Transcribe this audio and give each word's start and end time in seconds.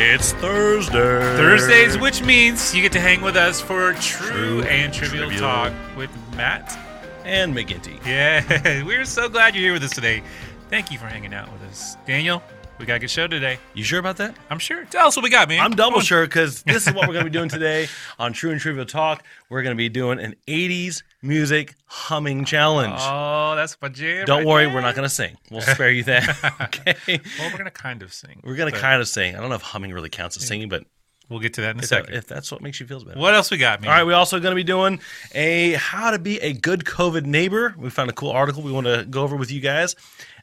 It's 0.00 0.32
Thursday. 0.34 0.92
Thursdays, 0.92 1.98
which 1.98 2.22
means 2.22 2.72
you 2.74 2.82
get 2.82 2.92
to 2.92 3.00
hang 3.00 3.20
with 3.20 3.36
us 3.36 3.60
for 3.60 3.92
true, 3.94 4.28
True 4.28 4.62
and 4.62 4.92
trivial, 4.94 5.24
trivial. 5.24 5.40
talk 5.40 5.72
with 5.96 6.10
Matt. 6.36 6.78
and 7.24 7.54
McGinty. 7.54 8.04
Yeah, 8.06 8.84
we're 8.84 9.04
so 9.04 9.28
glad 9.28 9.54
you're 9.54 9.64
here 9.64 9.72
with 9.72 9.82
us 9.82 9.90
today. 9.90 10.22
Thank 10.70 10.92
you 10.92 10.98
for 10.98 11.06
hanging 11.06 11.34
out 11.34 11.52
with 11.52 11.62
us. 11.62 11.96
Daniel, 12.06 12.42
we 12.78 12.86
got 12.86 12.94
a 12.94 12.98
good 13.00 13.10
show 13.10 13.26
today. 13.26 13.58
You 13.74 13.82
sure 13.82 13.98
about 13.98 14.16
that? 14.18 14.36
I'm 14.50 14.60
sure. 14.60 14.84
Tell 14.84 15.08
us 15.08 15.16
what 15.16 15.24
we 15.24 15.30
got, 15.30 15.48
man. 15.48 15.60
I'm 15.60 15.72
double 15.72 16.00
sure 16.00 16.24
because 16.26 16.62
this 16.62 16.86
is 16.86 16.94
what 16.94 17.08
we're 17.08 17.14
going 17.14 17.24
to 17.24 17.30
be 17.30 17.36
doing 17.38 17.48
today 17.48 17.88
on 18.20 18.32
True 18.32 18.52
and 18.52 18.60
Trivial 18.60 18.86
Talk. 18.86 19.24
We're 19.48 19.62
going 19.62 19.74
to 19.76 19.78
be 19.78 19.88
doing 19.88 20.20
an 20.20 20.36
80s 20.46 21.02
music 21.22 21.74
humming 21.86 22.44
challenge. 22.44 22.98
Oh, 22.98 23.54
that's 23.56 23.76
my 23.80 23.88
jam. 23.88 24.26
Don't 24.26 24.38
right 24.38 24.46
worry, 24.46 24.64
there. 24.66 24.74
we're 24.74 24.80
not 24.80 24.94
going 24.94 25.08
to 25.08 25.14
sing. 25.14 25.36
We'll 25.50 25.60
spare 25.60 25.90
you 25.90 26.04
that. 26.04 26.54
okay. 26.60 27.20
Well, 27.38 27.50
we're 27.50 27.58
gonna 27.58 27.70
kind 27.70 28.02
of 28.02 28.12
sing. 28.12 28.40
We're 28.44 28.56
going 28.56 28.72
to 28.72 28.78
kind 28.78 29.00
of 29.00 29.08
sing. 29.08 29.34
I 29.34 29.40
don't 29.40 29.48
know 29.48 29.56
if 29.56 29.62
humming 29.62 29.92
really 29.92 30.08
counts 30.08 30.36
as 30.36 30.46
singing, 30.46 30.68
but 30.68 30.84
We'll 31.28 31.40
get 31.40 31.54
to 31.54 31.60
that 31.60 31.70
in 31.72 31.76
a 31.80 31.82
if, 31.82 31.88
second. 31.88 32.14
if 32.14 32.26
that's 32.26 32.50
what 32.50 32.62
makes 32.62 32.80
you 32.80 32.86
feel 32.86 33.04
better. 33.04 33.18
what 33.18 33.34
else 33.34 33.50
we 33.50 33.58
got, 33.58 33.80
man? 33.82 33.90
All 33.90 33.96
right, 33.96 34.04
we're 34.04 34.14
also 34.14 34.40
going 34.40 34.52
to 34.52 34.56
be 34.56 34.64
doing 34.64 34.98
a 35.34 35.72
how 35.74 36.10
to 36.10 36.18
be 36.18 36.38
a 36.40 36.52
good 36.54 36.84
COVID 36.84 37.24
neighbor. 37.26 37.74
We 37.76 37.90
found 37.90 38.08
a 38.08 38.14
cool 38.14 38.30
article 38.30 38.62
we 38.62 38.72
want 38.72 38.86
to 38.86 39.04
go 39.08 39.22
over 39.22 39.36
with 39.36 39.50
you 39.50 39.60
guys. 39.60 39.94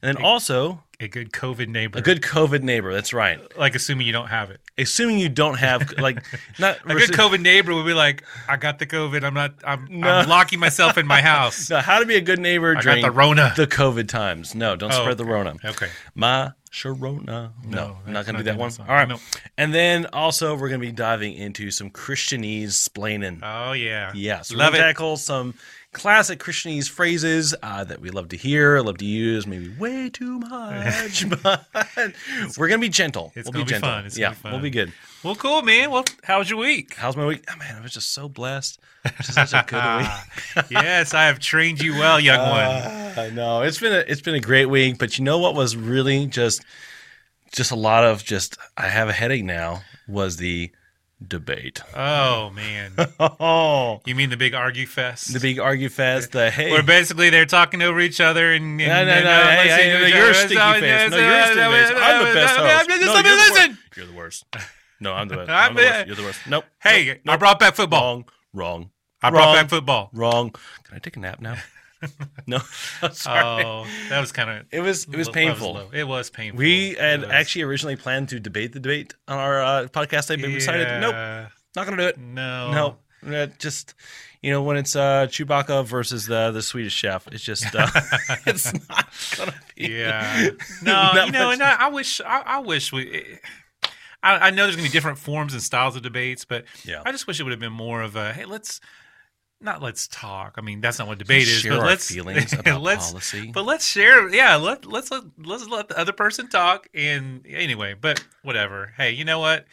And 0.04 0.16
then 0.18 0.24
also 0.24 0.84
A 1.00 1.08
good 1.08 1.32
COVID 1.32 1.70
neighbor. 1.70 1.98
a 1.98 2.02
good 2.04 2.22
COVID 2.22 2.62
neighbor. 2.62 2.94
That's 2.94 3.14
right. 3.14 3.40
like 3.58 3.74
assuming 3.74 4.06
you 4.06 4.14
don't 4.14 4.28
have 4.28 4.52
it. 4.52 4.60
Assuming 4.78 5.18
you 5.18 5.30
don't 5.30 5.58
have 5.58 5.92
like 5.98 6.24
not 6.60 6.78
A 6.86 6.94
good 6.94 7.10
COVID 7.12 7.42
neighbor 7.42 7.74
would 7.74 7.86
be 7.88 7.96
like, 7.96 8.24
I 8.48 8.58
got 8.58 8.78
the 8.78 8.86
COVID. 8.86 9.24
I'm 9.24 9.34
not. 9.34 9.56
I'm, 9.64 10.04
I'm 10.04 10.30
locking 10.30 10.60
myself 10.60 11.00
in 11.00 11.08
my 11.08 11.22
house. 11.34 11.72
No, 11.72 11.80
how 11.80 11.98
to 12.00 12.06
be 12.06 12.16
a 12.18 12.22
good 12.22 12.40
neighbor 12.40 12.72
I 12.72 12.76
got 12.76 12.84
during 12.84 13.02
the 13.02 13.10
Rona. 13.12 13.54
the 13.56 13.66
COVID 13.66 14.08
times. 14.08 14.54
No, 14.54 14.76
don't 14.76 14.92
Oh, 14.94 15.02
spread 15.02 15.18
the 15.18 15.24
okay. 15.24 15.32
Rona. 15.34 15.56
Okay. 15.66 15.90
My 16.14 16.52
Sharona. 16.76 17.26
No, 17.26 17.52
No, 17.66 17.98
I'm 18.06 18.12
not 18.14 18.26
going 18.26 18.36
to 18.36 18.40
do 18.44 18.44
that 18.52 18.58
one. 18.58 18.72
All 18.80 18.86
right. 18.94 19.08
Nope. 19.08 19.22
And 19.58 19.74
then 19.74 20.06
also, 20.08 20.54
we're 20.56 20.68
going 20.70 20.82
to 20.82 20.86
be 20.86 20.92
diving 20.92 21.34
into 21.34 21.72
some 21.72 21.90
Christianese 21.90 22.68
splaining. 22.90 23.40
Oh 23.42 23.72
yeah. 23.72 24.12
yeah, 24.14 24.42
so 24.42 24.56
Love 24.58 24.74
we're 24.74 24.80
it. 24.80 24.82
going 24.82 24.88
to 24.88 24.94
tackle 24.94 25.18
some 25.18 25.54
classic 25.94 26.40
Christianese 26.40 26.90
phrases 26.90 27.56
uh, 27.64 27.86
that 27.86 28.02
we 28.02 28.10
love 28.10 28.28
to 28.30 28.36
hear, 28.38 28.82
love 28.82 28.98
to 28.98 29.06
use, 29.06 29.48
maybe 29.48 29.70
way 29.80 30.10
too 30.10 30.40
much, 30.40 31.26
but 31.42 31.66
we're 32.58 32.68
going 32.68 32.82
to 32.82 32.86
be 32.86 32.90
gentle. 32.90 33.32
It's 33.36 33.46
we'll 33.46 33.54
gonna 33.54 33.64
be 33.66 33.70
be 33.70 33.70
gentle. 33.72 33.90
fun. 33.90 34.06
It's 34.06 34.18
yeah, 34.18 34.30
be 34.32 34.36
fun. 34.36 34.52
we'll 34.52 34.62
be 34.62 34.70
good. 34.70 34.92
Well, 35.26 35.36
cool, 35.36 35.64
man. 35.64 35.90
Well, 35.90 36.06
how 36.22 36.38
was 36.38 36.52
your 36.52 36.60
week? 36.60 36.94
How's 36.94 37.18
my 37.18 37.26
week? 37.26 37.44
Oh, 37.52 37.58
man, 37.58 37.78
I 37.78 37.82
was 37.82 37.92
just 37.92 38.14
so 38.14 38.30
blessed. 38.30 38.80
Just 39.18 39.34
such 39.34 39.54
a 39.54 39.66
good 39.66 39.98
week. 39.98 40.66
yes, 40.70 41.16
I 41.16 41.24
have 41.24 41.40
trained 41.40 41.82
you 41.82 41.94
well, 41.94 42.20
young 42.20 42.48
one. 42.48 43.18
I 43.18 43.32
know 43.34 43.64
it's 43.64 43.80
been 43.80 43.92
a 43.92 44.04
it's 44.08 44.22
been 44.22 44.36
a 44.36 44.40
great 44.40 44.68
week, 44.68 45.00
but 45.00 45.18
you 45.18 45.26
know 45.26 45.40
what 45.40 45.56
was 45.56 45.76
really 45.76 46.28
just 46.28 46.64
just 47.52 47.72
a 47.72 47.76
lot 47.76 48.04
of 48.04 48.24
just 48.24 48.60
I 48.78 48.88
have 48.88 49.10
a 49.10 49.14
headache 49.14 49.44
now 49.44 49.82
was 50.08 50.38
the 50.38 50.72
debate. 51.28 51.82
Oh 51.96 52.52
man, 52.52 52.94
Oh, 53.20 54.02
you 54.06 54.14
mean 54.14 54.30
the 54.30 54.38
big 54.38 54.54
argue 54.54 54.86
fest? 54.86 55.34
the 55.34 55.40
big 55.40 55.58
argue 55.58 55.90
fest. 55.90 56.34
The 56.34 56.52
hey, 56.52 56.70
Where 56.72 56.84
basically 56.84 57.32
they're 57.32 57.48
talking 57.48 57.82
over 57.82 58.00
each 58.00 58.22
other 58.22 58.52
and, 58.52 58.80
and 58.80 58.90
no, 58.90 59.06
no, 59.06 59.24
no, 59.24 59.32
uh, 59.32 59.48
hey, 59.48 59.70
hey, 59.70 60.02
no, 60.02 60.06
you're 60.06 60.30
a 60.30 60.34
stinky 60.36 60.80
face. 60.82 61.10
No, 61.10 61.18
you're 61.18 61.32
a 61.32 61.46
stinky 61.46 61.72
face. 61.72 61.92
I'm 61.96 62.28
the 62.28 62.34
best 62.34 62.60
I'm 62.60 62.78
host. 62.78 62.90
just 62.90 63.06
No, 63.06 63.14
let 63.14 63.26
me 63.26 63.32
you're 63.32 63.40
the 63.40 63.54
listen. 63.54 63.78
You're 63.96 64.06
the 64.06 64.14
worst. 64.14 64.46
No, 65.00 65.14
I'm 65.14 65.28
the 65.28 65.36
best. 65.38 65.50
I'm 65.50 65.70
I'm 65.72 65.76
the 65.76 65.82
worst. 65.82 66.08
You're 66.08 66.16
the 66.16 66.24
worst. 66.24 66.40
Nope. 66.48 66.66
Hey, 66.82 67.20
Nope. 67.26 67.34
I 67.34 67.38
brought 67.38 67.60
back 67.60 67.76
football. 67.76 68.02
Wrong. 68.16 68.26
Wrong. 68.54 68.90
I 69.22 69.30
brought 69.30 69.46
Wrong. 69.46 69.56
back 69.56 69.70
football. 69.70 70.10
Wrong. 70.14 70.52
Can 70.84 70.96
I 70.96 71.00
take 71.00 71.18
a 71.18 71.20
nap 71.20 71.42
now? 71.42 71.58
no. 72.48 72.60
Sorry. 73.12 73.64
Oh, 73.66 73.86
that 74.10 74.20
was 74.20 74.32
kind 74.32 74.50
of 74.50 74.66
it 74.72 74.82
was 74.82 75.06
it 75.06 75.16
was 75.16 75.30
painful. 75.30 75.90
It 75.94 76.04
was 76.08 76.30
painful. 76.30 76.60
We 76.60 76.94
had 76.96 77.24
actually 77.24 77.64
originally 77.64 77.96
planned 77.96 78.30
to 78.30 78.40
debate 78.40 78.74
the 78.74 78.80
debate 78.80 79.16
on 79.28 79.38
our 79.40 79.62
uh, 79.64 79.88
podcast 79.88 80.28
today, 80.28 80.42
but 80.42 80.48
we 80.50 80.56
decided 80.56 80.88
nope, 81.02 81.16
not 81.76 81.86
going 81.88 81.98
to 81.98 82.04
do 82.04 82.08
it. 82.10 82.18
No. 82.20 82.98
No, 83.24 83.36
uh, 83.36 83.48
just 83.58 83.96
you 84.44 84.52
know 84.52 84.62
when 84.62 84.78
it's 84.78 84.96
uh, 84.96 85.26
Chewbacca 85.28 85.84
versus 85.86 86.28
the 86.28 86.52
the 86.52 86.62
Swedish 86.62 86.94
chef, 86.94 87.28
it's 87.32 87.44
just 87.44 87.74
uh, 87.74 87.88
it's 88.46 88.72
not 88.88 89.08
gonna 89.38 89.54
be. 89.76 89.88
Yeah. 89.88 90.50
No, 90.84 91.12
you 91.26 91.32
know, 91.32 91.46
much- 91.48 91.54
and 91.54 91.64
I, 91.64 91.76
I 91.80 91.88
wish, 91.88 92.22
I, 92.22 92.42
I 92.46 92.60
wish 92.60 92.92
we. 92.94 93.40
I, 94.26 94.48
I 94.48 94.50
know 94.52 94.64
there's 94.64 94.76
gonna 94.76 94.88
be 94.88 94.92
different 94.92 95.18
forms 95.18 95.54
and 95.54 95.62
styles 95.62 95.96
of 95.96 96.02
debates, 96.02 96.44
but 96.46 96.66
Yeah. 96.84 97.02
I 97.06 97.12
just 97.12 97.28
wish 97.28 97.40
it 97.40 97.44
would 97.44 97.52
have 97.52 97.60
been 97.60 97.72
more 97.74 98.02
of 98.02 98.16
a 98.16 98.34
hey, 98.34 98.46
let's 98.46 98.82
not 99.62 99.82
let's 99.82 100.08
talk. 100.08 100.56
I 100.58 100.62
mean, 100.62 100.82
that's 100.82 101.00
not 101.00 101.08
what 101.08 101.18
debate 101.18 101.44
is, 101.44 101.60
share 101.62 101.72
but 101.74 101.80
our 101.80 101.86
let's 101.88 102.12
feelings 102.12 102.52
about 102.60 102.82
let's, 102.82 103.10
policy. 103.12 103.52
But 103.54 103.64
let's 103.66 103.86
share. 103.88 104.28
Yeah, 104.30 104.56
let 104.58 104.86
let's 104.86 105.10
let, 105.12 105.24
let's 105.38 105.68
let 105.68 105.88
the 105.88 105.98
other 105.98 106.12
person 106.12 106.50
talk. 106.50 106.88
And 106.94 107.46
anyway, 107.48 107.96
but 108.00 108.24
whatever. 108.44 108.94
Hey, 108.98 109.12
you 109.12 109.24
know 109.26 109.40
what? 109.40 109.66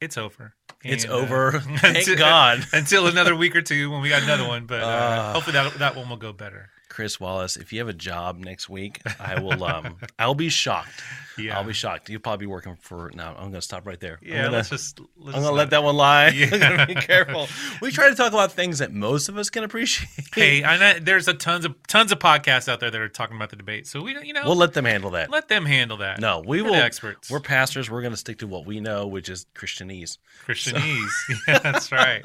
It's 0.00 0.16
over. 0.16 0.54
It's 0.84 1.04
And, 1.04 1.12
uh, 1.12 1.16
over. 1.16 1.52
Thank 1.60 1.96
until- 1.98 2.16
God. 2.16 2.66
Until 2.72 3.06
another 3.08 3.34
week 3.34 3.56
or 3.56 3.62
two 3.62 3.90
when 3.90 4.00
we 4.02 4.10
got 4.10 4.22
another 4.22 4.46
one, 4.46 4.66
but 4.66 4.82
uh, 4.82 4.86
Uh. 4.86 5.32
hopefully 5.32 5.54
that 5.54 5.74
that 5.78 5.96
one 5.96 6.08
will 6.08 6.16
go 6.18 6.32
better. 6.32 6.70
Chris 6.96 7.20
Wallace, 7.20 7.58
if 7.58 7.74
you 7.74 7.78
have 7.80 7.88
a 7.88 7.92
job 7.92 8.38
next 8.38 8.70
week, 8.70 9.02
I 9.20 9.38
will. 9.38 9.62
Um, 9.64 9.96
I'll 10.18 10.34
be 10.34 10.48
shocked. 10.48 11.02
Yeah. 11.36 11.58
I'll 11.58 11.64
be 11.64 11.74
shocked. 11.74 12.08
You'll 12.08 12.22
probably 12.22 12.46
be 12.46 12.50
working 12.50 12.78
for. 12.80 13.10
No, 13.14 13.34
I'm 13.36 13.50
going 13.50 13.52
to 13.52 13.60
stop 13.60 13.86
right 13.86 14.00
there. 14.00 14.18
Yeah, 14.22 14.36
I'm 14.36 14.44
gonna, 14.44 14.56
let's 14.56 14.70
just. 14.70 14.98
Let's 15.18 15.36
I'm 15.36 15.42
going 15.42 15.52
to 15.52 15.58
let 15.58 15.68
that 15.70 15.82
one 15.84 15.94
lie. 15.94 16.28
Yeah. 16.28 16.46
I'm 16.54 16.58
going 16.76 16.88
to 16.88 16.94
be 16.94 16.94
careful. 16.94 17.48
We 17.82 17.90
try 17.90 18.08
to 18.08 18.14
talk 18.14 18.32
about 18.32 18.52
things 18.52 18.78
that 18.78 18.94
most 18.94 19.28
of 19.28 19.36
us 19.36 19.50
can 19.50 19.62
appreciate. 19.62 20.08
Hey, 20.34 20.64
I 20.64 20.78
know 20.78 20.98
there's 20.98 21.28
a 21.28 21.34
tons 21.34 21.66
of 21.66 21.74
tons 21.86 22.12
of 22.12 22.18
podcasts 22.18 22.66
out 22.66 22.80
there 22.80 22.90
that 22.90 22.98
are 22.98 23.10
talking 23.10 23.36
about 23.36 23.50
the 23.50 23.56
debate. 23.56 23.86
So 23.86 24.00
we, 24.00 24.14
don't- 24.14 24.24
you 24.24 24.32
know, 24.32 24.44
We'll 24.46 24.56
let 24.56 24.72
them 24.72 24.86
handle 24.86 25.10
that. 25.10 25.28
let 25.30 25.48
them 25.48 25.66
handle 25.66 25.98
that. 25.98 26.18
No, 26.18 26.42
we 26.46 26.62
They're 26.62 26.70
will. 26.70 26.74
experts. 26.76 27.30
We're 27.30 27.40
pastors. 27.40 27.90
We're 27.90 28.00
going 28.00 28.14
to 28.14 28.16
stick 28.16 28.38
to 28.38 28.46
what 28.46 28.64
we 28.64 28.80
know, 28.80 29.06
which 29.06 29.28
is 29.28 29.44
Christianese. 29.54 30.16
Christianese. 30.46 31.10
yeah, 31.46 31.58
that's 31.58 31.92
right. 31.92 32.24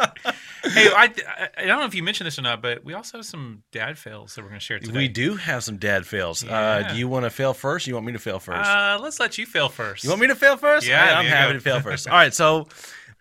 Hey, 0.63 0.88
I, 0.94 1.03
I 1.27 1.49
I 1.57 1.66
don't 1.66 1.79
know 1.79 1.85
if 1.85 1.95
you 1.95 2.03
mentioned 2.03 2.27
this 2.27 2.38
or 2.39 2.41
not, 2.44 2.61
but 2.61 2.83
we 2.83 2.94
also 2.94 3.17
have 3.19 3.25
some 3.25 3.63
dad 3.72 3.97
fails 3.97 4.35
that 4.35 4.41
we're 4.41 4.49
going 4.49 4.59
to 4.59 4.66
share 4.66 4.79
today. 4.79 4.97
We 4.97 5.07
do 5.07 5.35
have 5.35 5.63
some 5.63 5.77
dad 5.77 6.05
fails. 6.05 6.44
Uh, 6.44 6.88
do 6.91 6.97
you 6.97 7.07
want 7.07 7.25
to 7.25 7.29
fail 7.29 7.53
first? 7.53 7.88
Or 7.88 7.89
you 7.91 7.95
want 7.95 8.05
me 8.05 8.13
to 8.13 8.19
fail 8.19 8.39
first? 8.39 8.69
Uh, 8.69 9.00
let's 9.01 9.19
let 9.19 9.38
you 9.38 9.45
fail 9.45 9.69
first. 9.69 10.03
you 10.03 10.09
want 10.09 10.21
me 10.21 10.27
to 10.27 10.35
fail 10.35 10.57
first? 10.57 10.88
Yeah, 10.88 11.05
Hey, 11.05 11.13
I'm 11.13 11.25
happy 11.25 11.53
to 11.53 11.59
fail 11.59 11.79
first. 11.81 12.07
All 12.07 12.13
right, 12.13 12.33
so 12.33 12.67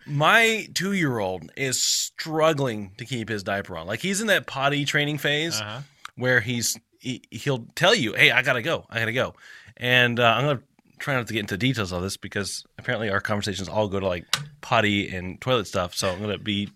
my 0.05 0.67
two-year-old 0.73 1.51
is 1.55 1.79
struggling 1.81 2.91
to 2.97 3.05
keep 3.05 3.29
his 3.29 3.43
diaper 3.43 3.77
on. 3.77 3.87
Like 3.87 3.99
he's 4.01 4.21
in 4.21 4.27
that 4.27 4.47
potty 4.47 4.85
training 4.85 5.17
phase 5.17 5.59
Uh-huh. 5.59 5.81
where 6.15 6.39
he's 6.41 6.79
he, 6.99 7.23
he'll 7.31 7.65
tell 7.75 7.95
you, 7.95 8.13
"Hey, 8.13 8.29
I 8.31 8.41
gotta 8.43 8.61
go. 8.61 8.85
I 8.89 8.99
gotta 8.99 9.13
go," 9.13 9.33
and 9.77 10.19
uh, 10.19 10.23
I'm 10.37 10.45
gonna 10.45 10.61
try 10.99 11.15
not 11.15 11.25
to 11.27 11.33
get 11.33 11.39
into 11.39 11.57
details 11.57 11.91
of 11.91 12.03
this 12.03 12.15
because 12.17 12.63
apparently 12.77 13.09
our 13.09 13.19
conversations 13.21 13.67
all 13.67 13.87
go 13.87 13.99
to 13.99 14.07
like 14.07 14.25
potty 14.61 15.09
and 15.09 15.41
toilet 15.41 15.65
stuff. 15.65 15.95
So 15.95 16.09
I'm 16.11 16.19
gonna 16.21 16.37
be 16.37 16.69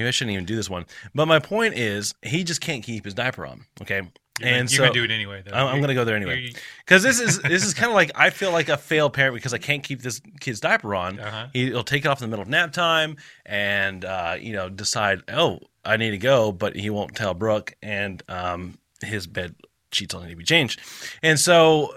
maybe 0.00 0.08
I 0.08 0.10
shouldn't 0.10 0.32
even 0.32 0.46
do 0.46 0.56
this 0.56 0.70
one. 0.70 0.86
But 1.14 1.26
my 1.26 1.38
point 1.38 1.74
is, 1.74 2.14
he 2.22 2.44
just 2.44 2.60
can't 2.60 2.82
keep 2.82 3.04
his 3.04 3.14
diaper 3.14 3.46
on. 3.46 3.66
Okay, 3.82 3.96
You're, 3.96 4.48
and 4.48 4.56
gonna, 4.56 4.68
so 4.68 4.74
you're 4.76 4.86
gonna 4.86 4.94
do 4.94 5.04
it 5.04 5.14
anyway. 5.14 5.42
Though. 5.44 5.54
I'm, 5.54 5.66
I'm 5.66 5.80
gonna 5.80 5.94
go 5.94 6.04
there 6.04 6.16
anyway 6.16 6.52
because 6.84 7.02
this 7.02 7.20
is 7.20 7.40
this 7.42 7.64
is 7.64 7.74
kind 7.74 7.90
of 7.90 7.94
like 7.94 8.12
I 8.14 8.30
feel 8.30 8.52
like 8.52 8.68
a 8.68 8.76
failed 8.76 9.12
parent 9.12 9.34
because 9.34 9.52
I 9.52 9.58
can't 9.58 9.82
keep 9.82 10.02
this 10.02 10.20
kid's 10.40 10.60
diaper 10.60 10.94
on. 10.94 11.20
Uh-huh. 11.20 11.46
He, 11.52 11.70
will 11.70 11.84
take 11.84 12.04
it 12.04 12.08
off 12.08 12.22
in 12.22 12.28
the 12.28 12.30
middle 12.30 12.42
of 12.42 12.48
nap 12.48 12.72
time 12.72 13.16
and 13.44 14.04
uh, 14.04 14.36
you 14.40 14.52
know 14.52 14.68
decide 14.68 15.22
oh 15.28 15.60
I 15.84 15.96
need 15.96 16.10
to 16.10 16.18
go, 16.18 16.52
but 16.52 16.76
he 16.76 16.90
won't 16.90 17.14
tell 17.14 17.34
Brooke 17.34 17.74
and 17.82 18.22
um, 18.28 18.78
his 19.02 19.26
bed 19.26 19.54
sheets 19.92 20.14
only 20.14 20.28
need 20.28 20.34
to 20.34 20.38
be 20.38 20.44
changed, 20.44 20.80
and 21.22 21.38
so 21.38 21.92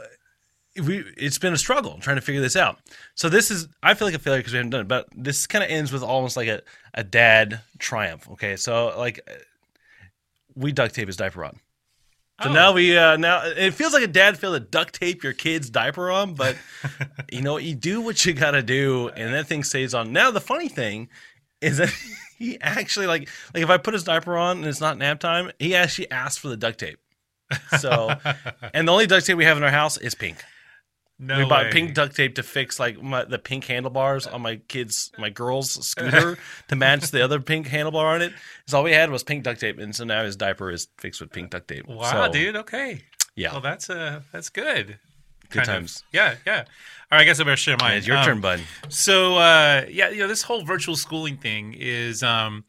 we 0.81 1.03
it's 1.17 1.38
been 1.38 1.53
a 1.53 1.57
struggle 1.57 1.97
trying 2.00 2.16
to 2.16 2.22
figure 2.22 2.41
this 2.41 2.56
out. 2.56 2.79
So 3.16 3.29
this 3.29 3.51
is 3.51 3.67
I 3.81 3.94
feel 3.94 4.07
like 4.07 4.16
a 4.16 4.19
failure 4.19 4.39
because 4.39 4.53
we 4.53 4.57
haven't 4.57 4.72
done 4.72 4.81
it, 4.81 4.88
but 4.88 5.07
this 5.16 5.45
kind 5.47 5.63
of 5.63 5.69
ends 5.69 5.91
with 5.91 6.03
almost 6.03 6.35
like 6.38 6.47
a 6.47 6.61
a 6.94 7.03
dad 7.03 7.61
triumph. 7.79 8.28
Okay, 8.31 8.56
so 8.56 8.94
like 8.97 9.19
we 10.56 10.71
duct 10.71 10.95
tape 10.95 11.07
his 11.07 11.18
diaper 11.18 11.45
on. 11.45 11.59
So 12.42 12.50
Oh. 12.50 12.53
now 12.53 12.71
we 12.74 12.97
uh 12.97 13.15
now 13.18 13.44
it 13.45 13.74
feels 13.75 13.94
like 13.94 14.03
a 14.03 14.07
dad 14.07 14.38
feel 14.38 14.53
to 14.53 14.59
duct 14.59 15.00
tape 15.00 15.24
your 15.24 15.33
kid's 15.33 15.69
diaper 15.69 16.09
on, 16.09 16.33
but 16.33 16.57
you 17.31 17.42
know 17.42 17.57
you 17.57 17.75
do 17.75 18.01
what 18.01 18.25
you 18.25 18.33
gotta 18.33 18.63
do, 18.63 19.09
and 19.09 19.33
that 19.33 19.45
thing 19.47 19.63
stays 19.63 19.94
on. 19.94 20.12
Now 20.12 20.31
the 20.31 20.42
funny 20.42 20.69
thing 20.69 21.09
is 21.62 21.77
that 21.77 21.89
he 22.39 22.59
actually 22.59 23.06
like 23.06 23.30
like 23.53 23.63
if 23.63 23.69
I 23.69 23.77
put 23.77 23.94
his 23.94 24.03
diaper 24.03 24.36
on 24.36 24.57
and 24.57 24.65
it's 24.65 24.81
not 24.81 24.97
nap 24.97 25.19
time, 25.19 25.51
he 25.59 25.75
actually 25.75 26.09
asked 26.09 26.39
for 26.39 26.47
the 26.47 26.57
duct 26.57 26.80
tape. 26.80 26.97
So 27.80 28.12
and 28.74 28.88
the 28.88 28.92
only 28.92 29.06
duct 29.06 29.25
tape 29.27 29.38
we 29.38 29.45
have 29.45 29.57
in 29.57 29.63
our 29.63 29.69
house 29.69 29.97
is 29.97 30.15
pink. 30.15 30.38
No 31.19 31.38
we 31.38 31.45
bought 31.45 31.65
way. 31.65 31.71
pink 31.71 31.94
duct 31.94 32.15
tape 32.15 32.36
to 32.36 32.44
fix 32.44 32.80
like 32.80 33.01
my, 33.01 33.24
the 33.24 33.38
pink 33.39 33.65
handlebars 33.65 34.25
on 34.27 34.42
my 34.42 34.57
kids, 34.68 35.12
my 35.18 35.30
girl's 35.30 35.71
scooter 35.88 36.38
to 36.69 36.75
match 36.75 37.12
the 37.12 37.24
other 37.24 37.39
pink 37.39 37.68
handlebar 37.68 38.15
on 38.15 38.21
it. 38.21 38.33
So 38.68 38.77
all 38.77 38.83
we 38.83 38.92
had 38.94 39.10
was 39.10 39.24
pink 39.24 39.44
duct 39.44 39.60
tape, 39.60 39.80
and 39.80 39.95
so 39.95 40.04
now 40.04 40.24
his 40.24 40.36
diaper 40.36 40.69
is 40.71 40.88
fixed 40.98 41.21
with 41.21 41.31
pink 41.31 41.51
duct 41.51 41.68
tape. 41.68 41.88
Wow, 41.88 42.25
So, 42.27 42.31
dude. 42.31 42.56
Okay. 42.56 43.01
Yeah, 43.36 43.51
Well, 43.54 43.62
that's 43.62 43.89
uh, 43.89 44.21
that's 44.31 44.50
good. 44.50 45.00
good 45.50 45.57
kind 45.63 45.69
of. 45.69 45.75
times. 45.75 46.04
Yeah, 46.12 46.36
yeah. 46.45 46.65
All 47.12 47.18
right, 47.18 47.21
I 47.21 47.24
guess 47.25 47.39
I 47.39 47.44
better 47.44 47.57
share 47.57 47.77
mine. 47.80 47.98
It's 47.98 48.07
your 48.07 48.18
Um, 48.18 48.25
turn, 48.25 48.42
bud. 48.42 48.62
So 48.89 49.36
uh, 49.38 49.86
yeah, 49.89 50.09
you 50.09 50.19
know, 50.19 50.27
this 50.27 50.42
whole 50.44 50.63
virtual 50.63 50.95
schooling 50.95 51.38
thing 51.38 51.74
is 51.77 52.21
um, 52.24 52.63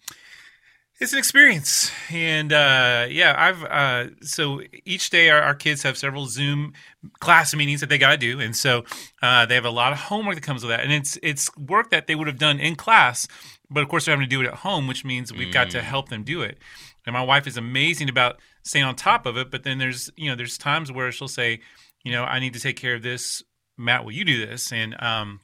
It's 1.00 1.12
an 1.12 1.18
experience, 1.18 1.90
and 2.08 2.52
uh, 2.52 3.06
yeah, 3.10 3.34
I've 3.36 3.64
uh, 3.64 4.14
so 4.22 4.60
each 4.84 5.10
day 5.10 5.28
our, 5.28 5.42
our 5.42 5.54
kids 5.54 5.82
have 5.82 5.98
several 5.98 6.26
Zoom 6.26 6.72
class 7.18 7.52
meetings 7.52 7.80
that 7.80 7.88
they 7.88 7.98
got 7.98 8.12
to 8.12 8.16
do, 8.16 8.38
and 8.38 8.54
so 8.54 8.84
uh, 9.20 9.44
they 9.44 9.56
have 9.56 9.64
a 9.64 9.70
lot 9.70 9.92
of 9.92 9.98
homework 9.98 10.36
that 10.36 10.42
comes 10.42 10.62
with 10.62 10.70
that, 10.70 10.80
and 10.80 10.92
it's 10.92 11.18
it's 11.20 11.54
work 11.56 11.90
that 11.90 12.06
they 12.06 12.14
would 12.14 12.28
have 12.28 12.38
done 12.38 12.60
in 12.60 12.76
class, 12.76 13.26
but 13.68 13.82
of 13.82 13.88
course 13.88 14.04
they're 14.04 14.14
having 14.14 14.28
to 14.28 14.30
do 14.30 14.40
it 14.40 14.46
at 14.46 14.54
home, 14.54 14.86
which 14.86 15.04
means 15.04 15.32
we've 15.32 15.52
got 15.52 15.70
to 15.70 15.82
help 15.82 16.10
them 16.10 16.22
do 16.22 16.42
it. 16.42 16.58
And 17.04 17.12
my 17.12 17.22
wife 17.22 17.48
is 17.48 17.56
amazing 17.56 18.08
about 18.08 18.38
staying 18.62 18.84
on 18.84 18.94
top 18.94 19.26
of 19.26 19.36
it, 19.36 19.50
but 19.50 19.64
then 19.64 19.78
there's 19.78 20.10
you 20.16 20.30
know 20.30 20.36
there's 20.36 20.56
times 20.56 20.92
where 20.92 21.10
she'll 21.10 21.26
say, 21.26 21.58
you 22.04 22.12
know, 22.12 22.22
I 22.22 22.38
need 22.38 22.54
to 22.54 22.60
take 22.60 22.76
care 22.76 22.94
of 22.94 23.02
this. 23.02 23.42
Matt, 23.76 24.04
will 24.04 24.12
you 24.12 24.24
do 24.24 24.46
this? 24.46 24.72
And 24.72 24.94
um, 25.02 25.40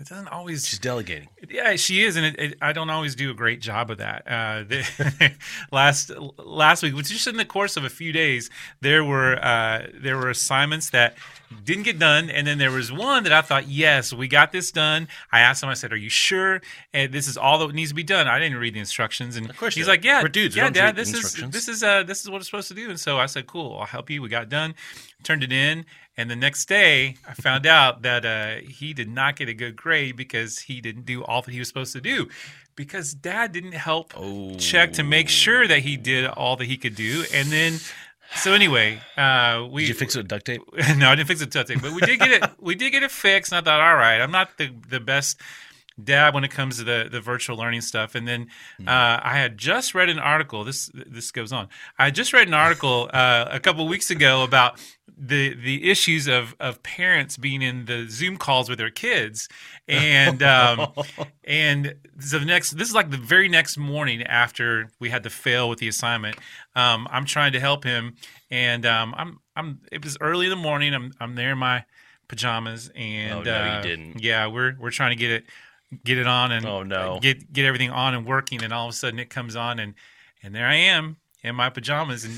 it 0.00 0.08
doesn't 0.08 0.28
always 0.28 0.66
She's 0.66 0.78
delegating. 0.78 1.28
yeah, 1.48 1.76
she 1.76 2.02
is, 2.02 2.16
and 2.16 2.24
it, 2.24 2.38
it, 2.38 2.58
I 2.62 2.72
don't 2.72 2.88
always 2.88 3.14
do 3.14 3.30
a 3.30 3.34
great 3.34 3.60
job 3.60 3.90
of 3.90 3.98
that. 3.98 4.26
Uh, 4.26 4.64
the, 4.64 5.32
last 5.72 6.10
last 6.38 6.82
week, 6.82 6.94
which 6.94 7.08
just 7.08 7.26
in 7.26 7.36
the 7.36 7.44
course 7.44 7.76
of 7.76 7.84
a 7.84 7.90
few 7.90 8.10
days, 8.12 8.48
there 8.80 9.04
were 9.04 9.36
uh, 9.44 9.86
there 9.94 10.16
were 10.16 10.30
assignments 10.30 10.90
that 10.90 11.16
didn't 11.64 11.82
get 11.82 11.98
done, 11.98 12.30
and 12.30 12.46
then 12.46 12.58
there 12.58 12.70
was 12.70 12.90
one 12.90 13.24
that 13.24 13.32
I 13.32 13.42
thought, 13.42 13.68
yes, 13.68 14.12
we 14.12 14.28
got 14.28 14.52
this 14.52 14.70
done. 14.70 15.08
I 15.32 15.40
asked 15.40 15.62
him, 15.62 15.68
I 15.68 15.74
said, 15.74 15.92
"Are 15.92 15.96
you 15.96 16.08
sure? 16.10 16.62
And 16.94 17.12
this 17.12 17.28
is 17.28 17.36
all 17.36 17.58
that 17.66 17.74
needs 17.74 17.90
to 17.90 17.94
be 17.94 18.04
done." 18.04 18.26
I 18.26 18.38
didn't 18.38 18.58
read 18.58 18.74
the 18.74 18.80
instructions, 18.80 19.36
and 19.36 19.50
Of 19.50 19.56
course 19.58 19.74
he's 19.74 19.88
like, 19.88 20.02
"Yeah, 20.04 20.22
We're 20.22 20.28
dudes, 20.28 20.56
yeah, 20.56 20.70
Dad, 20.70 20.96
this 20.96 21.12
is 21.12 21.34
this 21.50 21.68
is 21.68 21.82
uh 21.82 22.04
this 22.04 22.22
is 22.22 22.30
what 22.30 22.38
it's 22.38 22.46
supposed 22.46 22.68
to 22.68 22.74
do." 22.74 22.88
And 22.88 22.98
so 22.98 23.18
I 23.18 23.26
said, 23.26 23.46
"Cool, 23.46 23.76
I'll 23.78 23.86
help 23.86 24.08
you." 24.08 24.22
We 24.22 24.28
got 24.28 24.48
done, 24.48 24.74
turned 25.24 25.42
it 25.42 25.52
in, 25.52 25.84
and 26.20 26.30
the 26.30 26.36
next 26.36 26.68
day 26.68 27.16
I 27.26 27.34
found 27.34 27.66
out 27.66 28.02
that 28.02 28.24
uh, 28.24 28.56
he 28.68 28.92
did 28.94 29.08
not 29.08 29.36
get 29.36 29.48
a 29.48 29.54
good 29.54 29.74
grade 29.76 30.16
because 30.16 30.58
he 30.60 30.80
didn't 30.80 31.06
do 31.06 31.24
all 31.24 31.42
that 31.42 31.50
he 31.52 31.58
was 31.58 31.68
supposed 31.68 31.92
to 31.94 32.00
do. 32.00 32.28
Because 32.76 33.12
Dad 33.14 33.52
didn't 33.52 33.72
help 33.72 34.14
Oh. 34.16 34.56
check 34.56 34.92
to 34.94 35.02
make 35.02 35.28
sure 35.28 35.66
that 35.66 35.80
he 35.80 35.96
did 35.96 36.24
all 36.26 36.56
that 36.56 36.64
he 36.66 36.76
could 36.76 36.94
do, 36.94 37.24
and 37.34 37.48
then. 37.48 37.78
So 38.36 38.52
anyway, 38.52 39.00
uh, 39.16 39.66
we 39.70 39.82
Did 39.82 39.88
you 39.88 39.94
fix 39.94 40.14
it 40.14 40.20
with 40.20 40.28
duct 40.28 40.46
tape? 40.46 40.62
no, 40.96 41.10
I 41.10 41.14
didn't 41.16 41.26
fix 41.26 41.40
it 41.40 41.46
with 41.46 41.52
duct 41.52 41.68
tape, 41.68 41.82
but 41.82 41.92
we 41.92 42.00
did 42.00 42.18
get 42.20 42.30
it. 42.30 42.50
we 42.60 42.74
did 42.76 42.90
get 42.92 43.02
it 43.02 43.10
fixed, 43.10 43.50
and 43.52 43.58
I 43.58 43.62
thought, 43.68 43.80
all 43.80 43.96
right, 43.96 44.20
I'm 44.20 44.30
not 44.30 44.56
the 44.56 44.70
the 44.88 45.00
best 45.00 45.40
dad 46.04 46.34
when 46.34 46.44
it 46.44 46.50
comes 46.50 46.78
to 46.78 46.84
the 46.84 47.08
the 47.10 47.20
virtual 47.20 47.56
learning 47.56 47.80
stuff. 47.82 48.14
And 48.14 48.26
then 48.26 48.48
uh, 48.86 49.20
I 49.22 49.36
had 49.36 49.58
just 49.58 49.94
read 49.94 50.08
an 50.08 50.18
article. 50.18 50.64
This 50.64 50.90
this 50.94 51.30
goes 51.30 51.52
on. 51.52 51.68
I 51.98 52.10
just 52.10 52.32
read 52.32 52.48
an 52.48 52.54
article 52.54 53.10
uh, 53.12 53.46
a 53.50 53.60
couple 53.60 53.86
weeks 53.88 54.10
ago 54.10 54.42
about 54.42 54.80
the 55.16 55.54
the 55.54 55.90
issues 55.90 56.26
of 56.26 56.54
of 56.58 56.82
parents 56.82 57.36
being 57.36 57.62
in 57.62 57.84
the 57.84 58.06
Zoom 58.08 58.36
calls 58.36 58.68
with 58.68 58.78
their 58.78 58.90
kids, 58.90 59.48
and 59.86 60.42
um, 60.42 60.88
and 61.44 61.94
so 62.18 62.38
the 62.38 62.46
next 62.46 62.72
this 62.72 62.88
is 62.88 62.94
like 62.94 63.10
the 63.10 63.18
very 63.18 63.48
next 63.48 63.76
morning 63.76 64.22
after 64.22 64.88
we 64.98 65.10
had 65.10 65.22
to 65.24 65.30
fail 65.30 65.68
with 65.68 65.78
the 65.78 65.88
assignment. 65.88 66.36
Um, 66.74 67.06
I'm 67.10 67.26
trying 67.26 67.52
to 67.52 67.60
help 67.60 67.84
him, 67.84 68.16
and 68.50 68.86
um, 68.86 69.14
I'm 69.16 69.40
I'm 69.54 69.80
it 69.92 70.02
was 70.02 70.16
early 70.20 70.46
in 70.46 70.50
the 70.50 70.56
morning. 70.56 70.94
I'm 70.94 71.12
I'm 71.20 71.34
there 71.34 71.52
in 71.52 71.58
my 71.58 71.84
pajamas, 72.28 72.90
and 72.94 73.40
Oh, 73.40 73.42
no, 73.42 73.64
you 73.64 73.70
uh, 73.70 73.82
didn't. 73.82 74.22
Yeah, 74.22 74.46
we're 74.46 74.74
we're 74.78 74.90
trying 74.90 75.10
to 75.10 75.16
get 75.16 75.30
it 75.30 75.44
get 76.04 76.18
it 76.18 76.26
on 76.26 76.52
and 76.52 76.64
Oh, 76.66 76.82
no. 76.82 77.18
get 77.20 77.52
get 77.52 77.64
everything 77.66 77.90
on 77.90 78.14
and 78.14 78.26
working, 78.26 78.62
and 78.62 78.72
all 78.72 78.86
of 78.86 78.90
a 78.90 78.96
sudden 78.96 79.18
it 79.18 79.30
comes 79.30 79.56
on, 79.56 79.78
and 79.78 79.94
and 80.42 80.54
there 80.54 80.66
I 80.66 80.74
am 80.76 81.16
in 81.42 81.54
my 81.56 81.70
pajamas, 81.70 82.24
and 82.24 82.34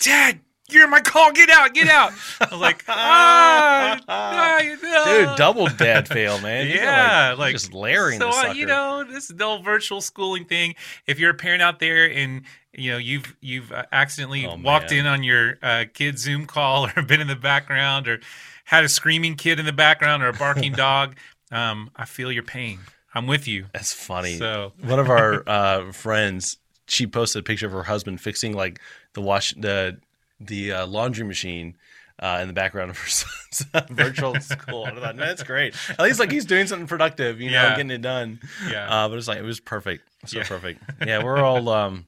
Dad. 0.00 0.40
You're 0.70 0.84
in 0.84 0.90
my 0.90 1.00
call. 1.00 1.32
Get 1.32 1.50
out! 1.50 1.74
Get 1.74 1.88
out! 1.88 2.12
I 2.40 2.46
was 2.50 2.60
like, 2.60 2.82
ah, 2.88 4.00
ah, 4.08 4.60
no. 4.82 5.26
Dude, 5.26 5.36
double 5.36 5.66
dad 5.66 6.08
fail, 6.08 6.40
man. 6.40 6.66
Yeah, 6.68 7.30
like, 7.30 7.38
like 7.38 7.52
just 7.52 7.74
layering 7.74 8.20
so 8.20 8.30
the 8.30 8.50
uh, 8.50 8.52
you 8.52 8.64
know 8.64 9.04
this 9.04 9.28
is 9.28 9.36
the 9.36 9.44
old 9.44 9.64
virtual 9.64 10.00
schooling 10.00 10.44
thing. 10.46 10.74
If 11.06 11.18
you're 11.18 11.30
a 11.32 11.34
parent 11.34 11.60
out 11.62 11.78
there 11.78 12.10
and 12.10 12.42
you 12.72 12.92
know 12.92 12.96
you've 12.96 13.36
you've 13.40 13.70
uh, 13.72 13.84
accidentally 13.92 14.46
Oh, 14.46 14.56
walked 14.56 14.92
in 14.92 15.04
on 15.04 15.22
your 15.24 15.58
uh, 15.62 15.84
kid's 15.92 16.22
Zoom 16.22 16.46
call 16.46 16.88
or 16.96 17.02
been 17.02 17.20
in 17.20 17.26
the 17.26 17.36
background 17.36 18.08
or 18.08 18.20
had 18.64 18.84
a 18.84 18.88
screaming 18.88 19.34
kid 19.34 19.58
in 19.58 19.66
the 19.66 19.72
background 19.72 20.22
or 20.22 20.28
a 20.28 20.32
barking 20.32 20.72
dog, 20.74 21.16
um, 21.52 21.90
I 21.94 22.04
feel 22.06 22.32
your 22.32 22.42
pain. 22.42 22.80
I'm 23.14 23.26
with 23.26 23.46
you. 23.46 23.66
That's 23.72 23.92
funny. 23.92 24.36
So 24.38 24.72
One 24.82 24.98
of 24.98 25.08
our 25.10 25.42
uh, 25.48 25.92
friends, 25.92 26.56
she 26.88 27.06
posted 27.06 27.40
a 27.40 27.42
picture 27.44 27.66
of 27.66 27.72
her 27.72 27.82
husband 27.84 28.20
fixing 28.20 28.54
like 28.54 28.80
the 29.12 29.20
wash 29.20 29.52
the 29.54 29.98
the 30.40 30.72
uh, 30.72 30.86
laundry 30.86 31.24
machine. 31.24 31.76
Uh, 32.20 32.38
in 32.40 32.46
the 32.46 32.54
background 32.54 32.88
of 32.88 32.96
her 32.96 33.08
son's 33.08 33.66
virtual 33.90 34.38
school, 34.40 34.86
and 34.86 34.96
I 34.96 35.02
thought, 35.02 35.16
"Man, 35.16 35.26
that's 35.26 35.42
great. 35.42 35.74
At 35.90 35.98
least 36.00 36.20
like 36.20 36.30
he's 36.30 36.44
doing 36.44 36.68
something 36.68 36.86
productive, 36.86 37.40
you 37.40 37.50
know, 37.50 37.62
Yeah. 37.62 37.70
getting 37.74 37.90
it 37.90 38.02
done. 38.02 38.38
yeah, 38.70 38.86
Uh, 38.88 39.08
but 39.08 39.18
it's 39.18 39.26
like 39.26 39.38
it 39.38 39.42
was 39.44 39.58
perfect, 39.58 40.04
so 40.26 40.38
Yeah. 40.38 40.44
perfect. 40.44 40.80
Yeah, 41.04 41.24
we're 41.24 41.42
all 41.42 41.68
um, 41.70 42.06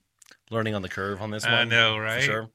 learning 0.50 0.76
on 0.76 0.82
the 0.82 0.88
curve 0.88 1.20
on 1.20 1.32
this 1.32 1.44
one. 1.44 1.54
I 1.54 1.64
know, 1.64 1.96
for 1.96 2.02
right? 2.02 2.22
sure. 2.22 2.48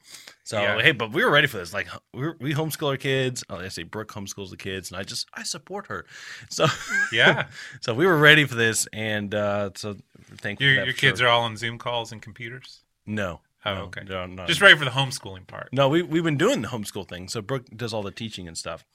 So 0.49 0.59
Yeah. 0.59 0.81
hey, 0.81 0.93
but 0.93 1.11
we 1.11 1.23
were 1.23 1.29
ready 1.29 1.45
for 1.45 1.57
this. 1.57 1.73
Like 1.73 1.87
we 2.11 2.31
we 2.39 2.53
homeschool 2.55 2.89
our 2.89 2.97
kids. 2.97 3.43
Oh, 3.51 3.57
I 3.57 3.67
say 3.67 3.83
Brooke 3.83 4.11
homeschools 4.11 4.49
the 4.49 4.57
kids, 4.57 4.89
and 4.89 4.99
I 4.99 5.03
just 5.03 5.27
I 5.35 5.43
support 5.43 5.85
her. 5.87 6.07
So 6.49 6.65
Yeah, 7.11 7.49
so 7.81 7.93
we 7.93 8.07
were 8.07 8.17
ready 8.17 8.45
for 8.45 8.55
this, 8.55 8.87
and 8.91 9.35
uh, 9.35 9.69
so 9.75 9.95
thankful. 10.37 10.65
your 10.65 10.85
your 10.85 10.93
kids 10.93 11.19
sure. 11.19 11.27
are 11.27 11.31
all 11.31 11.43
on 11.43 11.55
Zoom 11.55 11.77
calls 11.77 12.11
and 12.11 12.19
computers. 12.21 12.79
no. 13.05 13.41
Oh, 13.65 13.75
no, 13.75 13.81
okay. 13.83 14.03
no, 14.07 14.25
no. 14.25 14.45
Just 14.45 14.61
ready 14.61 14.77
for 14.77 14.85
the 14.85 14.91
homeschooling 14.91 15.45
part, 15.45 15.67
no, 15.73 15.89
we 15.89 16.01
we've 16.01 16.23
been 16.23 16.37
doing 16.37 16.61
the 16.61 16.69
homeschool 16.69 17.07
thing. 17.07 17.27
So 17.27 17.41
Brooke 17.41 17.65
does 17.75 17.93
all 17.93 18.01
the 18.01 18.09
teaching 18.09 18.47
and 18.47 18.57
stuff. 18.57 18.85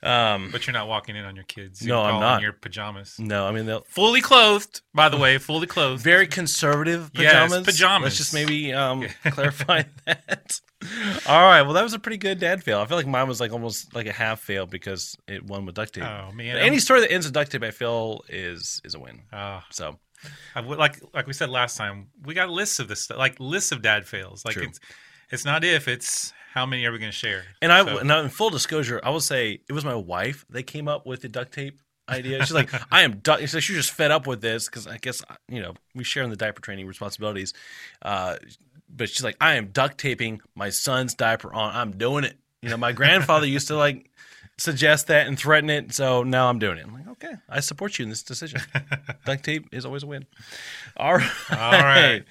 Um, 0.00 0.50
but 0.52 0.64
you're 0.66 0.72
not 0.74 0.86
walking 0.86 1.16
in 1.16 1.24
on 1.24 1.34
your 1.34 1.44
kids. 1.44 1.80
Zoom 1.80 1.88
No, 1.88 2.02
I'm 2.02 2.20
not. 2.20 2.36
In 2.36 2.42
your 2.44 2.52
pajamas. 2.52 3.16
no, 3.18 3.46
I 3.46 3.52
mean 3.52 3.66
they'll 3.66 3.84
fully 3.88 4.20
clothed, 4.20 4.80
by 4.94 5.08
the 5.08 5.16
way, 5.16 5.38
fully 5.38 5.66
clothed. 5.66 6.02
very 6.02 6.26
conservative 6.28 7.10
Yes, 7.14 7.50
pajamas. 7.50 7.66
pajamas. 7.66 8.04
Let's 8.04 8.16
just 8.16 8.32
maybe 8.34 8.72
um, 8.72 9.04
clarify 9.24 9.82
that. 10.06 10.60
All 11.26 11.42
right. 11.44 11.62
Well, 11.62 11.72
that 11.72 11.82
was 11.82 11.94
a 11.94 11.98
pretty 11.98 12.18
good 12.18 12.38
dad 12.38 12.62
fail. 12.62 12.78
I 12.78 12.86
feel 12.86 12.96
like 12.96 13.06
mine 13.08 13.26
was 13.26 13.40
like 13.40 13.52
almost 13.52 13.92
like 13.96 14.06
a 14.06 14.12
half 14.12 14.38
fail 14.40 14.66
because 14.66 15.16
it 15.26 15.44
won 15.44 15.66
with 15.66 15.74
duct 15.74 15.94
tape. 15.94 16.04
Oh 16.04 16.30
man, 16.32 16.54
But 16.54 16.62
any 16.62 16.78
story 16.78 17.00
that 17.00 17.10
ends 17.10 17.26
with 17.26 17.34
duct 17.34 17.50
tape, 17.50 17.64
I 17.64 17.72
feel 17.72 18.22
is 18.28 18.80
is 18.84 18.94
a 18.94 19.00
win. 19.00 19.22
Uh, 19.32 19.62
So 19.70 19.98
I 20.54 20.60
would 20.60 20.78
like 20.78 21.00
like 21.12 21.26
we 21.26 21.32
said 21.32 21.50
last 21.50 21.76
time, 21.76 22.08
we 22.22 22.34
got 22.34 22.50
lists 22.50 22.78
of 22.78 22.86
this 22.86 23.02
stuff, 23.02 23.18
like 23.18 23.40
lists 23.40 23.72
of 23.72 23.82
dad 23.82 24.06
fails. 24.06 24.44
Like 24.44 24.54
True. 24.54 24.62
it's 24.64 24.78
it's 25.32 25.44
not 25.44 25.64
if, 25.64 25.88
it's 25.88 26.32
how 26.52 26.66
many 26.66 26.84
are 26.86 26.92
we 26.92 26.98
going 26.98 27.10
to 27.10 27.16
share? 27.16 27.44
And 27.62 27.70
I, 27.72 27.84
So- 27.84 28.02
now 28.02 28.20
in 28.20 28.28
full 28.28 28.50
disclosure, 28.50 29.00
I 29.02 29.10
will 29.10 29.20
say 29.20 29.60
it 29.68 29.72
was 29.72 29.84
my 29.84 29.94
wife 29.94 30.44
that 30.50 30.64
came 30.64 30.88
up 30.88 31.06
with 31.06 31.22
the 31.22 31.28
duct 31.28 31.52
tape 31.52 31.80
idea. 32.08 32.38
She's 32.44 32.54
like, 32.54 32.70
I 32.92 33.02
am, 33.02 33.18
duct. 33.18 33.40
She's 33.40 33.54
like, 33.54 33.62
she's 33.62 33.76
just 33.76 33.90
fed 33.92 34.10
up 34.10 34.26
with 34.26 34.40
this 34.40 34.66
because 34.66 34.86
I 34.86 34.96
guess 34.98 35.22
you 35.48 35.60
know 35.60 35.74
we 35.94 36.04
share 36.04 36.22
in 36.24 36.30
the 36.30 36.36
diaper 36.36 36.60
training 36.60 36.86
responsibilities. 36.86 37.52
Uh, 38.02 38.36
but 38.88 39.10
she's 39.10 39.22
like, 39.22 39.36
I 39.40 39.54
am 39.56 39.66
duct 39.68 39.98
taping 39.98 40.40
my 40.54 40.70
son's 40.70 41.14
diaper 41.14 41.52
on. 41.52 41.74
I'm 41.74 41.92
doing 41.98 42.24
it. 42.24 42.36
You 42.62 42.70
know, 42.70 42.76
my 42.78 42.92
grandfather 42.92 43.46
used 43.46 43.68
to 43.68 43.76
like 43.76 44.10
suggest 44.58 45.06
that 45.06 45.26
and 45.26 45.38
threaten 45.38 45.70
it, 45.70 45.94
so 45.94 46.22
now 46.22 46.48
I'm 46.48 46.58
doing 46.58 46.78
it. 46.78 46.86
I'm 46.86 46.92
like, 46.92 47.08
okay, 47.08 47.34
I 47.48 47.60
support 47.60 47.98
you 47.98 48.02
in 48.02 48.08
this 48.10 48.22
decision. 48.22 48.60
duct 49.24 49.44
tape 49.44 49.66
is 49.72 49.86
always 49.86 50.02
a 50.02 50.06
win. 50.06 50.26
All 50.96 51.16
right, 51.16 51.30
All 51.50 51.80
right. 51.80 52.24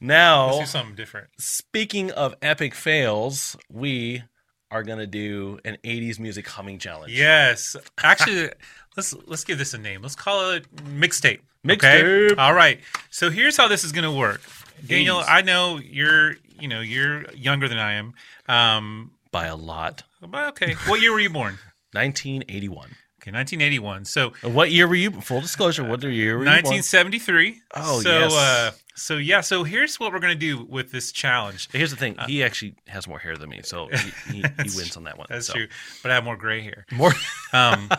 Now 0.00 0.46
Let's 0.46 0.58
do 0.58 0.66
something 0.66 0.94
different. 0.94 1.28
Speaking 1.38 2.10
of 2.12 2.34
epic 2.42 2.74
fails, 2.74 3.56
we 3.70 4.22
are 4.70 4.82
gonna 4.82 5.06
do 5.06 5.58
an 5.64 5.78
'80s 5.82 6.18
music 6.18 6.46
humming 6.46 6.78
challenge. 6.78 7.12
Yes, 7.12 7.76
actually, 8.02 8.50
let's 8.96 9.14
let's 9.26 9.44
give 9.44 9.58
this 9.58 9.74
a 9.74 9.78
name. 9.78 10.02
Let's 10.02 10.16
call 10.16 10.52
it 10.52 10.72
mixtape. 10.76 11.40
Mixtape. 11.66 12.38
All 12.38 12.54
right. 12.54 12.80
So 13.10 13.30
here's 13.30 13.56
how 13.56 13.68
this 13.68 13.84
is 13.84 13.92
going 13.92 14.04
to 14.04 14.10
work. 14.10 14.40
Daniel, 14.84 15.20
80s. 15.20 15.24
I 15.28 15.42
know 15.42 15.78
you're 15.78 16.36
you 16.58 16.68
know 16.68 16.80
you're 16.80 17.30
younger 17.32 17.68
than 17.68 17.78
I 17.78 17.94
am. 17.94 18.14
Um, 18.48 19.12
by 19.32 19.46
a 19.46 19.56
lot. 19.56 20.04
okay, 20.22 20.74
what 20.86 21.00
year 21.00 21.12
were 21.12 21.20
you 21.20 21.30
born? 21.30 21.58
1981. 21.92 22.90
Okay, 23.22 23.30
1981. 23.30 24.04
So 24.04 24.32
What 24.42 24.70
year 24.70 24.88
were 24.88 24.94
you? 24.94 25.10
Full 25.10 25.40
disclosure, 25.40 25.84
what 25.84 26.02
year 26.02 26.38
were 26.38 26.44
you? 26.44 26.50
born? 26.62 26.64
1973. 26.64 27.60
Oh, 27.74 28.00
so, 28.00 28.10
yes. 28.10 28.32
Uh, 28.32 28.72
so 28.94 29.16
yeah. 29.16 29.40
So 29.40 29.64
here's 29.64 29.98
what 30.00 30.12
we're 30.12 30.18
gonna 30.20 30.34
do 30.34 30.64
with 30.64 30.92
this 30.92 31.12
challenge. 31.12 31.68
Here's 31.72 31.90
the 31.90 31.96
thing. 31.96 32.16
He 32.26 32.42
actually 32.44 32.74
has 32.88 33.06
more 33.08 33.18
hair 33.18 33.36
than 33.36 33.48
me, 33.50 33.60
so 33.62 33.88
he, 33.88 34.32
he, 34.32 34.38
he 34.62 34.76
wins 34.76 34.96
on 34.96 35.04
that 35.04 35.16
one. 35.18 35.26
That's 35.30 35.46
So, 35.46 35.54
true, 35.54 35.68
but 36.02 36.10
I 36.10 36.14
have 36.14 36.24
more 36.24 36.36
gray 36.36 36.60
hair. 36.62 36.86
More. 36.92 37.12
Um, 37.54 37.90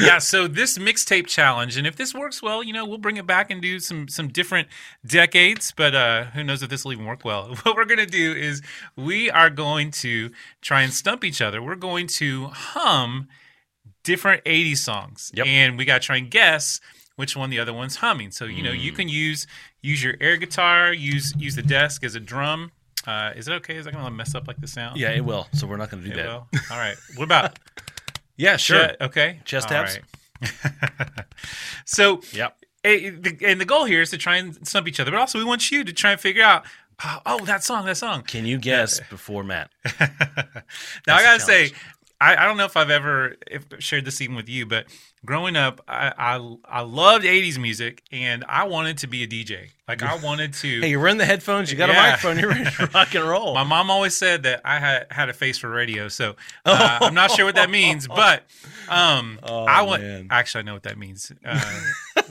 yeah. 0.00 0.18
So 0.18 0.48
this 0.48 0.78
mixtape 0.78 1.28
challenge, 1.28 1.76
and 1.76 1.86
if 1.86 1.94
this 1.94 2.12
works 2.12 2.42
well, 2.42 2.60
you 2.60 2.72
know, 2.72 2.84
we'll 2.84 2.98
bring 2.98 3.18
it 3.18 3.26
back 3.26 3.52
and 3.52 3.62
do 3.62 3.78
some 3.78 4.08
some 4.08 4.26
different 4.26 4.66
decades. 5.06 5.72
But 5.76 5.94
uh, 5.94 6.24
who 6.24 6.42
knows 6.42 6.60
if 6.64 6.70
this 6.70 6.84
will 6.84 6.92
even 6.92 7.04
work 7.06 7.24
well? 7.24 7.54
What 7.62 7.76
we're 7.76 7.84
gonna 7.84 8.04
do 8.04 8.32
is 8.32 8.62
we 8.96 9.30
are 9.30 9.48
going 9.48 9.92
to 10.02 10.30
try 10.60 10.82
and 10.82 10.92
stump 10.92 11.22
each 11.22 11.40
other. 11.40 11.62
We're 11.62 11.76
going 11.76 12.08
to 12.18 12.46
hum 12.48 13.28
different 14.02 14.44
80s 14.44 14.78
songs, 14.78 15.30
Yep. 15.34 15.46
and 15.46 15.78
we 15.78 15.84
got 15.84 16.02
to 16.02 16.06
try 16.06 16.16
and 16.16 16.30
guess 16.30 16.80
which 17.16 17.36
one 17.36 17.50
the 17.50 17.58
other 17.58 17.72
one's 17.72 17.96
humming. 17.96 18.30
So 18.30 18.44
you 18.46 18.62
know, 18.62 18.72
you 18.72 18.92
Mm. 18.92 18.96
can 18.96 19.08
use 19.08 19.46
use 19.82 20.02
your 20.02 20.14
air 20.20 20.36
guitar, 20.36 20.92
use 20.92 21.34
use 21.38 21.54
the 21.56 21.62
desk 21.62 22.04
as 22.04 22.14
a 22.14 22.20
drum. 22.20 22.72
Uh, 23.06 23.32
is 23.36 23.48
it 23.48 23.52
okay? 23.52 23.76
Is 23.76 23.84
that 23.84 23.92
gonna 23.94 24.10
mess 24.10 24.34
up 24.34 24.48
like 24.48 24.60
the 24.60 24.66
sound? 24.68 24.98
yeah, 24.98 25.10
it 25.10 25.24
will. 25.24 25.46
So 25.52 25.66
we're 25.66 25.76
not 25.76 25.90
gonna 25.90 26.02
do 26.04 26.10
It 26.12 26.16
that. 26.16 26.26
will? 26.26 26.48
All 26.70 26.78
right. 26.78 26.96
What 27.16 27.24
about 27.24 27.58
Yeah, 28.36 28.56
sure. 28.56 28.90
Okay. 29.00 29.40
Chest 29.44 29.70
All 29.70 29.84
taps? 29.84 29.98
right. 30.42 31.24
so 31.84 32.20
Yep. 32.32 32.56
eh, 32.84 33.10
and 33.42 33.60
the 33.60 33.64
goal 33.64 33.84
here 33.84 34.00
is 34.02 34.10
to 34.10 34.18
try 34.18 34.36
and 34.36 34.66
stump 34.66 34.88
each 34.88 35.00
other, 35.00 35.10
but 35.10 35.20
also 35.20 35.38
we 35.38 35.44
want 35.44 35.70
you 35.70 35.84
to 35.84 35.92
try 35.92 36.12
and 36.12 36.20
figure 36.20 36.42
out. 36.42 36.64
Oh, 37.04 37.20
oh, 37.26 37.44
that 37.44 37.64
song, 37.64 37.86
that 37.86 37.96
song. 37.96 38.22
Can 38.22 38.46
you 38.46 38.56
guess 38.58 39.00
before 39.10 39.42
Matt? 39.42 39.70
now 40.00 41.16
I 41.16 41.22
gotta 41.22 41.40
say. 41.40 41.72
I, 42.20 42.36
I 42.36 42.44
don't 42.46 42.56
know 42.56 42.64
if 42.64 42.76
I've 42.76 42.90
ever 42.90 43.36
shared 43.80 44.04
this 44.04 44.20
even 44.20 44.36
with 44.36 44.48
you, 44.48 44.64
but 44.64 44.86
growing 45.24 45.56
up, 45.56 45.80
I, 45.88 46.12
I 46.16 46.56
I 46.64 46.80
loved 46.82 47.24
'80s 47.24 47.58
music, 47.58 48.02
and 48.12 48.44
I 48.48 48.64
wanted 48.64 48.98
to 48.98 49.06
be 49.06 49.22
a 49.22 49.26
DJ. 49.26 49.70
Like 49.88 50.02
I 50.02 50.16
wanted 50.22 50.52
to. 50.54 50.80
Hey, 50.80 50.90
you're 50.90 51.00
wearing 51.00 51.18
the 51.18 51.24
headphones. 51.26 51.70
You 51.70 51.76
got 51.78 51.90
a 51.90 51.92
microphone. 51.94 52.38
You're 52.38 52.48
ready 52.50 52.64
to 52.70 52.86
rock 52.94 53.14
and 53.14 53.24
roll. 53.24 53.54
My 53.54 53.64
mom 53.64 53.90
always 53.90 54.16
said 54.16 54.42
that 54.44 54.60
I 54.64 54.78
had 54.78 55.06
had 55.10 55.28
a 55.28 55.32
face 55.32 55.58
for 55.58 55.68
radio, 55.70 56.08
so 56.08 56.36
uh, 56.64 56.98
I'm 57.02 57.14
not 57.14 57.30
sure 57.30 57.44
what 57.44 57.54
that 57.56 57.70
means, 57.70 58.06
but 58.08 58.44
um, 58.88 59.38
Oh, 59.42 59.64
I 59.64 59.82
want. 59.82 60.02
man. 60.02 60.28
Actually, 60.30 60.60
I 60.60 60.62
know 60.64 60.74
what 60.74 60.84
that 60.84 60.98
means. 60.98 61.32
Uh, 61.44 61.80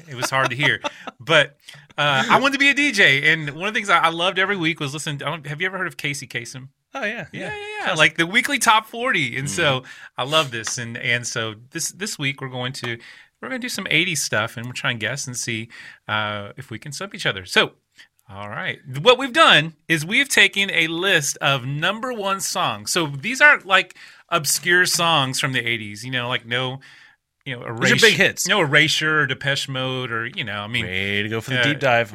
it 0.08 0.16
was 0.16 0.30
hard 0.30 0.50
to 0.50 0.56
hear, 0.56 0.80
but 1.20 1.58
uh, 1.98 2.26
I 2.30 2.40
wanted 2.40 2.54
to 2.54 2.60
be 2.60 2.70
a 2.70 2.76
DJ, 2.76 3.24
and 3.32 3.50
one 3.52 3.68
of 3.68 3.74
the 3.74 3.78
things 3.78 3.90
I, 3.90 4.00
I 4.00 4.10
loved 4.10 4.40
every 4.40 4.58
week 4.58 4.80
was 4.80 4.94
listening. 4.94 5.22
I 5.24 5.30
don't, 5.30 5.46
have 5.48 5.62
you 5.62 5.68
ever 5.68 5.78
heard 5.78 5.88
of 5.88 5.98
Casey 5.98 6.28
Kasem? 6.28 6.70
oh 6.96 7.04
yeah, 7.04 7.26
Yeah, 7.32 7.56
yeah, 7.56 7.86
yeah. 7.88 7.94
Like 7.94 8.18
the 8.18 8.28
weekly 8.28 8.60
top 8.60 8.86
forty, 8.86 9.38
and 9.38 9.50
so 9.50 9.84
I 10.18 10.24
love 10.26 10.52
this, 10.52 10.78
and 10.78 10.98
and 10.98 11.26
so 11.26 11.56
this 11.72 11.92
this 11.92 12.20
week 12.20 12.42
we're 12.42 12.50
going 12.50 12.74
to 12.84 12.98
we're 13.42 13.50
going 13.50 13.60
to 13.60 13.66
do 13.66 13.70
some 13.70 13.86
'80s 13.86 14.20
stuff, 14.20 14.56
and 14.58 14.66
we'll 14.66 14.74
try 14.74 14.92
and 14.92 15.00
guess 15.00 15.28
and 15.28 15.36
see 15.36 15.70
uh, 16.08 16.54
if 16.56 16.70
we 16.70 16.80
can 16.80 16.92
stump 16.92 17.14
each 17.16 17.26
other. 17.26 17.46
So. 17.46 17.74
All 18.30 18.48
right. 18.48 18.80
What 19.02 19.20
we've 19.20 19.34
done 19.34 19.74
is 19.90 20.06
we've 20.06 20.30
taken 20.30 20.72
a 20.72 20.88
list 20.88 21.38
of 21.42 21.66
number 21.66 22.14
one 22.14 22.40
songs. 22.40 22.90
So 22.90 23.08
these 23.08 23.42
aren't 23.42 23.66
like 23.66 23.98
obscure 24.30 24.86
songs 24.86 25.42
from 25.42 25.52
the 25.52 25.62
80s, 25.62 26.06
you 26.06 26.10
know, 26.12 26.30
like 26.30 26.46
no, 26.46 26.80
you 27.46 27.56
know, 27.56 27.66
erasure, 27.66 27.96
big 28.00 28.14
hits. 28.14 28.48
No 28.48 28.62
Erasure 28.62 29.22
or 29.22 29.28
Depeche 29.28 29.68
Mode 29.68 30.12
or, 30.12 30.28
you 30.28 30.46
know, 30.46 30.62
I 30.62 30.68
mean, 30.68 30.86
Way 30.86 31.24
to 31.24 31.30
go 31.30 31.42
for 31.42 31.50
the 31.50 31.58
Yeah. 31.58 31.64
deep 31.64 31.80
dive. 31.80 32.14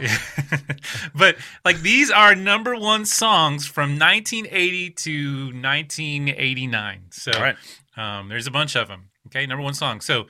but 1.15 1.37
like 1.65 1.81
these 1.83 2.11
are 2.11 2.35
number 2.35 2.75
one 2.75 3.05
songs 3.05 3.67
from 3.67 3.99
1980 3.99 4.91
to 4.91 5.45
1989. 5.61 7.01
So 7.11 7.33
right. 7.33 7.57
um, 7.97 8.29
there's 8.29 8.47
a 8.47 8.51
bunch 8.51 8.77
of 8.77 8.89
them. 8.89 9.11
Okay, 9.27 9.45
number 9.45 9.63
one 9.63 9.75
song. 9.75 10.01
So 10.01 10.27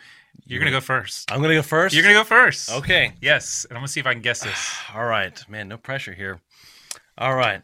you're 0.48 0.60
gonna 0.60 0.70
go 0.70 0.80
first. 0.80 1.30
I'm 1.30 1.42
gonna 1.42 1.54
go 1.54 1.62
first. 1.62 1.94
You're 1.94 2.02
gonna 2.02 2.14
go 2.14 2.24
first. 2.24 2.72
Okay. 2.72 3.12
Yes, 3.20 3.66
and 3.68 3.76
I'm 3.76 3.82
gonna 3.82 3.88
see 3.88 4.00
if 4.00 4.06
I 4.06 4.14
can 4.14 4.22
guess 4.22 4.40
this. 4.42 4.74
All 4.94 5.04
right, 5.04 5.38
man. 5.48 5.68
No 5.68 5.76
pressure 5.76 6.14
here. 6.14 6.40
All 7.18 7.34
right. 7.34 7.62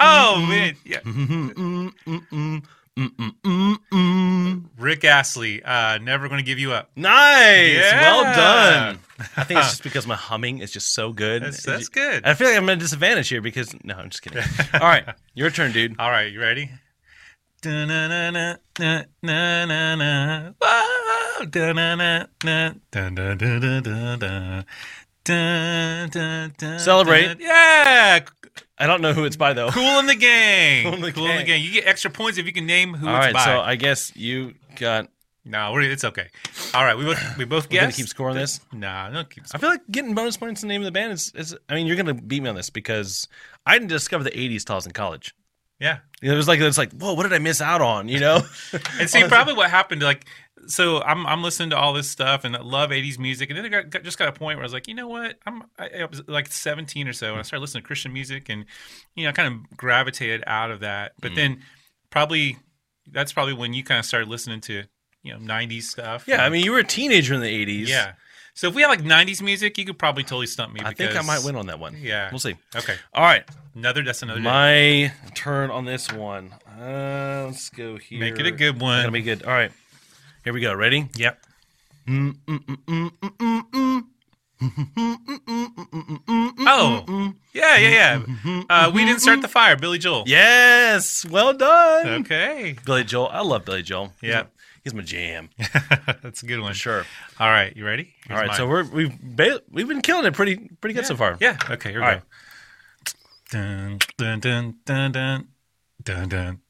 Oh 0.00 0.46
man, 0.48 0.76
yeah. 0.84 1.00
Rick 4.78 5.04
Astley, 5.04 5.62
uh, 5.62 5.98
never 5.98 6.28
gonna 6.28 6.42
give 6.42 6.58
you 6.58 6.72
up. 6.72 6.90
Nice. 6.96 7.80
Well 7.80 8.22
done. 8.24 8.98
I 9.36 9.44
think 9.44 9.60
it's 9.60 9.70
just 9.70 9.82
because 9.84 10.06
my 10.06 10.16
humming 10.16 10.58
is 10.58 10.70
just 10.70 10.92
so 10.92 11.12
good. 11.12 11.42
That's, 11.42 11.62
that's 11.62 11.88
good. 11.88 12.24
I 12.24 12.34
feel 12.34 12.48
like 12.48 12.56
I'm 12.56 12.68
at 12.68 12.78
a 12.78 12.80
disadvantage 12.80 13.28
here 13.28 13.40
because 13.40 13.74
no, 13.84 13.94
I'm 13.94 14.10
just 14.10 14.22
kidding. 14.22 14.42
All 14.74 14.80
right, 14.80 15.04
your 15.34 15.50
turn, 15.50 15.72
dude. 15.72 15.96
All 15.98 16.10
right, 16.10 16.30
you 16.32 16.40
ready? 16.40 16.70
Celebrate. 26.78 27.40
Yeah. 27.40 28.20
I 28.78 28.86
don't 28.86 29.00
know 29.00 29.12
who 29.12 29.24
it's 29.24 29.36
by 29.36 29.52
though. 29.52 29.70
Kool 29.70 29.82
and 29.84 30.08
the 30.08 30.14
Gang. 30.14 30.84
Cool 30.84 30.94
in 30.94 31.00
the 31.00 31.12
Kool 31.12 31.26
and 31.26 31.38
the 31.40 31.44
Gang. 31.44 31.46
gang. 31.46 31.62
You 31.62 31.70
get 31.72 31.86
extra 31.86 32.10
points 32.10 32.38
if 32.38 32.46
you 32.46 32.52
can 32.52 32.66
name 32.66 32.94
who 32.94 33.08
All 33.08 33.16
it's 33.16 33.26
right, 33.26 33.34
by. 33.34 33.44
so 33.44 33.60
I 33.60 33.76
guess 33.76 34.14
you 34.16 34.54
got. 34.76 35.08
no, 35.44 35.72
we're, 35.72 35.82
it's 35.82 36.04
okay. 36.04 36.28
All 36.74 36.84
right, 36.84 36.96
we 36.96 37.04
both 37.04 37.38
we 37.38 37.44
both 37.44 37.70
We're 37.70 37.80
gonna 37.80 37.92
keep 37.92 38.08
scoring 38.08 38.34
this. 38.34 38.60
Nah, 38.72 39.10
don't 39.10 39.30
keep 39.30 39.44
I 39.54 39.58
feel 39.58 39.70
like 39.70 39.82
getting 39.90 40.14
bonus 40.14 40.36
points 40.36 40.62
in 40.62 40.68
the 40.68 40.74
name 40.74 40.82
of 40.82 40.86
the 40.86 40.92
band 40.92 41.12
is, 41.12 41.32
is. 41.34 41.56
I 41.68 41.74
mean, 41.74 41.86
you're 41.86 41.96
gonna 41.96 42.14
beat 42.14 42.42
me 42.42 42.48
on 42.48 42.56
this 42.56 42.70
because 42.70 43.28
I 43.64 43.74
didn't 43.78 43.88
discover 43.88 44.24
the 44.24 44.30
'80s 44.30 44.64
till 44.64 44.74
I 44.74 44.76
was 44.78 44.86
in 44.86 44.92
college. 44.92 45.34
Yeah. 45.78 45.98
It 46.22 46.30
was 46.32 46.46
like 46.46 46.60
it's 46.60 46.78
like, 46.78 46.92
whoa, 46.92 47.14
what 47.14 47.24
did 47.24 47.32
I 47.32 47.38
miss 47.38 47.60
out 47.60 47.80
on? 47.80 48.08
You 48.08 48.20
know? 48.20 48.42
And 49.00 49.10
see, 49.10 49.24
probably 49.28 49.54
what 49.54 49.70
happened, 49.70 50.02
like, 50.02 50.26
so 50.66 51.02
I'm 51.02 51.26
I'm 51.26 51.42
listening 51.42 51.70
to 51.70 51.76
all 51.76 51.92
this 51.92 52.08
stuff 52.08 52.44
and 52.44 52.56
I 52.56 52.60
love 52.60 52.90
'80s 52.90 53.18
music, 53.18 53.50
and 53.50 53.58
then 53.58 53.64
I 53.64 53.68
got, 53.68 53.90
got- 53.90 54.04
just 54.04 54.18
got 54.18 54.28
a 54.28 54.32
point 54.32 54.58
where 54.58 54.62
I 54.62 54.66
was 54.66 54.72
like, 54.72 54.86
you 54.86 54.94
know 54.94 55.08
what, 55.08 55.38
I'm 55.44 55.64
I, 55.78 55.88
I 56.00 56.04
was 56.04 56.22
like 56.28 56.46
17 56.48 57.08
or 57.08 57.12
so, 57.12 57.30
and 57.30 57.38
I 57.38 57.42
started 57.42 57.62
listening 57.62 57.82
to 57.82 57.86
Christian 57.86 58.12
music, 58.12 58.48
and 58.48 58.64
you 59.16 59.24
know, 59.24 59.30
I 59.30 59.32
kind 59.32 59.52
of 59.52 59.76
gravitated 59.76 60.44
out 60.46 60.70
of 60.70 60.80
that. 60.80 61.12
But 61.20 61.32
mm. 61.32 61.36
then, 61.36 61.62
probably 62.10 62.58
that's 63.10 63.32
probably 63.32 63.54
when 63.54 63.74
you 63.74 63.82
kind 63.82 63.98
of 63.98 64.04
started 64.04 64.28
listening 64.28 64.60
to 64.62 64.84
you 65.24 65.32
know 65.32 65.38
'90s 65.40 65.82
stuff. 65.84 66.28
yeah, 66.28 66.44
I 66.44 66.48
mean, 66.48 66.64
you 66.64 66.72
were 66.72 66.78
a 66.78 66.84
teenager 66.84 67.34
in 67.34 67.40
the 67.40 67.66
'80s. 67.66 67.88
yeah. 67.88 68.12
So 68.54 68.68
if 68.68 68.74
we 68.74 68.82
had 68.82 68.88
like 68.88 69.02
'90s 69.02 69.40
music, 69.42 69.78
you 69.78 69.84
could 69.84 69.98
probably 69.98 70.22
totally 70.24 70.46
stump 70.46 70.74
me. 70.74 70.80
I 70.84 70.92
think 70.92 71.16
I 71.16 71.22
might 71.22 71.42
win 71.44 71.56
on 71.56 71.66
that 71.66 71.78
one. 71.78 71.96
Yeah. 71.98 72.30
we'll 72.30 72.38
see. 72.38 72.54
Okay, 72.76 72.96
All 73.14 73.24
right, 73.24 73.44
another 73.74 74.02
that's 74.02 74.22
another. 74.22 74.40
day. 74.40 74.44
my 74.44 75.12
turn 75.34 75.70
on 75.70 75.84
this 75.84 76.12
one. 76.12 76.52
Uh, 76.78 77.44
let's 77.46 77.70
go 77.70 77.96
here. 77.96 78.20
Make 78.20 78.38
it 78.38 78.46
a 78.46 78.50
good 78.50 78.80
one. 78.80 78.98
It's 78.98 79.04
gonna 79.04 79.12
be 79.12 79.22
good. 79.22 79.42
All 79.44 79.52
right, 79.52 79.72
here 80.44 80.52
we 80.52 80.60
go. 80.60 80.74
Ready? 80.74 81.08
Yep. 81.16 81.38
Oh, 86.64 87.32
yeah, 87.52 87.76
yeah, 87.76 88.20
yeah. 88.44 88.62
Uh, 88.68 88.90
we 88.94 89.04
didn't 89.04 89.20
start 89.20 89.42
the 89.42 89.48
fire, 89.48 89.76
Billy 89.76 89.98
Joel. 89.98 90.24
Yes, 90.26 91.24
well 91.28 91.52
done. 91.52 92.06
Okay. 92.22 92.76
Billy 92.84 93.04
Joel. 93.04 93.28
I 93.28 93.40
love 93.42 93.64
Billy 93.64 93.82
Joel. 93.82 94.12
Yeah 94.22 94.44
he's 94.84 94.94
my 94.94 95.02
jam. 95.02 95.50
That's 96.22 96.42
a 96.42 96.46
good 96.46 96.60
one. 96.60 96.74
Sure. 96.74 97.04
All 97.38 97.48
right, 97.48 97.76
you 97.76 97.84
ready? 97.84 98.14
Here's 98.26 98.36
All 98.36 98.42
right, 98.42 98.48
mine. 98.48 98.56
so 98.56 98.68
we're 98.68 98.84
we've 98.84 99.18
ba- 99.20 99.62
we've 99.70 99.88
been 99.88 100.02
killing 100.02 100.26
it 100.26 100.34
pretty 100.34 100.56
pretty 100.80 100.94
good 100.94 101.02
yeah. 101.02 101.08
so 101.08 101.16
far. 101.16 101.36
Yeah. 101.40 101.56
Okay. 101.70 101.90
Here 101.90 102.00
we 102.00 102.06
All 102.06 102.12
go. 102.12 102.16
Right. 102.16 102.22
Dun 103.50 103.98
dun 104.16 104.40
dun 104.40 104.74
dun 104.84 105.12
dun 105.12 105.48
dun 106.02 106.28
dun. 106.28 106.60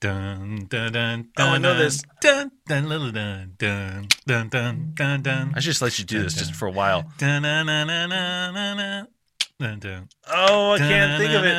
Dun, 0.00 0.66
dun, 0.68 0.92
dun, 0.92 0.92
dun, 0.92 1.28
oh, 1.38 1.52
I 1.52 1.56
know 1.56 1.78
this. 1.78 2.02
Dun, 2.20 2.50
dun, 2.66 2.90
little 2.90 3.10
dun, 3.10 3.54
dun, 3.56 4.08
dun, 4.26 4.48
dun, 4.50 4.92
dun, 4.92 5.22
dun. 5.22 5.52
I 5.56 5.60
should 5.60 5.70
just 5.70 5.80
let 5.80 5.98
you 5.98 6.04
do 6.04 6.16
dun, 6.16 6.24
this 6.24 6.34
dun, 6.34 6.44
just 6.44 6.54
for 6.54 6.68
a 6.68 6.70
while. 6.70 7.10
Dun, 7.16 7.40
dun, 7.40 7.64
dun, 7.64 7.86
dun, 7.86 8.10
dun, 8.10 9.08
dun, 9.58 9.78
dun. 9.78 10.08
Oh, 10.28 10.72
I 10.72 10.78
can't 10.78 11.18
think 11.18 11.32
of 11.32 11.44
it. 11.44 11.54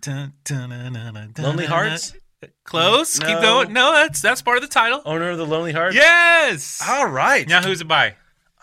Dun 0.00 0.32
dun 0.44 0.92
dun 0.92 1.32
dun. 1.34 1.44
Lonely 1.44 1.66
Hearts? 1.66 2.12
Close. 2.64 3.18
Keep 3.18 3.40
going. 3.40 3.72
No, 3.72 3.92
that's 3.92 4.22
that's 4.22 4.42
part 4.42 4.56
of 4.56 4.62
the 4.62 4.68
title. 4.68 5.02
Owner 5.04 5.30
of 5.30 5.38
the 5.38 5.46
Lonely 5.46 5.72
Heart. 5.72 5.94
Yes. 5.94 6.80
All 6.88 7.06
right. 7.06 7.46
Now 7.48 7.62
who's 7.62 7.80
it 7.80 7.88
by? 7.88 8.14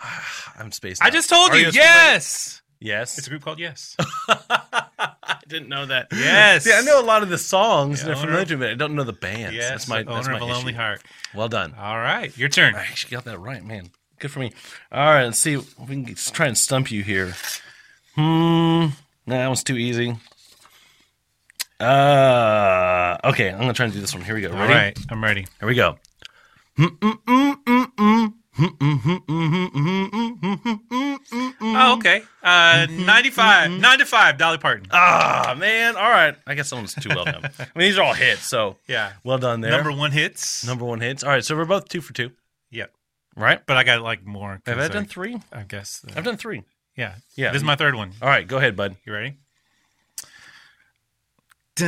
I'm 0.57 0.71
spaced. 0.71 1.03
I 1.03 1.07
out. 1.07 1.13
just 1.13 1.29
told 1.29 1.51
Are 1.51 1.57
you. 1.57 1.67
a- 1.67 1.71
Yes. 1.71 2.61
Yes. 2.79 3.17
It's 3.17 3.27
a 3.27 3.29
group 3.29 3.43
called 3.43 3.59
Yes. 3.59 3.95
I 4.29 5.37
didn't 5.47 5.69
know 5.69 5.85
that. 5.87 6.07
Yes. 6.11 6.63
See, 6.63 6.73
I 6.73 6.81
know 6.81 7.01
a 7.01 7.03
lot 7.03 7.23
of 7.23 7.29
the 7.29 7.37
songs 7.37 8.01
and 8.01 8.09
Yeah, 8.09 8.13
they're 8.15 8.23
owner 8.23 8.25
familiar 8.27 8.41
of- 8.43 8.47
to 8.49 8.55
me. 8.57 8.59
but 8.65 8.69
I 8.71 8.75
don't 8.75 8.95
know 8.95 9.03
the 9.03 9.13
bands. 9.13 9.55
Yes. 9.55 9.69
that's 9.69 9.87
my 9.87 9.99
owner 10.03 10.13
that's 10.15 10.27
my 10.29 10.35
of 10.35 10.41
a 10.41 10.45
lonely 10.45 10.71
issue. 10.73 10.79
heart. 10.81 11.01
Well 11.35 11.49
done. 11.49 11.73
All 11.77 11.97
right, 11.97 12.35
your 12.37 12.49
turn. 12.49 12.75
I 12.75 12.79
actually 12.81 13.11
got 13.15 13.25
that 13.25 13.39
right, 13.39 13.63
man. 13.63 13.89
Good 14.19 14.31
for 14.31 14.39
me. 14.39 14.51
All 14.91 15.05
right, 15.05 15.25
let's 15.25 15.37
see. 15.39 15.57
We 15.57 15.85
can 15.87 16.05
just 16.07 16.33
try 16.33 16.47
and 16.47 16.57
stump 16.57 16.91
you 16.91 17.03
here. 17.03 17.33
Hmm. 18.15 18.87
Nah, 19.27 19.35
that 19.37 19.47
one's 19.47 19.63
too 19.63 19.77
easy. 19.77 20.15
Uh. 21.79 23.17
Okay, 23.23 23.49
I'm 23.51 23.59
gonna 23.59 23.73
try 23.73 23.85
and 23.85 23.93
do 23.93 24.01
this 24.01 24.13
one. 24.13 24.23
Here 24.23 24.35
we 24.35 24.41
go. 24.41 24.49
Ready? 24.51 24.73
right, 24.73 24.97
I'm 25.09 25.23
ready. 25.23 25.45
Here 25.59 25.67
we 25.67 25.75
go. 25.75 25.97
Oh, 30.49 31.95
okay. 31.99 32.23
Uh, 32.43 32.87
95, 32.89 33.71
95, 33.71 34.37
Dolly 34.37 34.57
Parton. 34.57 34.87
Ah, 34.91 35.55
man. 35.57 35.95
All 35.95 36.09
right. 36.09 36.35
I 36.47 36.55
guess 36.55 36.69
that 36.69 36.75
one's 36.77 36.95
too 36.95 37.09
well 37.09 37.25
done. 37.25 37.43
I 37.45 37.65
mean, 37.75 37.87
these 37.87 37.97
are 37.97 38.03
all 38.03 38.13
hits, 38.13 38.43
so 38.47 38.77
Yeah. 38.87 39.13
well 39.23 39.37
done 39.37 39.61
there. 39.61 39.71
Number 39.71 39.91
one 39.91 40.11
hits. 40.11 40.65
Number 40.65 40.85
one 40.85 41.01
hits. 41.01 41.23
All 41.23 41.29
right, 41.29 41.43
so 41.43 41.55
we're 41.55 41.65
both 41.65 41.87
two 41.89 42.01
for 42.01 42.13
two, 42.13 42.31
Yep. 42.71 42.91
right? 43.35 43.61
But 43.65 43.77
I 43.77 43.83
got 43.83 44.01
like 44.01 44.25
more. 44.25 44.61
Have 44.65 44.77
'cause 44.77 44.89
I 44.89 44.93
done 44.93 45.05
three? 45.05 45.37
I 45.51 45.63
guess. 45.63 46.03
uh, 46.07 46.13
I've 46.15 46.23
done 46.23 46.37
three. 46.37 46.63
yeah. 46.95 47.15
Yeah. 47.35 47.51
This 47.51 47.57
is 47.61 47.65
my 47.65 47.75
third 47.75 47.95
one. 47.95 48.13
All 48.21 48.29
right, 48.29 48.47
go 48.47 48.57
ahead, 48.57 48.75
bud. 48.75 48.95
You 49.05 49.13
ready? 49.13 49.37
Uh-oh. 51.77 51.83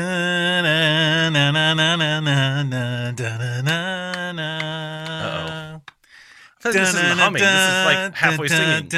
I 6.61 6.61
feel 6.61 6.71
like 6.71 6.81
this 6.81 6.93
isn't 6.93 7.17
humming. 7.17 7.41
This 7.41 7.51
is 7.51 7.85
like 7.85 8.15
halfway 8.15 8.47
singing. 8.47 8.89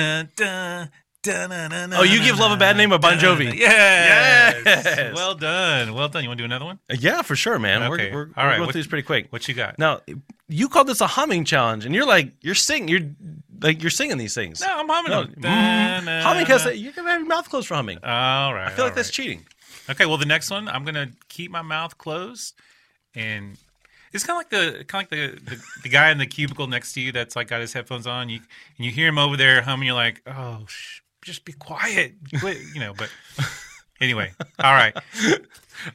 Oh, 1.93 2.03
You 2.03 2.21
Give 2.23 2.39
Love 2.39 2.51
a 2.51 2.57
Bad 2.57 2.75
Name 2.77 2.89
by 2.89 2.97
Bon 2.97 3.17
Jovi. 3.17 3.53
Yes. 3.57 4.61
Yes. 4.65 5.15
Well 5.15 5.35
done. 5.35 5.93
Well 5.93 6.09
done. 6.09 6.23
You 6.23 6.29
want 6.29 6.37
to 6.39 6.41
do 6.41 6.45
another 6.45 6.65
one? 6.65 6.79
Uh, 6.89 6.95
Yeah, 6.99 7.21
for 7.21 7.35
sure, 7.35 7.59
man. 7.59 7.83
Okay. 7.83 8.11
We're, 8.11 8.25
we're, 8.27 8.31
All 8.35 8.45
we're 8.45 8.49
going 8.51 8.61
what- 8.61 8.71
through 8.71 8.79
these 8.81 8.87
pretty 8.87 9.03
quick. 9.03 9.27
What 9.31 9.47
you 9.47 9.53
got? 9.53 9.77
Now, 9.79 10.01
you 10.47 10.67
called 10.69 10.87
this 10.87 11.01
a 11.01 11.07
humming 11.07 11.45
challenge, 11.45 11.85
and 11.85 11.93
you're 11.95 12.07
like, 12.07 12.33
you're 12.41 12.55
singing, 12.55 12.87
you're 12.89 13.09
like, 13.61 13.81
you're 13.81 13.91
singing 13.91 14.17
these 14.17 14.33
things. 14.33 14.61
No, 14.61 14.67
I'm 14.79 14.89
humming 14.89 15.11
No, 15.11 15.23
them. 15.23 16.05
mm, 16.05 16.21
humming 16.21 16.45
has 16.47 16.65
you're 16.77 16.91
gonna 16.93 17.11
have 17.11 17.19
your 17.21 17.27
mouth 17.27 17.47
closed 17.49 17.67
for 17.67 17.75
humming. 17.75 17.99
All 18.03 18.53
right. 18.53 18.67
I 18.67 18.71
feel 18.71 18.85
like 18.85 18.93
all 18.93 18.95
that's 18.95 19.11
cheating. 19.11 19.45
Okay, 19.91 20.05
well, 20.05 20.17
the 20.17 20.25
next 20.25 20.49
one, 20.49 20.67
I'm 20.67 20.83
going 20.83 20.95
to 20.95 21.09
keep 21.29 21.51
my 21.51 21.61
mouth 21.61 21.97
closed. 21.97 22.53
And 23.13 23.57
It's 24.13 24.23
kind 24.23 24.35
of 24.35 24.39
like 24.39 24.49
the 24.77 24.83
kind 24.85 25.05
of 25.05 25.11
like 25.11 25.35
the, 25.45 25.55
the 25.55 25.63
the 25.83 25.89
guy 25.89 26.11
in 26.11 26.17
the 26.17 26.25
cubicle 26.25 26.65
next 26.67 26.93
to 26.93 27.01
you 27.01 27.11
that's 27.11 27.35
like 27.35 27.47
got 27.49 27.61
his 27.61 27.73
headphones 27.73 28.07
on. 28.07 28.29
You 28.29 28.39
and 28.77 28.85
you 28.85 28.91
hear 28.91 29.07
him 29.07 29.17
over 29.17 29.35
there 29.37 29.61
humming. 29.61 29.87
You're 29.87 29.95
like, 29.95 30.21
oh, 30.27 30.65
sh- 30.67 31.01
just 31.23 31.43
be 31.45 31.53
quiet, 31.53 32.13
Quit," 32.39 32.57
you 32.73 32.79
know. 32.79 32.93
But 32.97 33.09
anyway, 34.01 34.31
all 34.63 34.73
right, 34.73 34.95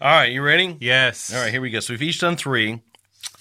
All 0.00 0.10
right, 0.12 0.30
you 0.30 0.42
ready? 0.42 0.76
yes, 0.80 1.32
All 1.34 1.40
right, 1.40 1.50
here 1.50 1.60
we 1.62 1.70
go. 1.70 1.80
So 1.80 1.92
we've 1.94 2.02
each 2.02 2.20
done 2.20 2.36
three. 2.36 2.80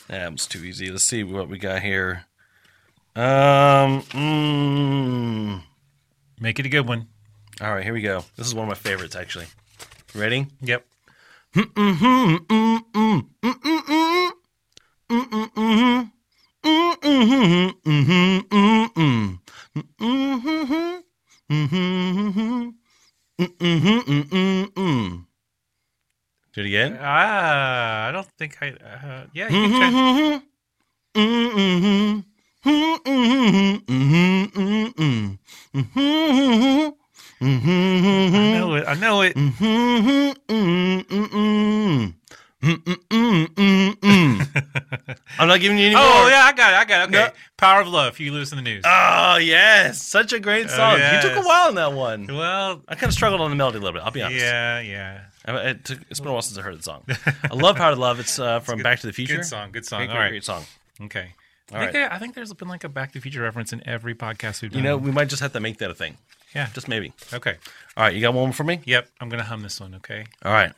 That 0.07 0.31
was 0.31 0.45
too 0.47 0.63
easy. 0.63 0.89
Let's 0.89 1.03
see 1.03 1.23
what 1.23 1.49
we 1.49 1.57
got 1.57 1.81
here. 1.81 2.25
Um. 3.15 4.01
Mm, 4.13 5.63
make 6.39 6.59
it 6.59 6.65
a 6.65 6.69
good 6.69 6.87
one. 6.87 7.07
all 7.61 7.73
right, 7.73 7.83
here 7.83 7.93
we 7.93 8.01
go. 8.01 8.23
This 8.37 8.47
is 8.47 8.55
one 8.55 8.63
of 8.63 8.69
my 8.69 8.75
favorites, 8.75 9.15
actually. 9.15 9.47
Ready? 10.15 10.47
Yep. 10.61 10.85
Do 11.53 11.61
it 26.61 26.65
again. 26.65 26.97
Ah, 27.01 28.07
I 28.07 28.11
don't 28.13 28.25
think 28.37 28.55
I. 28.61 28.69
Uh, 28.71 29.25
yeah, 29.33 29.49
you 29.49 29.67
can 29.67 30.41
try. 36.73 36.93
Mm-hmm. 37.45 38.35
I 38.35 38.57
know 38.57 38.75
it. 38.75 38.85
I 38.87 38.93
know 38.95 39.21
it. 39.21 39.35
Mm-hmm. 39.35 40.31
Mm-hmm. 40.49 42.09
I'm 45.37 45.47
not 45.47 45.59
giving 45.59 45.77
you 45.77 45.85
any 45.87 45.95
oh, 45.95 45.99
more. 45.99 46.07
Oh 46.07 46.27
yeah, 46.27 46.45
I 46.45 46.53
got 46.53 46.73
it. 46.73 46.77
I 46.77 46.85
got 46.85 47.01
it. 47.01 47.15
Okay. 47.15 47.27
No. 47.27 47.31
Power 47.57 47.81
of 47.81 47.87
Love. 47.87 48.17
Huey 48.17 48.31
Lewis 48.31 48.51
and 48.51 48.57
the 48.57 48.63
News. 48.63 48.83
Oh 48.85 49.37
yes, 49.37 50.01
such 50.01 50.33
a 50.33 50.39
great 50.39 50.65
oh, 50.65 50.69
song. 50.69 50.93
You 50.99 51.21
took 51.21 51.35
a 51.37 51.47
while 51.47 51.67
on 51.67 51.75
that 51.75 51.93
one. 51.93 52.25
well, 52.27 52.81
I 52.87 52.95
kind 52.95 53.09
of 53.09 53.13
struggled 53.13 53.41
on 53.41 53.51
the 53.51 53.55
melody 53.55 53.77
a 53.77 53.81
little 53.81 53.93
bit. 53.93 54.03
I'll 54.03 54.11
be 54.11 54.23
honest. 54.23 54.41
yeah, 54.43 54.79
yeah. 54.79 55.21
It 55.47 55.85
took, 55.85 55.99
it's 56.09 56.19
been 56.19 56.29
a 56.29 56.33
while 56.33 56.41
since 56.41 56.57
I 56.57 56.63
heard 56.63 56.79
the 56.79 56.83
song. 56.83 57.03
I 57.43 57.53
love 57.53 57.75
Power 57.75 57.93
to 57.93 58.01
Love. 58.01 58.19
It's 58.19 58.39
uh, 58.39 58.61
from 58.61 58.81
Back 58.81 59.01
to 59.01 59.07
the 59.07 59.13
Future. 59.13 59.37
Good 59.37 59.45
song. 59.45 59.71
Good 59.71 59.85
song. 59.85 59.99
Great, 59.99 60.09
All 60.09 60.15
great, 60.15 60.23
right. 60.23 60.29
great 60.29 60.43
song. 60.43 60.63
Okay. 61.01 61.19
I 61.69 61.71
think, 61.71 61.81
right. 61.81 61.93
there, 61.93 62.13
I 62.13 62.19
think 62.19 62.35
there's 62.35 62.53
been 62.53 62.67
like 62.67 62.83
a 62.83 62.89
Back 62.89 63.09
to 63.11 63.19
the 63.19 63.21
Future 63.21 63.41
reference 63.41 63.73
in 63.73 63.87
every 63.87 64.15
podcast 64.15 64.61
we've 64.61 64.71
done. 64.71 64.79
You 64.79 64.83
know, 64.83 64.97
we 64.97 65.11
might 65.11 65.29
just 65.29 65.41
have 65.41 65.53
to 65.53 65.59
make 65.59 65.77
that 65.79 65.91
a 65.91 65.95
thing. 65.95 66.17
Yeah. 66.55 66.69
Just 66.73 66.87
maybe. 66.87 67.13
Okay. 67.33 67.55
All 67.97 68.03
right, 68.05 68.15
you 68.15 68.21
got 68.21 68.33
one 68.33 68.51
for 68.51 68.63
me? 68.63 68.81
Yep. 68.85 69.07
I'm 69.21 69.29
gonna 69.29 69.43
hum 69.43 69.61
this 69.61 69.79
one. 69.79 69.95
Okay. 69.95 70.25
All 70.43 70.51
right. 70.51 70.71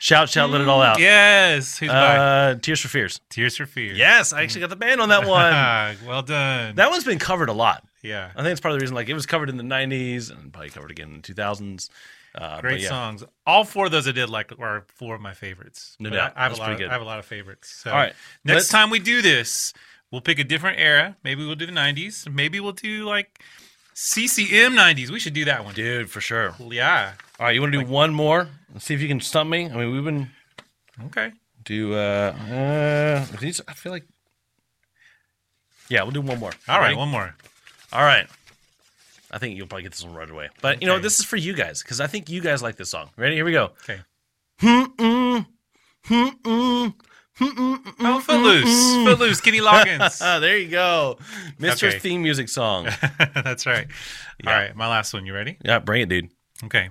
Shout, 0.00 0.28
shout, 0.28 0.50
let 0.50 0.60
it 0.60 0.68
all 0.68 0.80
out. 0.80 1.00
Yes. 1.00 1.78
Who's 1.78 1.88
by? 1.88 2.16
Uh, 2.16 2.54
Tears 2.54 2.80
for 2.80 2.88
Fears. 2.88 3.20
Tears 3.30 3.56
for 3.56 3.66
Fears. 3.66 3.98
Yes, 3.98 4.32
I 4.32 4.42
actually 4.42 4.60
got 4.60 4.70
the 4.70 4.76
band 4.76 5.00
on 5.00 5.08
that 5.08 5.26
one. 5.26 5.96
Well 6.08 6.22
done. 6.22 6.76
that 6.76 6.88
one's 6.90 7.04
been 7.04 7.18
covered 7.18 7.48
a 7.48 7.52
lot. 7.52 7.84
yeah. 8.02 8.30
I 8.36 8.42
think 8.42 8.52
it's 8.52 8.60
part 8.60 8.72
of 8.72 8.78
the 8.78 8.82
reason. 8.84 8.94
Like 8.94 9.08
it 9.08 9.14
was 9.14 9.26
covered 9.26 9.50
in 9.50 9.56
the 9.56 9.64
'90s 9.64 10.30
and 10.30 10.52
probably 10.52 10.70
covered 10.70 10.90
again 10.92 11.08
in 11.08 11.20
the 11.20 11.34
2000s. 11.34 11.88
Uh, 12.40 12.60
Great 12.60 12.80
yeah. 12.80 12.88
songs. 12.88 13.24
All 13.46 13.64
four 13.64 13.86
of 13.86 13.92
those 13.92 14.06
I 14.06 14.12
did 14.12 14.30
like 14.30 14.52
are 14.60 14.86
four 14.94 15.14
of 15.16 15.20
my 15.20 15.34
favorites. 15.34 15.96
No 15.98 16.08
doubt. 16.10 16.34
I, 16.36 16.40
I 16.40 16.42
have 16.44 16.52
That's 16.52 16.58
a 16.60 16.62
lot. 16.62 16.72
Of, 16.72 16.78
good. 16.78 16.88
I 16.88 16.92
have 16.92 17.02
a 17.02 17.04
lot 17.04 17.18
of 17.18 17.24
favorites. 17.24 17.68
So 17.82 17.90
All 17.90 17.96
right, 17.96 18.12
next 18.44 18.54
let's- 18.56 18.68
time 18.68 18.90
we 18.90 19.00
do 19.00 19.20
this, 19.22 19.72
we'll 20.12 20.20
pick 20.20 20.38
a 20.38 20.44
different 20.44 20.78
era. 20.78 21.16
Maybe 21.24 21.44
we'll 21.44 21.56
do 21.56 21.66
the 21.66 21.72
'90s. 21.72 22.32
Maybe 22.32 22.60
we'll 22.60 22.72
do 22.72 23.04
like 23.04 23.42
CCM 23.94 24.74
'90s. 24.74 25.10
We 25.10 25.18
should 25.18 25.34
do 25.34 25.44
that 25.46 25.64
one. 25.64 25.74
dude, 25.74 26.08
for 26.10 26.20
sure. 26.20 26.54
Yeah. 26.60 27.14
All 27.40 27.46
right, 27.46 27.54
you 27.54 27.60
want 27.60 27.72
to 27.72 27.80
do 27.80 27.86
one 27.86 28.14
more? 28.14 28.48
Let's 28.72 28.84
see 28.84 28.94
if 28.94 29.00
you 29.00 29.08
can 29.08 29.20
stump 29.20 29.50
me. 29.50 29.66
I 29.66 29.74
mean, 29.76 29.92
we've 29.92 30.04
been 30.04 30.30
Okay. 31.06 31.32
do. 31.64 31.94
uh 31.94 32.34
uh 33.32 33.36
these, 33.40 33.60
I 33.66 33.72
feel 33.72 33.90
like. 33.92 34.04
Yeah, 35.88 36.02
we'll 36.02 36.12
do 36.12 36.20
one 36.20 36.38
more. 36.38 36.52
All 36.68 36.78
right. 36.80 36.96
One 36.96 37.08
more. 37.08 37.34
All 37.92 38.02
right. 38.02 38.28
I 39.30 39.38
think 39.38 39.56
you'll 39.56 39.66
probably 39.66 39.82
get 39.84 39.92
this 39.92 40.04
one 40.04 40.14
right 40.14 40.30
away. 40.30 40.48
But 40.62 40.80
you 40.82 40.88
know, 40.88 40.98
this 40.98 41.18
is 41.18 41.24
for 41.24 41.36
you 41.36 41.52
guys 41.54 41.82
because 41.82 42.00
I 42.00 42.06
think 42.06 42.28
you 42.30 42.40
guys 42.40 42.62
like 42.62 42.76
this 42.76 42.90
song. 42.90 43.10
Ready? 43.16 43.34
Here 43.36 43.44
we 43.44 43.52
go. 43.52 43.70
Okay. 43.88 44.00
Oh, 47.40 48.20
Footloose. 48.24 48.94
Footloose. 49.04 49.40
Kenny 49.40 49.60
Loggins. 49.60 50.20
There 50.40 50.58
you 50.58 50.68
go, 50.68 51.18
Mr. 51.60 51.88
Okay. 51.88 51.98
Theme 51.98 52.22
Music 52.22 52.48
Song. 52.48 52.88
That's 53.34 53.66
right. 53.66 53.86
All 54.46 54.52
right. 54.52 54.74
My 54.74 54.88
last 54.88 55.12
one. 55.12 55.26
You 55.26 55.34
ready? 55.34 55.58
yeah, 55.64 55.78
bring 55.78 56.02
it, 56.02 56.08
dude. 56.08 56.30
Okay. 56.64 56.88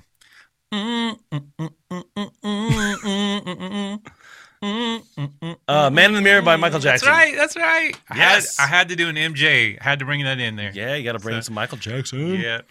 Uh, 4.62 5.90
Man 5.90 6.10
in 6.10 6.14
the 6.16 6.22
Mirror 6.22 6.42
by 6.42 6.56
Michael 6.56 6.80
Jackson. 6.80 7.08
That's 7.08 7.18
right. 7.18 7.36
That's 7.36 7.56
right. 7.56 7.94
I 8.10 8.18
Yes. 8.18 8.58
Had, 8.58 8.64
I 8.64 8.68
had 8.68 8.90
to 8.90 8.96
do 8.96 9.08
an 9.10 9.16
MJ. 9.16 9.78
I 9.80 9.84
had 9.84 10.00
to 10.00 10.06
bring 10.06 10.24
that 10.24 10.40
in 10.40 10.56
there. 10.56 10.72
Yeah, 10.74 10.96
you 10.96 11.04
got 11.04 11.14
to 11.14 11.20
bring 11.20 11.36
So- 11.38 11.42
some 11.48 11.56
Michael 11.56 11.78
Jackson. 11.78 12.36
Yeah. 12.36 12.62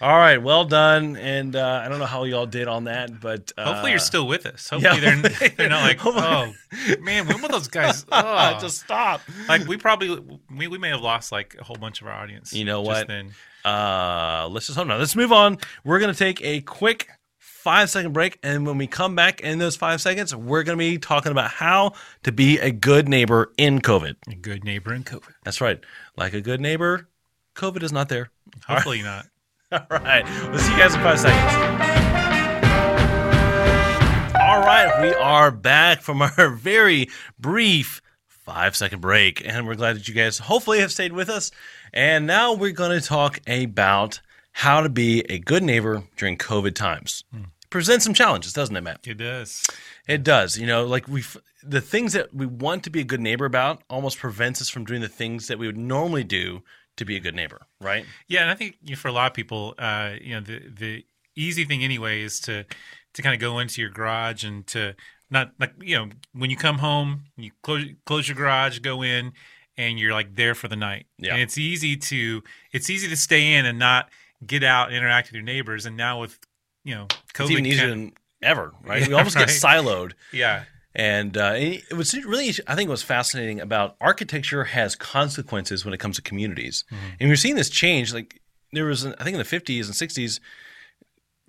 All 0.00 0.16
right, 0.16 0.42
well 0.42 0.64
done. 0.64 1.16
And 1.16 1.54
uh, 1.56 1.82
I 1.84 1.88
don't 1.88 1.98
know 1.98 2.04
how 2.06 2.24
y'all 2.24 2.46
did 2.46 2.68
on 2.68 2.84
that, 2.84 3.20
but 3.20 3.52
uh, 3.56 3.64
Hopefully 3.66 3.90
you're 3.92 3.98
still 4.00 4.26
with 4.26 4.44
us. 4.46 4.68
Hopefully 4.68 5.00
yeah. 5.00 5.20
they're 5.22 5.48
they're 5.56 5.68
not 5.68 5.82
like, 5.82 5.98
oh 6.04 6.52
man, 7.00 7.26
when 7.26 7.40
will 7.40 7.48
those 7.48 7.68
guys? 7.68 8.04
Oh. 8.12 8.58
just 8.60 8.78
stop. 8.80 9.20
like 9.48 9.66
we 9.66 9.76
probably 9.76 10.18
we, 10.54 10.66
we 10.68 10.78
may 10.78 10.88
have 10.90 11.00
lost 11.00 11.30
like 11.32 11.56
a 11.58 11.64
whole 11.64 11.76
bunch 11.76 12.00
of 12.00 12.06
our 12.08 12.12
audience. 12.12 12.52
You 12.52 12.64
know 12.64 12.80
just 12.84 12.88
what? 12.88 13.08
Then 13.08 13.30
Uh, 13.64 14.48
let's 14.50 14.66
just 14.66 14.76
hold 14.76 14.90
on. 14.90 14.98
Let's 14.98 15.16
move 15.16 15.32
on. 15.32 15.58
We're 15.84 15.98
gonna 16.00 16.14
take 16.14 16.42
a 16.44 16.60
quick 16.60 17.08
five 17.64 17.88
second 17.88 18.12
break, 18.12 18.38
and 18.42 18.66
when 18.66 18.76
we 18.76 18.86
come 18.86 19.14
back 19.14 19.40
in 19.40 19.58
those 19.58 19.74
five 19.74 19.98
seconds, 19.98 20.36
we're 20.36 20.62
gonna 20.64 20.76
be 20.76 20.98
talking 20.98 21.32
about 21.32 21.50
how 21.50 21.94
to 22.22 22.30
be 22.30 22.58
a 22.58 22.70
good 22.70 23.08
neighbor 23.08 23.52
in 23.56 23.80
COVID. 23.80 24.16
a 24.30 24.34
good 24.34 24.64
neighbor 24.64 24.92
in 24.92 25.02
COVID. 25.02 25.32
That's 25.44 25.62
right. 25.62 25.80
Like 26.14 26.34
a 26.34 26.42
good 26.42 26.60
neighbor, 26.60 27.08
COVID 27.54 27.82
is 27.82 27.90
not 27.90 28.10
there. 28.10 28.30
Hopefully 28.66 29.00
not. 29.00 29.26
All 29.72 29.86
right. 29.90 30.26
We'll 30.50 30.58
see 30.58 30.72
you 30.72 30.78
guys 30.78 30.94
in 30.94 31.00
five 31.00 31.18
seconds. 31.18 31.54
All 34.38 34.60
right. 34.60 35.00
We 35.00 35.14
are 35.14 35.50
back 35.50 36.02
from 36.02 36.20
our 36.20 36.50
very 36.54 37.08
brief 37.38 38.02
five 38.26 38.76
second 38.76 39.00
break. 39.00 39.42
And 39.42 39.66
we're 39.66 39.74
glad 39.74 39.96
that 39.96 40.06
you 40.06 40.12
guys 40.12 40.36
hopefully 40.38 40.80
have 40.80 40.92
stayed 40.92 41.14
with 41.14 41.30
us. 41.30 41.50
And 41.94 42.26
now 42.26 42.52
we're 42.52 42.72
going 42.72 43.00
to 43.00 43.04
talk 43.04 43.40
about 43.46 44.20
how 44.54 44.80
to 44.82 44.88
be 44.88 45.20
a 45.28 45.38
good 45.38 45.64
neighbor 45.64 46.04
during 46.16 46.38
COVID 46.38 46.74
times. 46.74 47.24
Hmm. 47.32 47.42
Presents 47.74 48.04
some 48.04 48.14
challenges, 48.14 48.52
doesn't 48.52 48.76
it, 48.76 48.82
Matt? 48.82 49.04
It 49.04 49.18
does. 49.18 49.66
It 50.06 50.22
does. 50.22 50.56
You 50.56 50.64
know, 50.64 50.84
like 50.84 51.08
we, 51.08 51.24
the 51.60 51.80
things 51.80 52.12
that 52.12 52.32
we 52.32 52.46
want 52.46 52.84
to 52.84 52.90
be 52.90 53.00
a 53.00 53.04
good 53.04 53.20
neighbor 53.20 53.46
about 53.46 53.82
almost 53.90 54.16
prevents 54.16 54.62
us 54.62 54.68
from 54.68 54.84
doing 54.84 55.00
the 55.00 55.08
things 55.08 55.48
that 55.48 55.58
we 55.58 55.66
would 55.66 55.76
normally 55.76 56.22
do 56.22 56.62
to 56.94 57.04
be 57.04 57.16
a 57.16 57.18
good 57.18 57.34
neighbor, 57.34 57.66
right? 57.80 58.06
Yeah, 58.28 58.42
and 58.42 58.50
I 58.52 58.54
think 58.54 58.78
you 58.80 58.90
know, 58.90 58.96
for 58.96 59.08
a 59.08 59.12
lot 59.12 59.26
of 59.26 59.34
people, 59.34 59.74
uh, 59.76 60.12
you 60.20 60.36
know, 60.36 60.40
the 60.40 60.60
the 60.68 61.04
easy 61.34 61.64
thing 61.64 61.82
anyway 61.82 62.22
is 62.22 62.38
to 62.42 62.64
to 63.12 63.22
kind 63.22 63.34
of 63.34 63.40
go 63.40 63.58
into 63.58 63.80
your 63.80 63.90
garage 63.90 64.44
and 64.44 64.64
to 64.68 64.94
not 65.28 65.50
like 65.58 65.72
you 65.82 65.98
know 65.98 66.10
when 66.32 66.50
you 66.50 66.56
come 66.56 66.78
home, 66.78 67.24
you 67.36 67.50
close 67.64 67.86
close 68.06 68.28
your 68.28 68.36
garage, 68.36 68.78
go 68.78 69.02
in, 69.02 69.32
and 69.76 69.98
you're 69.98 70.12
like 70.12 70.36
there 70.36 70.54
for 70.54 70.68
the 70.68 70.76
night. 70.76 71.06
Yeah. 71.18 71.32
and 71.32 71.42
it's 71.42 71.58
easy 71.58 71.96
to 71.96 72.44
it's 72.70 72.88
easy 72.88 73.08
to 73.08 73.16
stay 73.16 73.54
in 73.54 73.66
and 73.66 73.80
not 73.80 74.10
get 74.46 74.62
out 74.62 74.90
and 74.90 74.96
interact 74.96 75.26
with 75.26 75.34
your 75.34 75.42
neighbors. 75.42 75.86
And 75.86 75.96
now 75.96 76.20
with 76.20 76.38
you 76.84 76.94
know 76.94 77.06
COVID, 77.34 77.42
It's 77.42 77.50
even 77.50 77.66
easier 77.66 77.88
than 77.90 78.12
ever, 78.42 78.72
right? 78.84 79.00
Yeah, 79.02 79.08
we 79.08 79.14
almost 79.14 79.36
right. 79.36 79.46
get 79.46 79.54
siloed. 79.54 80.12
yeah, 80.32 80.64
And 80.94 81.36
uh, 81.36 81.54
it 81.56 81.92
was 81.94 82.14
really, 82.14 82.52
I 82.66 82.74
think, 82.74 82.88
what's 82.90 83.02
fascinating 83.02 83.60
about 83.60 83.96
architecture 84.00 84.64
has 84.64 84.94
consequences 84.94 85.84
when 85.84 85.94
it 85.94 85.98
comes 85.98 86.16
to 86.16 86.22
communities, 86.22 86.84
Mm-hmm. 86.92 87.06
and 87.20 87.28
we're 87.30 87.36
seeing 87.36 87.56
this 87.56 87.70
change. 87.70 88.12
Like 88.14 88.40
there 88.72 88.84
was, 88.84 89.04
I 89.06 89.10
think, 89.24 89.34
in 89.34 89.38
the 89.38 89.44
fifties 89.44 89.86
and 89.88 89.96
sixties, 89.96 90.40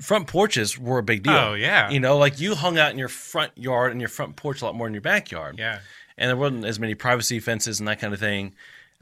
front 0.01 0.27
porches 0.27 0.77
were 0.77 0.97
a 0.99 1.03
big 1.03 1.23
deal. 1.23 1.33
Oh, 1.33 1.53
yeah. 1.53 1.89
you 1.89 1.99
know, 1.99 2.17
like 2.17 2.39
you 2.39 2.55
hung 2.55 2.77
out 2.77 2.91
in 2.91 2.97
your 2.97 3.07
front 3.07 3.51
yard 3.57 3.91
and 3.91 4.01
your 4.01 4.09
front 4.09 4.35
porch 4.35 4.61
a 4.61 4.65
lot 4.65 4.75
more 4.75 4.87
than 4.87 4.93
your 4.93 5.01
backyard. 5.01 5.57
yeah, 5.59 5.79
and 6.17 6.29
there 6.29 6.37
wasn't 6.37 6.65
as 6.65 6.79
many 6.79 6.95
privacy 6.95 7.39
fences 7.39 7.79
and 7.79 7.87
that 7.87 7.99
kind 7.99 8.13
of 8.13 8.19
thing. 8.19 8.53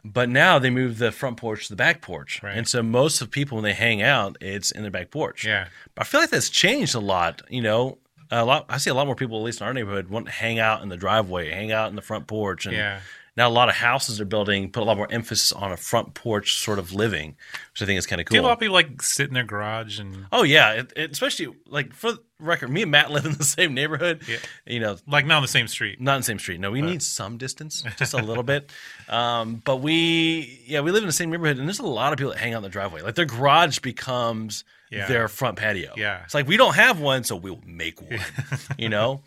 But 0.06 0.28
now 0.30 0.60
they 0.60 0.70
move 0.70 0.98
the 0.98 1.12
front 1.14 1.38
porch 1.38 1.68
to 1.68 1.70
the 1.74 1.78
back 1.78 2.02
porch, 2.02 2.42
Right. 2.44 2.58
and 2.58 2.68
so 2.68 2.84
most 2.84 3.22
of 3.22 3.32
people 3.32 3.56
when 3.58 3.64
they 3.64 3.74
hang 3.74 4.02
out, 4.02 4.36
it's 4.42 4.70
in 4.72 4.82
their 4.82 4.92
back 4.92 5.12
porch. 5.12 5.46
yeah. 5.46 5.68
But 5.96 6.02
I 6.02 6.06
feel 6.06 6.20
like 6.20 6.30
that's 6.30 6.50
changed 6.50 6.94
a 6.94 7.00
lot. 7.00 7.42
You 7.50 7.62
know, 7.62 7.98
a 8.30 8.44
lot. 8.44 8.66
I 8.68 8.78
see 8.80 8.90
a 8.90 8.94
lot 8.94 9.06
more 9.06 9.16
people, 9.16 9.38
at 9.38 9.44
least 9.44 9.62
in 9.62 9.68
our 9.68 9.74
neighborhood, 9.74 10.10
want 10.10 10.26
to 10.26 10.32
hang 10.32 10.60
out 10.60 10.82
in 10.82 10.90
the 10.90 10.98
driveway, 10.98 11.52
hang 11.52 11.72
out 11.72 11.90
in 11.90 11.96
the 11.96 12.02
front 12.02 12.28
porch, 12.28 12.66
and 12.66 12.76
Yeah. 12.76 13.00
Now 13.36 13.48
a 13.48 13.52
lot 13.52 13.68
of 13.70 13.76
houses 13.76 14.22
are 14.22 14.26
building 14.26 14.70
put 14.72 14.84
a 14.84 14.86
lot 14.86 14.96
more 14.98 15.08
emphasis 15.12 15.52
on 15.52 15.72
a 15.72 15.78
front 15.78 16.14
porch 16.14 16.58
sort 16.58 16.78
of 16.80 16.94
living, 16.94 17.36
which 17.72 17.82
I 17.82 17.86
think 17.86 17.98
is 17.98 18.06
kind 18.06 18.22
of 18.22 18.28
cool. 18.28 18.36
Do 18.36 18.42
a 18.42 18.44
lot 18.44 18.54
of 18.54 18.60
people 18.60 18.74
like 18.74 19.02
sit 19.02 19.28
in 19.28 19.34
their 19.34 19.44
garage 19.44 20.00
and 20.00 20.26
Oh 20.32 20.44
yeah, 20.44 20.74
it, 20.74 20.94
it, 20.96 21.12
especially 21.12 21.48
like 21.68 21.94
for 21.94 22.12
the 22.14 22.22
record, 22.40 22.70
me 22.70 22.84
and 22.84 22.92
Matt 22.92 23.10
live 23.16 23.26
in 23.26 23.34
the 23.34 23.44
same 23.44 23.74
neighborhood. 23.74 24.22
Yeah. 24.28 24.38
You 24.68 24.80
know, 24.80 24.98
like 25.08 25.26
not 25.26 25.38
on 25.38 25.42
the 25.42 25.48
same 25.48 25.68
street? 25.68 26.00
not 26.00 26.16
in 26.16 26.20
the 26.20 26.26
same 26.26 26.40
street. 26.40 26.60
No, 26.60 26.70
we 26.72 26.82
need 26.82 27.02
some 27.02 27.38
distance, 27.38 27.84
just 27.98 28.14
a 28.14 28.18
little 28.24 28.44
bit. 28.44 28.70
Um, 29.10 29.62
but 29.66 29.78
we, 29.78 30.62
yeah, 30.68 30.82
we 30.82 30.92
live 30.92 31.04
in 31.04 31.08
the 31.08 31.14
same 31.14 31.32
neighborhood, 31.32 31.58
and 31.58 31.68
there's 31.68 31.80
a 31.80 31.86
lot 31.88 32.14
of 32.14 32.18
people 32.20 32.34
that 32.34 32.40
hang 32.40 32.54
out 32.54 32.58
in 32.58 32.64
the 32.64 32.70
driveway. 32.70 33.02
Like 33.02 33.16
their 33.16 33.26
garage 33.26 33.80
becomes 33.80 34.64
Yeah. 34.92 35.08
their 35.08 35.28
front 35.28 35.58
patio. 35.58 35.94
Yeah. 35.98 36.22
It's 36.24 36.34
like 36.36 36.48
we 36.48 36.58
don't 36.58 36.76
have 36.76 37.00
one, 37.00 37.24
so 37.24 37.36
we'll 37.36 37.62
make 37.66 38.00
one. 38.02 38.20
you 38.78 38.90
know? 38.90 39.22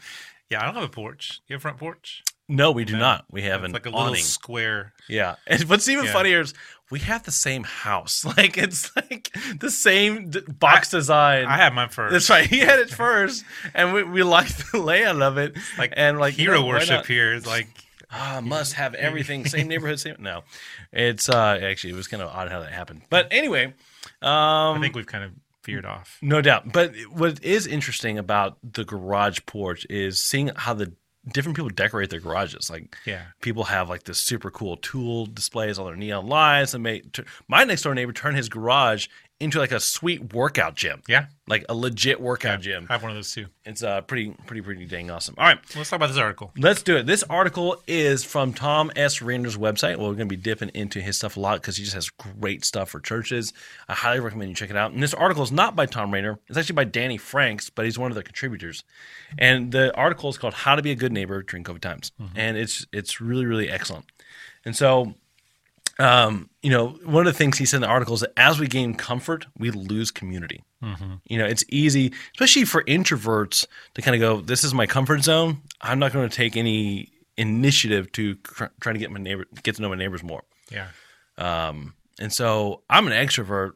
Yeah, 0.49 0.63
I 0.63 0.67
don't 0.67 0.75
have 0.77 0.85
a 0.85 0.89
porch. 0.89 1.41
You 1.49 1.55
have 1.55 1.61
a 1.61 1.63
front 1.63 1.79
porch? 1.79 2.23
No, 2.49 2.71
we 2.71 2.85
do 2.85 2.93
No. 2.95 2.99
not. 3.01 3.25
We 3.31 3.43
have 3.43 3.61
It's 3.63 3.67
an 3.67 3.73
like 3.73 3.87
a 3.87 3.91
little 3.91 4.15
square. 4.17 4.93
Yeah. 5.09 5.37
And 5.47 5.63
what's 5.65 5.89
even 5.89 6.05
Yeah. 6.05 6.13
funnier 6.13 6.41
is 6.41 6.55
we 6.91 7.01
have 7.01 7.25
the 7.25 7.33
same 7.33 7.65
house. 7.65 8.25
Like 8.37 8.57
it's 8.57 8.95
like 8.95 9.31
the 9.59 9.71
same 9.71 10.31
d- 10.31 10.41
box 10.49 10.91
design. 10.91 11.47
I 11.47 11.57
had 11.57 11.75
mine 11.75 11.89
first. 11.89 12.13
That's 12.13 12.31
right. 12.31 12.47
He 12.47 12.59
had 12.61 12.79
it 12.79 12.91
first, 13.05 13.45
and 13.75 13.93
we, 13.93 14.03
we 14.05 14.23
liked 14.23 14.71
the 14.73 14.79
layout 14.81 15.21
of 15.23 15.39
it. 15.39 15.57
Like 15.79 15.93
and 15.97 16.19
like 16.21 16.35
hero 16.35 16.57
you 16.57 16.63
know, 16.63 16.69
worship 16.69 17.07
here 17.07 17.33
is 17.33 17.47
like 17.47 17.67
Ah, 18.11 18.41
must 18.43 18.75
have 18.75 18.95
everything. 19.09 19.45
Same 19.47 19.67
neighborhood. 19.67 19.99
Same. 19.99 20.17
No, 20.21 20.45
it's 20.93 21.29
uh 21.29 21.59
actually 21.61 21.93
it 21.95 21.97
was 21.97 22.07
kind 22.07 22.23
of 22.23 22.29
odd 22.29 22.51
how 22.51 22.61
that 22.61 22.73
happened. 22.73 23.03
But 23.11 23.27
anyway, 23.33 23.75
um, 24.23 24.77
I 24.77 24.79
think 24.81 24.95
we've 24.95 25.07
kind 25.07 25.25
of 25.25 25.33
veered 25.65 25.85
off. 25.85 26.19
no 26.23 26.41
doubt. 26.41 26.73
But 26.73 26.95
what 27.11 27.43
is 27.43 27.67
interesting 27.67 28.19
about 28.19 28.59
the 28.63 28.85
garage 28.85 29.41
porch 29.47 29.85
is 29.91 30.21
seeing 30.25 30.53
how 30.55 30.75
the 30.75 30.93
different 31.33 31.57
people 31.57 31.69
decorate 31.71 32.11
their 32.11 32.21
garages. 32.21 32.71
Like 32.71 32.97
Yeah. 33.05 33.23
people 33.41 33.65
have 33.65 33.89
like 33.89 34.05
this 34.05 34.19
super 34.19 34.51
cool 34.51 34.77
tool 34.77 35.27
displays, 35.27 35.79
all 35.79 35.87
their 35.87 35.97
neon 35.97 36.27
lights, 36.27 36.75
and 36.75 36.83
make 36.83 37.13
t- 37.13 37.25
my 37.49 37.65
next 37.65 37.83
door 37.83 37.95
neighbor 37.95 38.13
turned 38.13 38.37
his 38.37 38.49
garage 38.49 39.07
into 39.39 39.59
like 39.59 39.71
a 39.73 39.81
sweet 39.81 40.33
workout 40.33 40.75
gym, 40.77 41.03
Yeah. 41.09 41.27
like 41.47 41.67
a 41.69 41.75
legit 41.75 42.21
workout 42.21 42.63
gym. 42.63 42.87
I 42.89 42.95
have 42.95 43.03
one 43.03 43.11
of 43.11 43.17
those 43.19 43.33
too. 43.35 43.47
It's 43.67 43.83
uh 43.83 44.01
pretty 44.01 44.35
pretty 44.47 44.63
pretty 44.63 44.87
dang 44.87 45.11
awesome. 45.11 45.35
All 45.37 45.45
right. 45.45 45.59
Let's 45.77 45.91
talk 45.91 45.99
about 45.99 46.07
this 46.09 46.17
article. 46.17 46.53
Let's 46.57 46.83
do 46.83 46.97
it. 46.97 47.05
This 47.07 47.23
article 47.29 47.83
is 47.87 48.25
from 48.25 48.55
Thom 48.55 48.91
S. 48.97 49.21
Rainer's 49.21 49.57
website. 49.59 49.97
Well, 49.99 50.09
we're 50.09 50.15
going 50.15 50.29
to 50.29 50.37
be 50.37 50.41
dipping 50.41 50.71
into 50.71 51.01
his 51.03 51.19
stuff 51.19 51.37
a 51.37 51.41
lot 51.41 51.61
because 51.61 51.77
he 51.77 51.83
just 51.85 51.95
has 51.95 52.09
great 52.09 52.65
stuff 52.65 52.89
for 52.91 52.99
churches. 53.01 53.53
I 53.89 53.95
highly 53.95 54.21
recommend 54.21 54.49
you 54.49 54.55
check 54.57 54.71
it 54.71 54.77
out. 54.77 54.93
And 54.93 55.03
this 55.03 55.13
article 55.13 55.43
is 55.43 55.53
not 55.53 55.77
by 55.77 55.85
Thom 55.85 56.15
Rainer. 56.15 56.39
It's 56.49 56.57
actually 56.57 56.75
by 56.77 56.85
Danny 56.85 57.19
Franks, 57.19 57.69
but 57.69 57.85
he's 57.85 57.99
one 57.99 58.11
of 58.11 58.15
the 58.15 58.23
contributors. 58.23 58.85
And 59.39 59.71
the 59.71 59.95
article 59.95 60.31
is 60.31 60.39
called 60.39 60.55
"How 60.55 60.77
to 60.77 60.83
Be 60.83 60.93
a 60.93 60.97
Good 60.97 61.13
Neighbor 61.13 61.43
During 61.43 61.63
COVID 61.65 61.81
Times," 61.81 62.11
and 62.35 62.57
it's 62.57 62.87
it's 62.91 63.21
really 63.21 63.45
really 63.45 63.69
excellent. 63.69 64.07
And 64.65 64.75
so 64.75 65.15
um, 65.99 66.51
you 66.63 66.71
know, 66.71 66.89
one 67.05 67.27
of 67.27 67.33
the 67.33 67.37
things 67.37 67.59
he 67.59 67.65
said 67.65 67.79
in 67.79 67.83
the 67.83 67.89
article 67.89 68.15
is 68.15 68.21
that 68.21 68.33
as 68.37 68.59
we 68.61 68.67
gain 68.67 68.95
comfort, 68.95 69.47
we 69.59 69.71
lose 69.71 70.11
community. 70.11 70.63
You 71.27 71.39
know, 71.39 71.47
it's 71.47 71.65
easy, 71.69 72.13
especially 72.35 72.65
for 72.65 72.83
introverts, 72.85 73.67
to 73.95 74.03
kind 74.03 74.15
of 74.15 74.21
go, 74.21 74.41
"This 74.41 74.63
is 74.63 74.75
my 74.75 74.87
comfort 74.87 75.23
zone. 75.25 75.63
I'm 75.81 75.99
not 75.99 76.13
going 76.13 76.29
to 76.29 76.35
take 76.35 76.57
any 76.57 77.11
initiative 77.37 78.13
to 78.13 78.37
cr- 78.37 78.67
try 78.81 78.93
to 78.93 78.99
get 78.99 79.11
my 79.11 79.19
neighbor, 79.19 79.47
get 79.63 79.77
to 79.77 79.83
know 79.83 79.89
my 79.89 79.97
neighbors 79.97 80.23
more." 80.23 80.43
Yeah. 80.71 80.89
Um, 81.39 81.95
and 82.21 82.33
so 82.33 82.83
I'm 82.89 83.07
an 83.07 83.13
extrovert, 83.13 83.73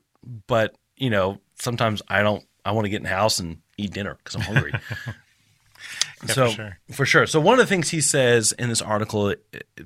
but 0.46 0.76
you 0.96 1.10
know, 1.10 1.40
sometimes 1.58 2.02
I 2.08 2.22
don't. 2.22 2.44
I 2.64 2.72
want 2.72 2.84
to 2.84 2.90
get 2.90 2.98
in 2.98 3.04
the 3.04 3.08
house 3.08 3.38
and 3.40 3.58
eat 3.78 3.92
dinner 3.92 4.18
because 4.22 4.34
I'm 4.36 4.42
hungry. 4.42 4.72
Yeah, 6.26 6.34
so 6.34 6.46
for 6.48 6.54
sure. 6.54 6.78
for 6.92 7.06
sure. 7.06 7.26
So 7.26 7.40
one 7.40 7.54
of 7.58 7.66
the 7.66 7.68
things 7.68 7.88
he 7.90 8.00
says 8.00 8.52
in 8.52 8.68
this 8.68 8.82
article, 8.82 9.34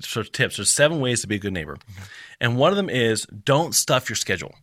sort 0.01 0.25
of 0.25 0.31
tips. 0.31 0.57
There's 0.57 0.71
seven 0.71 0.99
ways 0.99 1.21
to 1.21 1.27
be 1.27 1.35
a 1.35 1.39
good 1.39 1.53
neighbor, 1.53 1.77
and 2.41 2.57
one 2.57 2.71
of 2.71 2.75
them 2.75 2.89
is 2.89 3.25
don't 3.25 3.73
stuff 3.73 4.09
your 4.09 4.17
schedule. 4.17 4.53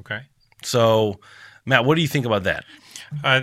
Okay. 0.00 0.20
So, 0.62 1.20
Matt, 1.64 1.84
what 1.84 1.94
do 1.94 2.02
you 2.02 2.08
think 2.08 2.26
about 2.26 2.44
that? 2.44 2.64
Uh, 3.22 3.42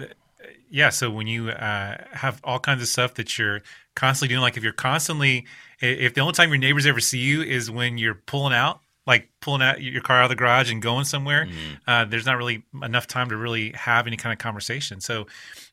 yeah. 0.70 0.90
So 0.90 1.10
when 1.10 1.28
you 1.28 1.50
uh, 1.50 1.98
have 2.12 2.40
all 2.44 2.60
kinds 2.60 2.82
of 2.82 2.88
stuff 2.88 3.16
that 3.16 3.38
you're 3.38 3.62
constantly 3.96 4.34
doing, 4.34 4.42
like 4.42 4.58
if 4.58 4.64
you're 4.64 4.74
constantly, 4.74 5.46
if 5.80 6.14
the 6.14 6.22
only 6.22 6.34
time 6.34 6.50
your 6.50 6.58
neighbors 6.58 6.86
ever 6.86 7.00
see 7.00 7.20
you 7.20 7.42
is 7.42 7.72
when 7.72 7.98
you're 7.98 8.16
pulling 8.16 8.54
out, 8.54 8.82
like 9.06 9.30
pulling 9.40 9.62
out 9.62 9.82
your 9.82 10.02
car 10.02 10.20
out 10.20 10.26
of 10.26 10.30
the 10.30 10.36
garage 10.36 10.70
and 10.70 10.82
going 10.82 11.06
somewhere, 11.06 11.48
uh, 11.88 12.04
there's 12.06 12.26
not 12.26 12.38
really 12.38 12.64
enough 12.84 13.08
time 13.08 13.30
to 13.30 13.38
really 13.38 13.72
have 13.72 14.06
any 14.06 14.18
kind 14.18 14.34
of 14.34 14.40
conversation. 14.40 15.00
So, 15.00 15.28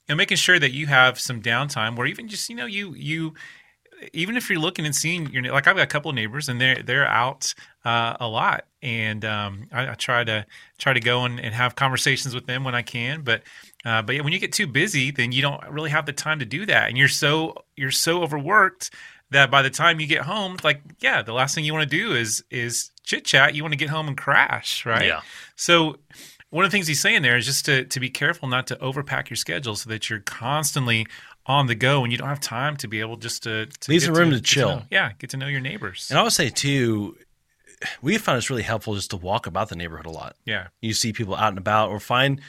know, 0.09 0.17
making 0.17 0.37
sure 0.37 0.59
that 0.59 0.73
you 0.73 0.87
have 0.87 1.19
some 1.19 1.41
downtime, 1.43 1.97
where 1.97 2.07
even 2.07 2.29
just 2.29 2.49
you 2.49 2.57
know 2.57 2.67
you 2.67 2.95
you 2.95 3.35
even 4.13 4.37
if 4.37 4.51
you're 4.51 4.59
looking 4.59 4.85
and 4.85 4.95
seeing 4.95 5.31
your 5.31 5.43
like 5.53 5.67
I've 5.67 5.77
got 5.77 5.83
a 5.85 5.87
couple 5.87 6.11
of 6.11 6.15
neighbors 6.15 6.49
and 6.49 6.61
they're 6.61 6.83
they're 6.83 7.07
out 7.07 7.55
uh, 7.85 8.17
a 8.21 8.27
lot 8.29 8.67
and 8.83 9.25
um, 9.25 9.69
I, 9.73 9.91
I 9.91 9.95
try 9.95 10.25
to 10.25 10.45
try 10.79 10.93
to 10.93 11.01
go 11.01 11.25
and, 11.25 11.41
and 11.41 11.55
have 11.55 11.75
conversations 11.77 12.35
with 12.35 12.47
them 12.47 12.65
when 12.65 12.75
I 12.75 12.83
can 12.83 13.23
but 13.23 13.43
uh, 13.85 14.03
but 14.03 14.17
yeah, 14.17 14.23
when 14.23 14.33
you 14.33 14.39
get 14.41 14.53
too 14.53 14.67
busy 14.67 15.11
then 15.11 15.33
you 15.33 15.41
don't 15.43 15.63
really 15.71 15.91
have 15.91 16.07
the 16.07 16.13
time 16.13 16.41
to 16.41 16.45
do 16.45 16.67
that 16.67 16.89
and 16.89 16.99
you're 16.99 17.09
so 17.09 17.55
you're 17.77 17.91
so 17.93 18.23
overworked 18.23 18.91
that 19.31 19.51
by 19.51 19.63
the 19.63 19.71
time 19.71 20.01
you 20.01 20.07
get 20.07 20.23
home 20.23 20.57
like 20.65 20.81
yeah 21.01 21.23
the 21.23 21.33
last 21.33 21.55
thing 21.55 21.65
you 21.65 21.73
want 21.73 21.89
to 21.89 21.97
do 21.97 22.15
is 22.15 22.45
is 22.51 22.91
chit 23.05 23.25
chat 23.25 23.55
you 23.55 23.63
want 23.63 23.73
to 23.73 23.79
get 23.79 23.89
home 23.91 24.09
and 24.09 24.19
crash 24.19 24.85
right 24.85 25.07
Yeah. 25.07 25.21
so 25.57 25.97
one 26.55 26.65
of 26.65 26.71
the 26.71 26.77
things 26.77 26.87
he's 26.87 27.01
saying 27.01 27.23
there 27.23 27.37
is 27.37 27.47
just 27.47 27.65
to, 27.65 27.85
to 27.85 27.99
be 27.99 28.09
careful 28.09 28.47
not 28.49 28.69
to 28.69 28.77
overpack 28.77 29.29
your 29.29 29.37
schedule 29.37 29.75
so 29.75 29.91
that 29.91 30.09
you're 30.09 30.21
constantly 30.21 31.05
on 31.47 31.67
the 31.67 31.75
go 31.75 32.05
and 32.05 32.13
you 32.13 32.17
don't 32.19 32.29
have 32.29 32.39
time 32.41 32.77
to 32.77 32.87
be 32.89 33.01
able 33.01 33.17
just 33.17 33.43
to, 33.43 33.67
to 33.67 33.91
Leave 33.91 34.01
get 34.03 34.07
some 34.07 34.15
room 34.15 34.31
to 34.31 34.37
get 34.37 34.45
chill. 34.45 34.69
know- 34.69 34.83
yeah, 34.91 35.13
get 35.19 35.31
to 35.31 35.37
know 35.37 35.49
your 35.49 35.61
neighbors. 35.61 36.07
And 36.11 36.19
I 36.19 36.23
would 36.23 36.33
say 36.33 36.51
too, 36.51 37.17
we 38.01 38.17
found 38.19 38.39
it's 38.39 38.51
really 38.51 38.63
helpful 38.63 38.95
just 38.95 39.11
to 39.11 39.17
walk 39.17 39.47
about 39.47 39.69
the 39.69 39.75
neighborhood 39.77 40.07
a 40.07 40.11
lot. 40.11 40.37
yeah, 40.45 40.69
You 40.81 40.93
see 40.95 41.13
people 41.13 41.35
out 41.35 41.49
and 41.49 41.59
about, 41.59 41.91
or 41.91 41.99
find 42.01 42.41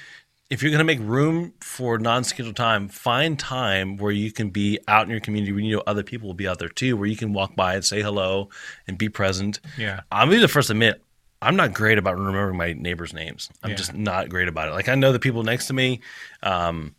if 0.51 0.61
you're 0.61 0.69
going 0.69 0.77
to 0.77 0.83
make 0.85 0.99
room 0.99 1.55
for 1.59 1.97
non-scheduled 1.97 2.55
time, 2.55 2.87
find 2.87 3.39
time 3.39 3.97
where 3.97 4.11
you 4.11 4.31
can 4.31 4.51
be 4.51 4.77
out 4.87 5.05
in 5.05 5.09
your 5.09 5.19
community 5.19 5.51
where 5.51 5.61
you 5.61 5.75
know 5.77 5.83
other 5.87 6.03
people 6.03 6.27
will 6.27 6.35
be 6.35 6.47
out 6.47 6.59
there 6.59 6.69
too, 6.69 6.95
where 6.95 7.07
you 7.07 7.17
can 7.17 7.33
walk 7.33 7.55
by 7.55 7.73
and 7.73 7.83
say 7.83 8.03
hello 8.03 8.49
and 8.87 8.95
be 8.99 9.09
present. 9.09 9.59
yeah, 9.79 10.01
I'm 10.11 10.27
gonna 10.27 10.37
be 10.37 10.41
the 10.41 10.47
first 10.47 10.67
to 10.67 10.73
admit 10.73 11.01
I'm 11.45 11.55
not 11.55 11.73
great 11.73 11.97
about 11.97 12.17
remembering 12.17 12.57
my 12.57 12.73
neighbors' 12.73 13.13
names. 13.13 13.49
I'm 13.63 13.71
Yeah. 13.71 13.75
just 13.77 13.93
not 13.93 14.29
great 14.29 14.47
about 14.47 14.69
it. 14.69 14.71
Like 14.71 14.89
I 14.89 14.95
know 14.95 15.11
the 15.11 15.19
people 15.19 15.43
next 15.43 15.67
to 15.67 15.73
me. 15.73 16.01
Um, 16.43 16.95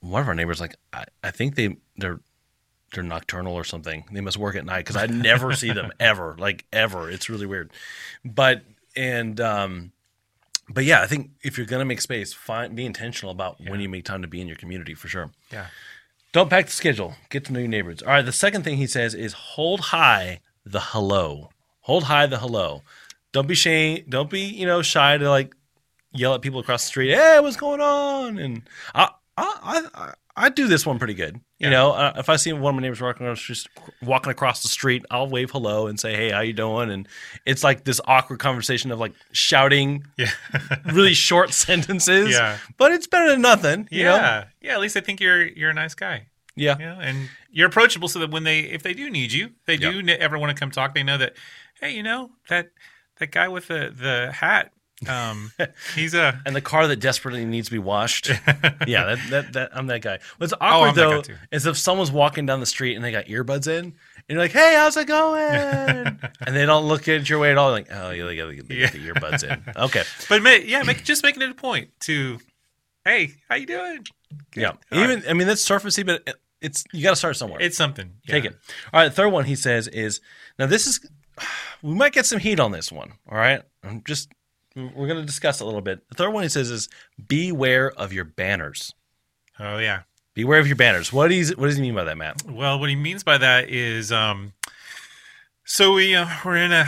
one 0.00 0.22
of 0.22 0.28
our 0.28 0.34
neighbors, 0.34 0.60
like 0.60 0.76
I, 0.92 1.04
I 1.24 1.30
think 1.30 1.54
they 1.56 1.76
they're 1.96 2.20
they're 2.94 3.02
nocturnal 3.04 3.52
or 3.54 3.64
something. 3.64 4.04
They 4.12 4.20
must 4.22 4.36
work 4.38 4.56
at 4.56 4.64
night 4.64 4.86
because 4.86 4.96
I 4.96 5.06
never 5.06 5.52
see 5.54 5.72
them 5.72 5.92
ever, 6.00 6.36
like 6.38 6.64
ever. 6.72 7.10
It's 7.10 7.28
really 7.28 7.46
weird. 7.46 7.70
But 8.24 8.62
and 8.96 9.40
um, 9.40 9.92
but 10.68 10.84
yeah, 10.84 11.02
I 11.02 11.06
think 11.06 11.30
if 11.42 11.58
you're 11.58 11.66
gonna 11.66 11.84
make 11.84 12.00
space, 12.00 12.32
find 12.32 12.74
be 12.74 12.86
intentional 12.86 13.32
about 13.32 13.60
when 13.60 13.80
you 13.80 13.88
make 13.88 14.04
time 14.04 14.22
to 14.22 14.28
be 14.28 14.40
in 14.40 14.46
your 14.46 14.56
community 14.56 14.94
for 14.94 15.08
sure. 15.08 15.30
yeah, 15.52 15.66
Don't 16.32 16.48
pack 16.48 16.66
the 16.66 16.72
schedule. 16.72 17.14
Get 17.30 17.44
to 17.46 17.52
know 17.52 17.58
your 17.58 17.68
neighbors. 17.68 18.02
All 18.02 18.08
right. 18.08 18.24
The 18.24 18.32
second 18.32 18.62
thing 18.62 18.76
he 18.76 18.86
says 18.86 19.14
is 19.14 19.32
hold 19.32 19.80
high 19.80 20.40
the 20.64 20.80
hello. 20.80 21.50
Hold 21.82 22.04
high 22.04 22.26
the 22.26 22.38
hello. 22.38 22.82
Don't 23.32 23.46
be 23.48 23.54
shy. 23.54 24.04
Don't 24.08 24.30
be 24.30 24.40
you 24.40 24.66
know 24.66 24.82
shy 24.82 25.16
to 25.18 25.28
like 25.28 25.54
yell 26.12 26.34
at 26.34 26.42
people 26.42 26.60
across 26.60 26.84
the 26.84 26.88
street. 26.88 27.14
Hey, 27.14 27.38
what's 27.40 27.56
going 27.56 27.80
on? 27.80 28.38
And 28.38 28.62
I 28.94 29.10
I 29.36 29.86
I, 29.94 30.12
I 30.36 30.48
do 30.50 30.66
this 30.68 30.86
one 30.86 30.98
pretty 30.98 31.14
good. 31.14 31.34
You 31.58 31.66
Yeah. 31.66 31.70
know, 31.70 31.90
uh, 31.92 32.12
if 32.16 32.28
I 32.28 32.36
see 32.36 32.52
one 32.52 32.74
of 32.74 32.76
my 32.76 32.82
neighbors 32.82 33.00
walking 33.00 33.26
across, 33.26 33.42
just 33.42 33.68
walking 34.02 34.30
across 34.30 34.62
the 34.62 34.68
street, 34.68 35.04
I'll 35.10 35.28
wave 35.28 35.50
hello 35.50 35.88
and 35.88 35.98
say, 35.98 36.14
"Hey, 36.14 36.30
how 36.30 36.40
you 36.40 36.52
doing?" 36.52 36.90
And 36.90 37.08
it's 37.44 37.62
like 37.64 37.84
this 37.84 38.00
awkward 38.06 38.38
conversation 38.38 38.90
of 38.92 38.98
like 39.00 39.12
shouting 39.32 40.04
yeah, 40.16 40.30
really 40.86 41.14
short 41.14 41.52
sentences. 41.52 42.30
Yeah. 42.30 42.58
but 42.76 42.92
it's 42.92 43.06
better 43.08 43.28
than 43.30 43.42
nothing. 43.42 43.88
You 43.90 44.04
know? 44.04 44.14
yeah, 44.16 44.44
yeah. 44.62 44.74
At 44.74 44.80
least 44.80 44.96
I 44.96 45.00
think 45.00 45.20
you're 45.20 45.44
you're 45.46 45.70
a 45.70 45.74
nice 45.74 45.94
guy. 45.94 46.28
yeah, 46.56 46.74
know, 46.74 46.98
and 47.00 47.28
you're 47.50 47.68
approachable, 47.68 48.08
so 48.08 48.20
that 48.20 48.30
when 48.30 48.44
they 48.44 48.60
if 48.60 48.82
they 48.82 48.94
do 48.94 49.10
need 49.10 49.32
you, 49.32 49.50
they 49.66 49.76
do 49.76 50.00
Yeah. 50.00 50.14
ever 50.14 50.38
want 50.38 50.56
to 50.56 50.58
come 50.58 50.70
talk. 50.70 50.94
They 50.94 51.02
know 51.02 51.18
that, 51.18 51.34
hey, 51.80 51.90
you 51.90 52.02
know 52.04 52.30
that 52.48 52.70
that 53.18 53.30
guy 53.30 53.48
with 53.48 53.68
the 53.68 53.92
the 53.96 54.32
hat, 54.32 54.72
um, 55.08 55.52
he's 55.94 56.14
a 56.14 56.40
and 56.46 56.54
the 56.56 56.60
car 56.60 56.86
that 56.88 56.96
desperately 57.00 57.44
needs 57.44 57.68
to 57.68 57.72
be 57.72 57.78
washed. 57.78 58.28
yeah, 58.86 59.14
that, 59.14 59.18
that 59.30 59.52
that 59.52 59.70
I'm 59.72 59.86
that 59.88 60.02
guy. 60.02 60.18
What's 60.38 60.52
awkward 60.60 60.90
Oh, 60.90 60.92
that 60.92 61.26
guy 61.26 61.34
though 61.34 61.38
is 61.56 61.66
if 61.66 61.78
someone's 61.78 62.10
walking 62.12 62.46
down 62.46 62.60
the 62.60 62.66
street 62.66 62.96
and 62.96 63.04
they 63.04 63.12
got 63.12 63.26
earbuds 63.26 63.66
in, 63.68 63.84
and 63.86 63.94
you're 64.28 64.38
like, 64.40 64.52
"Hey, 64.52 64.74
how's 64.76 64.96
it 64.96 65.06
going?" 65.06 65.40
and 66.46 66.56
they 66.56 66.66
don't 66.66 66.86
look 66.86 67.08
at 67.08 67.28
your 67.28 67.38
way 67.38 67.50
at 67.50 67.58
all. 67.58 67.70
Like, 67.70 67.88
oh, 67.90 68.10
yeah, 68.10 68.24
they 68.24 68.36
got, 68.36 68.48
Yeah. 68.70 68.90
the 68.90 68.98
earbuds 69.08 69.44
in. 69.44 69.62
Okay, 69.76 70.02
but 70.28 70.42
ma- 70.42 70.50
yeah, 70.50 70.82
make, 70.82 71.04
just 71.04 71.22
making 71.22 71.42
it 71.42 71.50
a 71.50 71.54
point 71.54 71.90
to, 72.00 72.38
hey, 73.04 73.34
how 73.48 73.54
you 73.56 73.66
doing? 73.66 74.04
yeah. 74.54 74.72
All 74.92 74.98
Even 74.98 75.22
I 75.28 75.32
mean 75.32 75.46
that's 75.46 75.66
surfacey, 75.66 76.04
but 76.04 76.28
it's 76.60 76.84
you 76.92 77.02
got 77.04 77.10
to 77.10 77.16
start 77.16 77.36
somewhere. 77.36 77.60
It's 77.62 77.76
something. 77.76 78.14
Take 78.26 78.44
it. 78.44 78.56
All 78.92 79.00
right. 79.00 79.08
The 79.08 79.14
third 79.14 79.28
one 79.28 79.44
he 79.44 79.54
says 79.54 79.86
is 79.88 80.20
now 80.58 80.66
this 80.66 80.86
is 80.88 81.08
we 81.82 81.94
might 81.94 82.12
get 82.12 82.26
some 82.26 82.38
heat 82.38 82.60
on 82.60 82.72
this 82.72 82.90
one. 82.92 83.12
All 83.30 83.38
right. 83.38 83.62
I'm 83.82 84.02
just 84.06 84.30
we're 84.76 85.06
going 85.06 85.20
to 85.20 85.24
discuss 85.24 85.60
a 85.60 85.64
little 85.64 85.80
bit. 85.80 86.08
The 86.08 86.14
third 86.14 86.30
one 86.30 86.42
he 86.42 86.48
says 86.48 86.70
is 86.70 86.88
beware 87.26 87.90
of 87.92 88.12
your 88.12 88.24
banners. 88.24 88.94
Oh 89.58 89.78
yeah. 89.78 90.02
Beware 90.34 90.60
of 90.60 90.66
your 90.68 90.76
banners. 90.76 91.12
What 91.12 91.28
does 91.28 91.56
what 91.56 91.66
does 91.66 91.76
he 91.76 91.82
mean 91.82 91.94
by 91.94 92.04
that, 92.04 92.16
Matt? 92.16 92.44
Well, 92.48 92.78
what 92.78 92.88
he 92.88 92.96
means 92.96 93.24
by 93.24 93.38
that 93.38 93.70
is, 93.70 94.12
um, 94.12 94.52
so 95.64 95.94
we 95.94 96.14
uh, 96.14 96.28
we're 96.44 96.56
in 96.56 96.70
a 96.72 96.86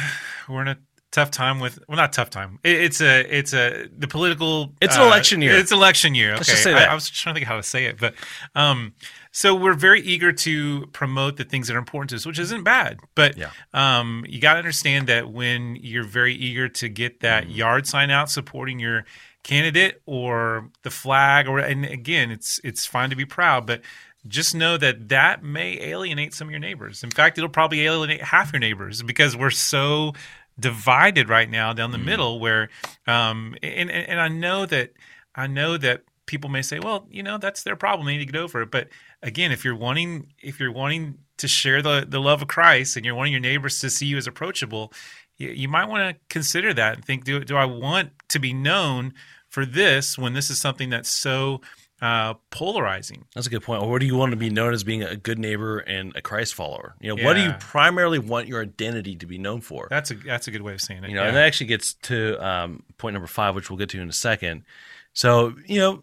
we're 0.48 0.62
in 0.62 0.68
a 0.68 0.78
tough 1.10 1.32
time 1.32 1.58
with 1.58 1.80
well, 1.88 1.96
not 1.96 2.12
tough 2.12 2.30
time. 2.30 2.60
It, 2.62 2.76
it's 2.76 3.00
a 3.00 3.20
it's 3.22 3.52
a 3.52 3.88
the 3.96 4.06
political. 4.06 4.72
It's 4.80 4.94
an 4.94 5.02
uh, 5.02 5.06
election 5.06 5.42
year. 5.42 5.56
It's 5.56 5.72
election 5.72 6.14
year. 6.14 6.30
Okay, 6.30 6.36
Let's 6.36 6.48
just 6.50 6.62
say 6.62 6.72
I- 6.72 6.78
that. 6.80 6.90
I, 6.90 6.94
was 6.94 7.10
trying 7.10 7.34
to 7.34 7.40
think 7.40 7.48
how 7.48 7.56
to 7.56 7.62
say 7.64 7.86
it, 7.86 7.98
but 7.98 8.14
um, 8.54 8.94
so 9.32 9.54
we're 9.54 9.74
very 9.74 10.00
eager 10.00 10.32
to 10.32 10.86
promote 10.92 11.36
the 11.36 11.44
things 11.44 11.68
that 11.68 11.74
are 11.76 11.78
important 11.78 12.10
to 12.10 12.16
us, 12.16 12.26
which 12.26 12.38
isn't 12.38 12.64
bad. 12.64 12.98
But 13.14 13.36
Yeah. 13.36 13.50
um, 13.72 14.24
you 14.28 14.40
got 14.40 14.54
to 14.54 14.58
understand 14.58 15.06
that 15.06 15.30
when 15.30 15.76
you're 15.76 16.04
very 16.04 16.34
eager 16.34 16.68
to 16.68 16.88
get 16.88 17.20
that 17.20 17.44
Mm-hmm. 17.44 17.52
yard 17.52 17.86
sign 17.86 18.10
out 18.10 18.30
supporting 18.30 18.78
your 18.80 19.04
candidate 19.42 20.02
or 20.06 20.68
the 20.82 20.90
flag, 20.90 21.48
or 21.48 21.58
and 21.58 21.84
again, 21.84 22.30
it's 22.30 22.60
it's 22.64 22.84
fine 22.86 23.10
to 23.10 23.16
be 23.16 23.24
proud, 23.24 23.66
but 23.66 23.80
just 24.28 24.54
know 24.54 24.76
that 24.76 25.08
that 25.08 25.42
may 25.42 25.80
alienate 25.80 26.34
some 26.34 26.48
of 26.48 26.50
your 26.50 26.60
neighbors. 26.60 27.02
In 27.02 27.10
fact, 27.10 27.38
it'll 27.38 27.48
probably 27.48 27.80
alienate 27.86 28.20
half 28.22 28.52
your 28.52 28.60
neighbors 28.60 29.02
because 29.02 29.34
we're 29.36 29.48
so 29.50 30.12
divided 30.58 31.28
right 31.28 31.48
now 31.48 31.72
down 31.72 31.90
the 31.90 31.96
Mm-hmm. 31.96 32.04
middle. 32.06 32.40
Where, 32.40 32.68
um, 33.06 33.54
and 33.62 33.90
and 33.90 34.08
and 34.08 34.20
I 34.20 34.28
know 34.28 34.66
that 34.66 34.92
I 35.34 35.46
know 35.46 35.76
that 35.78 36.02
people 36.26 36.50
may 36.50 36.62
say, 36.62 36.78
well, 36.78 37.06
you 37.10 37.22
know, 37.22 37.38
that's 37.38 37.62
their 37.62 37.76
problem. 37.76 38.06
They 38.06 38.12
need 38.18 38.26
to 38.26 38.32
get 38.32 38.40
over 38.40 38.62
it. 38.62 38.70
But 38.70 38.88
again, 39.22 39.52
if 39.52 39.64
you're 39.64 39.76
wanting 39.76 40.32
if 40.42 40.60
you're 40.60 40.72
wanting 40.72 41.18
to 41.38 41.48
share 41.48 41.82
the 41.82 42.06
the 42.08 42.20
love 42.20 42.42
of 42.42 42.48
Christ 42.48 42.96
and 42.96 43.04
you're 43.04 43.14
wanting 43.14 43.32
your 43.32 43.40
neighbors 43.40 43.80
to 43.80 43.90
see 43.90 44.06
you 44.06 44.16
as 44.16 44.26
approachable, 44.26 44.92
you, 45.36 45.48
you 45.50 45.68
might 45.68 45.88
want 45.88 46.10
to 46.10 46.20
consider 46.28 46.74
that 46.74 46.94
and 46.96 47.04
think, 47.04 47.24
do 47.24 47.44
do 47.44 47.56
I 47.56 47.64
want 47.64 48.10
to 48.28 48.38
be 48.38 48.52
known 48.52 49.14
for 49.48 49.66
this 49.66 50.16
when 50.16 50.32
this 50.32 50.50
is 50.50 50.60
something 50.60 50.90
that's 50.90 51.08
so 51.08 51.60
uh, 52.00 52.34
polarizing? 52.50 53.26
That's 53.34 53.46
a 53.46 53.50
good 53.50 53.62
point. 53.62 53.82
Or 53.82 53.98
do 53.98 54.06
you 54.06 54.16
want 54.16 54.30
to 54.30 54.36
be 54.36 54.50
known 54.50 54.72
as 54.72 54.84
being 54.84 55.02
a 55.02 55.16
good 55.16 55.38
neighbor 55.38 55.78
and 55.78 56.14
a 56.16 56.22
Christ 56.22 56.54
follower? 56.54 56.94
You 57.00 57.14
know, 57.14 57.24
what 57.24 57.34
do 57.34 57.42
you 57.42 57.52
primarily 57.58 58.18
want 58.18 58.48
your 58.48 58.62
identity 58.62 59.16
to 59.16 59.26
be 59.26 59.38
known 59.38 59.60
for? 59.60 59.86
That's 59.90 60.10
a 60.10 60.14
that's 60.14 60.48
a 60.48 60.50
good 60.50 60.62
way 60.62 60.72
of 60.72 60.80
saying 60.80 61.04
it. 61.04 61.10
You 61.10 61.16
know, 61.16 61.22
yeah. 61.22 61.28
and 61.28 61.36
that 61.36 61.44
actually 61.44 61.66
gets 61.66 61.94
to 61.94 62.44
um, 62.44 62.82
point 62.98 63.14
number 63.14 63.26
five, 63.26 63.54
which 63.54 63.70
we'll 63.70 63.78
get 63.78 63.90
to 63.90 64.00
in 64.00 64.08
a 64.08 64.12
second. 64.12 64.64
So, 65.12 65.54
you 65.66 65.78
know, 65.78 66.02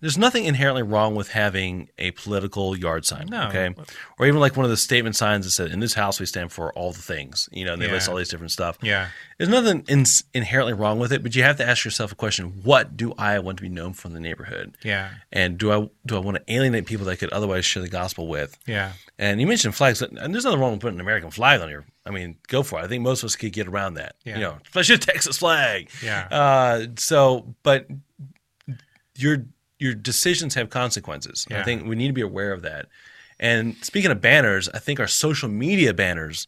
there's 0.00 0.16
nothing 0.16 0.44
inherently 0.44 0.84
wrong 0.84 1.16
with 1.16 1.28
having 1.30 1.88
a 1.98 2.12
political 2.12 2.76
yard 2.78 3.04
sign. 3.04 3.26
No. 3.26 3.48
Okay. 3.48 3.74
Or 4.18 4.26
even 4.26 4.38
like 4.38 4.56
one 4.56 4.64
of 4.64 4.70
the 4.70 4.76
statement 4.76 5.16
signs 5.16 5.44
that 5.44 5.50
said, 5.50 5.72
in 5.72 5.80
this 5.80 5.94
house, 5.94 6.20
we 6.20 6.26
stand 6.26 6.52
for 6.52 6.72
all 6.74 6.92
the 6.92 7.02
things, 7.02 7.48
you 7.50 7.64
know, 7.64 7.72
and 7.72 7.82
they 7.82 7.90
list 7.90 8.08
all 8.08 8.14
these 8.14 8.28
different 8.28 8.52
stuff. 8.52 8.78
yeah, 8.82 9.08
There's 9.36 9.50
nothing 9.50 9.84
in- 9.88 10.04
inherently 10.32 10.72
wrong 10.74 11.00
with 11.00 11.12
it, 11.12 11.24
but 11.24 11.34
you 11.34 11.42
have 11.42 11.56
to 11.56 11.68
ask 11.68 11.84
yourself 11.84 12.12
a 12.12 12.14
question 12.14 12.60
what 12.62 12.96
do 12.96 13.12
I 13.18 13.40
want 13.40 13.56
to 13.58 13.62
be 13.62 13.68
known 13.68 13.92
for 13.94 14.06
in 14.06 14.14
the 14.14 14.20
neighborhood? 14.20 14.76
yeah, 14.84 15.10
And 15.32 15.58
do 15.58 15.72
I 15.72 15.90
do 16.06 16.14
I 16.16 16.20
want 16.20 16.36
to 16.36 16.52
alienate 16.54 16.86
people 16.86 17.06
that 17.06 17.12
I 17.12 17.16
could 17.16 17.32
otherwise 17.32 17.64
share 17.64 17.82
the 17.82 17.88
gospel 17.88 18.28
with? 18.28 18.56
yeah, 18.66 18.92
And 19.18 19.40
you 19.40 19.46
mentioned 19.48 19.74
flags, 19.74 20.00
and 20.00 20.16
there's 20.32 20.44
nothing 20.44 20.60
wrong 20.60 20.72
with 20.72 20.80
putting 20.80 20.98
an 20.98 21.00
American 21.00 21.30
flag 21.32 21.60
on 21.60 21.68
your. 21.70 21.84
I 22.06 22.10
mean, 22.10 22.36
go 22.48 22.62
for 22.62 22.78
it. 22.78 22.84
I 22.84 22.86
think 22.86 23.02
most 23.02 23.22
of 23.22 23.28
us 23.28 23.34
could 23.36 23.52
get 23.54 23.66
around 23.66 23.94
that. 23.94 24.14
Yeah. 24.26 24.34
You 24.34 24.40
know, 24.42 24.58
especially 24.66 24.96
a 24.96 24.98
Texas 24.98 25.38
flag. 25.38 25.88
yeah, 26.04 26.28
Uh, 26.30 26.86
so, 26.98 27.54
but 27.62 27.86
your 29.16 29.46
your 29.78 29.94
decisions 29.94 30.54
have 30.54 30.70
consequences. 30.70 31.46
I 31.50 31.62
think 31.62 31.86
we 31.86 31.96
need 31.96 32.06
to 32.08 32.12
be 32.12 32.20
aware 32.20 32.52
of 32.52 32.62
that. 32.62 32.86
And 33.40 33.76
speaking 33.84 34.10
of 34.10 34.20
banners, 34.20 34.68
I 34.68 34.78
think 34.78 35.00
our 35.00 35.06
social 35.08 35.48
media 35.48 35.92
banners. 35.92 36.46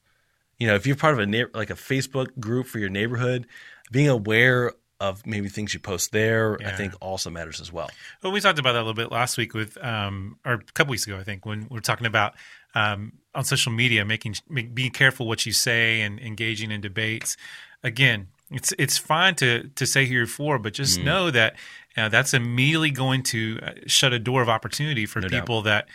You 0.58 0.66
know, 0.68 0.74
if 0.74 0.86
you're 0.86 0.96
part 0.96 1.12
of 1.12 1.20
a 1.20 1.26
neigh- 1.26 1.52
like 1.52 1.68
a 1.70 1.74
Facebook 1.74 2.38
group 2.40 2.66
for 2.66 2.78
your 2.78 2.88
neighborhood, 2.88 3.46
being 3.90 4.08
aware 4.08 4.72
of 4.98 5.26
maybe 5.26 5.50
things 5.50 5.74
you 5.74 5.80
post 5.80 6.12
there, 6.12 6.56
I 6.66 6.70
think 6.72 6.94
also 7.02 7.28
matters 7.28 7.60
as 7.60 7.70
well. 7.70 7.90
Well, 8.22 8.32
we 8.32 8.40
talked 8.40 8.58
about 8.58 8.72
that 8.72 8.78
a 8.78 8.86
little 8.86 8.94
bit 8.94 9.12
last 9.12 9.36
week 9.36 9.52
with, 9.52 9.76
um, 9.84 10.38
or 10.46 10.54
a 10.54 10.62
couple 10.72 10.92
weeks 10.92 11.06
ago, 11.06 11.18
I 11.18 11.22
think, 11.24 11.44
when 11.44 11.66
we 11.68 11.74
were 11.74 11.82
talking 11.82 12.06
about 12.06 12.32
um, 12.74 13.12
on 13.34 13.44
social 13.44 13.72
media, 13.72 14.06
making 14.06 14.36
make, 14.48 14.74
being 14.74 14.92
careful 14.92 15.26
what 15.26 15.44
you 15.44 15.52
say 15.52 16.00
and 16.00 16.18
engaging 16.20 16.70
in 16.70 16.80
debates. 16.80 17.36
Again, 17.82 18.28
it's 18.50 18.72
it's 18.78 18.96
fine 18.96 19.34
to 19.36 19.68
to 19.74 19.84
say 19.86 20.06
who 20.06 20.14
you're 20.14 20.26
for, 20.26 20.58
but 20.58 20.72
Mm. 20.72 20.76
just 20.76 21.00
know 21.00 21.30
that 21.30 21.56
uh, 21.96 22.08
that's 22.08 22.34
immediately 22.34 22.90
going 22.90 23.22
to 23.24 23.58
uh, 23.62 23.70
shut 23.86 24.12
a 24.12 24.18
door 24.18 24.42
of 24.42 24.48
opportunity 24.48 25.06
for 25.06 25.20
No 25.20 25.28
doubt. 25.28 25.40
people 25.40 25.62
that 25.62 25.88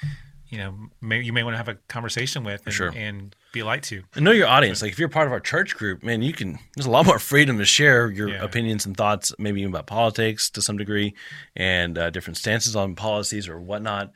you 0.47 0.57
know 0.57 0.75
may, 0.99 1.21
you 1.21 1.31
may 1.33 1.43
want 1.43 1.53
to 1.53 1.57
have 1.57 1.69
a 1.69 1.75
conversation 1.87 2.43
with 2.43 2.61
and, 2.65 2.73
sure. 2.73 2.91
and 2.95 3.35
be 3.53 3.61
a 3.61 3.65
light 3.65 3.83
to. 3.83 4.03
And 4.15 4.25
know 4.25 4.31
your 4.31 4.47
audience. 4.47 4.81
Like 4.81 4.91
if 4.91 4.99
you're 4.99 5.07
part 5.09 5.27
of 5.27 5.31
our 5.33 5.39
church 5.39 5.75
group, 5.77 6.03
man, 6.03 6.21
you 6.21 6.33
can. 6.33 6.59
There's 6.75 6.85
a 6.85 6.91
lot 6.91 7.05
more 7.05 7.19
freedom 7.31 7.57
to 7.57 7.65
share 7.65 8.09
your 8.11 8.29
Yeah. 8.29 8.43
opinions 8.43 8.85
and 8.85 8.95
thoughts, 8.97 9.33
maybe 9.39 9.61
even 9.61 9.71
about 9.73 9.87
politics 9.87 10.49
to 10.51 10.61
some 10.61 10.77
degree, 10.77 11.13
and 11.55 11.97
uh, 11.97 12.09
different 12.09 12.37
stances 12.37 12.75
on 12.75 12.95
policies 12.95 13.47
or 13.47 13.59
whatnot 13.59 14.11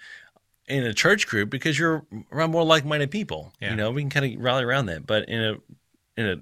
in 0.67 0.83
a 0.83 0.93
church 0.93 1.27
group 1.27 1.49
because 1.51 1.77
you're 1.77 2.05
around 2.31 2.49
more 2.51 2.63
like-minded 2.63 3.11
people. 3.11 3.53
Yeah. 3.61 3.69
You 3.69 3.75
know, 3.75 3.91
we 3.91 4.01
can 4.01 4.09
kind 4.09 4.25
of 4.35 4.41
rally 4.43 4.63
around 4.63 4.87
that. 4.87 5.05
But 5.05 5.29
in 5.29 5.41
a 5.41 5.55
in 6.17 6.25
a 6.25 6.35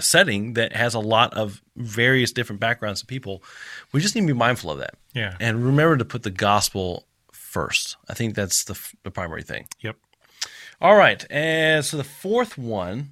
setting 0.00 0.54
that 0.54 0.74
has 0.74 0.94
a 0.94 0.98
lot 1.00 1.34
of 1.34 1.62
various 1.76 2.32
different 2.32 2.60
backgrounds 2.60 3.02
of 3.02 3.08
people, 3.08 3.42
we 3.92 4.00
just 4.00 4.14
need 4.14 4.22
to 4.22 4.26
be 4.28 4.32
mindful 4.32 4.70
of 4.70 4.78
that 4.78 4.94
Yeah. 5.14 5.36
and 5.40 5.64
remember 5.64 5.96
to 5.98 6.04
put 6.04 6.22
the 6.22 6.30
gospel 6.30 7.06
first. 7.32 7.96
I 8.08 8.14
think 8.14 8.34
that's 8.34 8.64
the, 8.64 8.78
the 9.02 9.10
primary 9.10 9.42
thing. 9.42 9.66
Yep. 9.80 9.96
All 10.80 10.96
right. 10.96 11.24
And 11.30 11.84
so 11.84 11.96
the 11.96 12.04
fourth 12.04 12.56
one, 12.56 13.10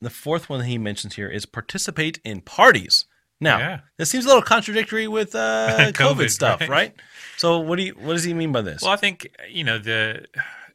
the 0.00 0.10
fourth 0.10 0.48
one 0.48 0.60
that 0.60 0.66
he 0.66 0.78
mentions 0.78 1.16
here 1.16 1.28
is 1.28 1.44
participate 1.46 2.20
in 2.24 2.40
parties. 2.40 3.06
Now, 3.40 3.58
Yeah. 3.58 3.80
this 3.98 4.10
seems 4.10 4.24
a 4.24 4.28
little 4.28 4.42
contradictory 4.42 5.08
with 5.08 5.34
uh, 5.34 5.68
COVID, 5.78 5.92
COVID, 5.92 6.30
stuff, 6.30 6.60
right? 6.60 6.70
right? 6.70 6.94
So 7.36 7.58
what 7.58 7.76
do 7.76 7.82
you 7.82 7.94
what 7.98 8.12
does 8.12 8.22
he 8.24 8.32
mean 8.32 8.52
by 8.52 8.62
this? 8.62 8.80
Well, 8.82 8.92
I 8.92 8.96
think 8.96 9.28
you 9.50 9.64
know 9.64 9.78
the 9.78 10.24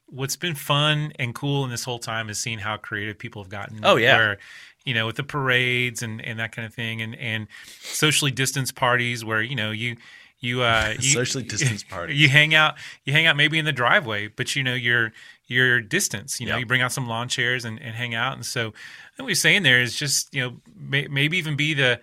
what's 0.08 0.36
been 0.36 0.56
fun 0.56 1.14
and 1.18 1.34
cool 1.34 1.64
in 1.64 1.70
this 1.70 1.84
whole 1.84 2.00
time 2.00 2.30
is 2.30 2.38
seeing 2.38 2.60
how 2.60 2.76
creative 2.78 3.18
people 3.18 3.42
have 3.44 3.50
gotten. 3.50 3.80
Oh, 3.84 3.96
yeah. 3.96 4.18
where 4.18 4.38
you 4.86 4.94
know 4.94 5.06
with 5.06 5.16
the 5.18 5.24
parades 5.24 6.02
and 6.02 6.22
and 6.24 6.40
that 6.40 6.52
kind 6.52 6.66
of 6.66 6.74
thing, 6.74 7.02
and 7.02 7.16
and 7.16 7.48
socially 7.82 8.32
distanced 8.32 8.76
parties 8.76 9.24
where 9.26 9.42
you 9.42 9.56
know 9.56 9.72
you. 9.72 9.96
You, 10.42 10.62
uh, 10.62 10.94
you 11.02 11.10
Socially 11.10 11.44
distanced 11.44 11.90
party. 11.90 12.16
You 12.16 12.30
hang 12.30 12.56
out. 12.56 12.76
You 13.04 13.12
hang 13.12 13.26
out 13.26 13.36
maybe 13.36 13.60
in 13.60 13.66
the 13.66 13.74
driveway, 13.74 14.30
but 14.30 14.56
you 14.56 14.64
know 14.64 14.74
you're 14.74 15.12
you're 15.48 15.82
distance. 15.82 16.40
You 16.40 16.46
know, 16.46 16.54
Yeah. 16.54 16.60
you 16.60 16.66
bring 16.66 16.82
out 16.82 16.94
some 16.94 17.08
lawn 17.10 17.28
chairs 17.28 17.66
and, 17.66 17.78
and 17.82 17.94
hang 17.94 18.16
out. 18.16 18.36
And 18.36 18.46
so, 18.46 18.72
what 19.18 19.26
we're 19.26 19.36
saying 19.36 19.64
there 19.64 19.82
is 19.82 19.98
just 19.98 20.34
you 20.34 20.42
know 20.42 20.62
may, 20.74 21.08
maybe 21.10 21.38
even 21.38 21.58
be 21.58 21.74
the 21.74 22.00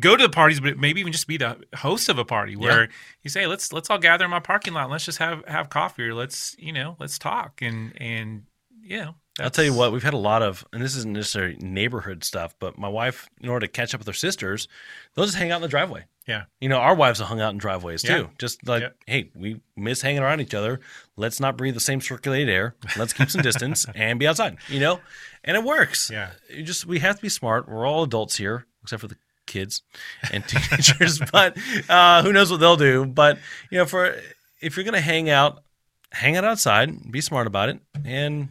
go 0.00 0.16
to 0.16 0.22
the 0.24 0.28
parties, 0.28 0.58
but 0.58 0.76
maybe 0.76 0.98
even 1.00 1.12
just 1.12 1.28
be 1.28 1.36
the 1.36 1.56
host 1.76 2.08
of 2.08 2.18
a 2.18 2.24
party 2.24 2.56
where 2.56 2.88
you 3.22 3.30
say 3.30 3.46
let's 3.46 3.72
let's 3.72 3.88
all 3.90 3.98
gather 3.98 4.24
in 4.24 4.30
my 4.32 4.40
parking 4.40 4.72
lot. 4.72 4.82
And 4.84 4.90
let's 4.92 5.04
just 5.04 5.18
have 5.18 5.44
have 5.46 5.70
coffee 5.70 6.08
or 6.08 6.14
let's 6.14 6.56
you 6.58 6.72
know 6.72 6.96
let's 6.98 7.16
talk 7.16 7.62
and 7.62 7.92
and 8.02 8.42
you 8.82 8.98
know. 8.98 9.14
I'll 9.40 9.50
tell 9.50 9.64
you 9.64 9.74
what, 9.74 9.92
we've 9.92 10.02
had 10.02 10.14
a 10.14 10.18
lot 10.18 10.42
of, 10.42 10.64
and 10.72 10.82
this 10.82 10.94
isn't 10.96 11.12
necessarily 11.12 11.56
neighborhood 11.60 12.22
stuff, 12.24 12.54
but 12.58 12.78
my 12.78 12.88
wife, 12.88 13.28
in 13.40 13.48
order 13.48 13.66
to 13.66 13.72
catch 13.72 13.94
up 13.94 14.00
with 14.00 14.06
her 14.06 14.12
sisters, 14.12 14.68
they'll 15.14 15.24
just 15.26 15.36
hang 15.38 15.50
out 15.50 15.56
in 15.56 15.62
the 15.62 15.68
driveway. 15.68 16.04
Yeah. 16.26 16.44
You 16.60 16.68
know, 16.68 16.76
our 16.76 16.94
wives 16.94 17.18
have 17.18 17.28
hung 17.28 17.40
out 17.40 17.52
in 17.52 17.58
driveways 17.58 18.02
too. 18.02 18.12
Yeah. 18.12 18.26
Just 18.38 18.66
like, 18.66 18.82
Yeah. 18.82 18.88
hey, 19.06 19.30
we 19.34 19.60
miss 19.76 20.02
hanging 20.02 20.22
around 20.22 20.40
each 20.40 20.54
other. 20.54 20.80
Let's 21.16 21.40
not 21.40 21.56
breathe 21.56 21.74
the 21.74 21.80
same 21.80 22.00
circulated 22.00 22.48
air. 22.48 22.76
Let's 22.96 23.12
keep 23.12 23.30
some 23.30 23.42
distance 23.42 23.84
and 23.94 24.18
be 24.20 24.26
outside. 24.28 24.58
You 24.68 24.78
know, 24.80 25.00
and 25.42 25.56
it 25.56 25.64
works. 25.64 26.08
Yeah. 26.10 26.30
You 26.48 26.62
just 26.62 26.86
we 26.86 27.00
have 27.00 27.16
to 27.16 27.22
be 27.22 27.28
smart. 27.30 27.68
We're 27.68 27.86
all 27.86 28.04
adults 28.04 28.36
here, 28.36 28.66
except 28.82 29.00
for 29.00 29.08
the 29.08 29.16
kids 29.46 29.82
and 30.30 30.44
teenagers. 30.48 31.20
but 31.32 31.56
uh, 31.88 32.22
who 32.22 32.32
knows 32.32 32.50
what 32.50 32.60
they'll 32.60 32.76
do? 32.76 33.06
But 33.06 33.38
you 33.70 33.78
know, 33.78 33.86
for 33.86 34.14
if 34.60 34.76
you're 34.76 34.84
gonna 34.84 35.00
hang 35.00 35.30
out, 35.30 35.64
hang 36.12 36.36
out 36.36 36.44
outside. 36.44 37.10
Be 37.10 37.20
smart 37.20 37.48
about 37.48 37.70
it 37.70 37.80
and 38.04 38.50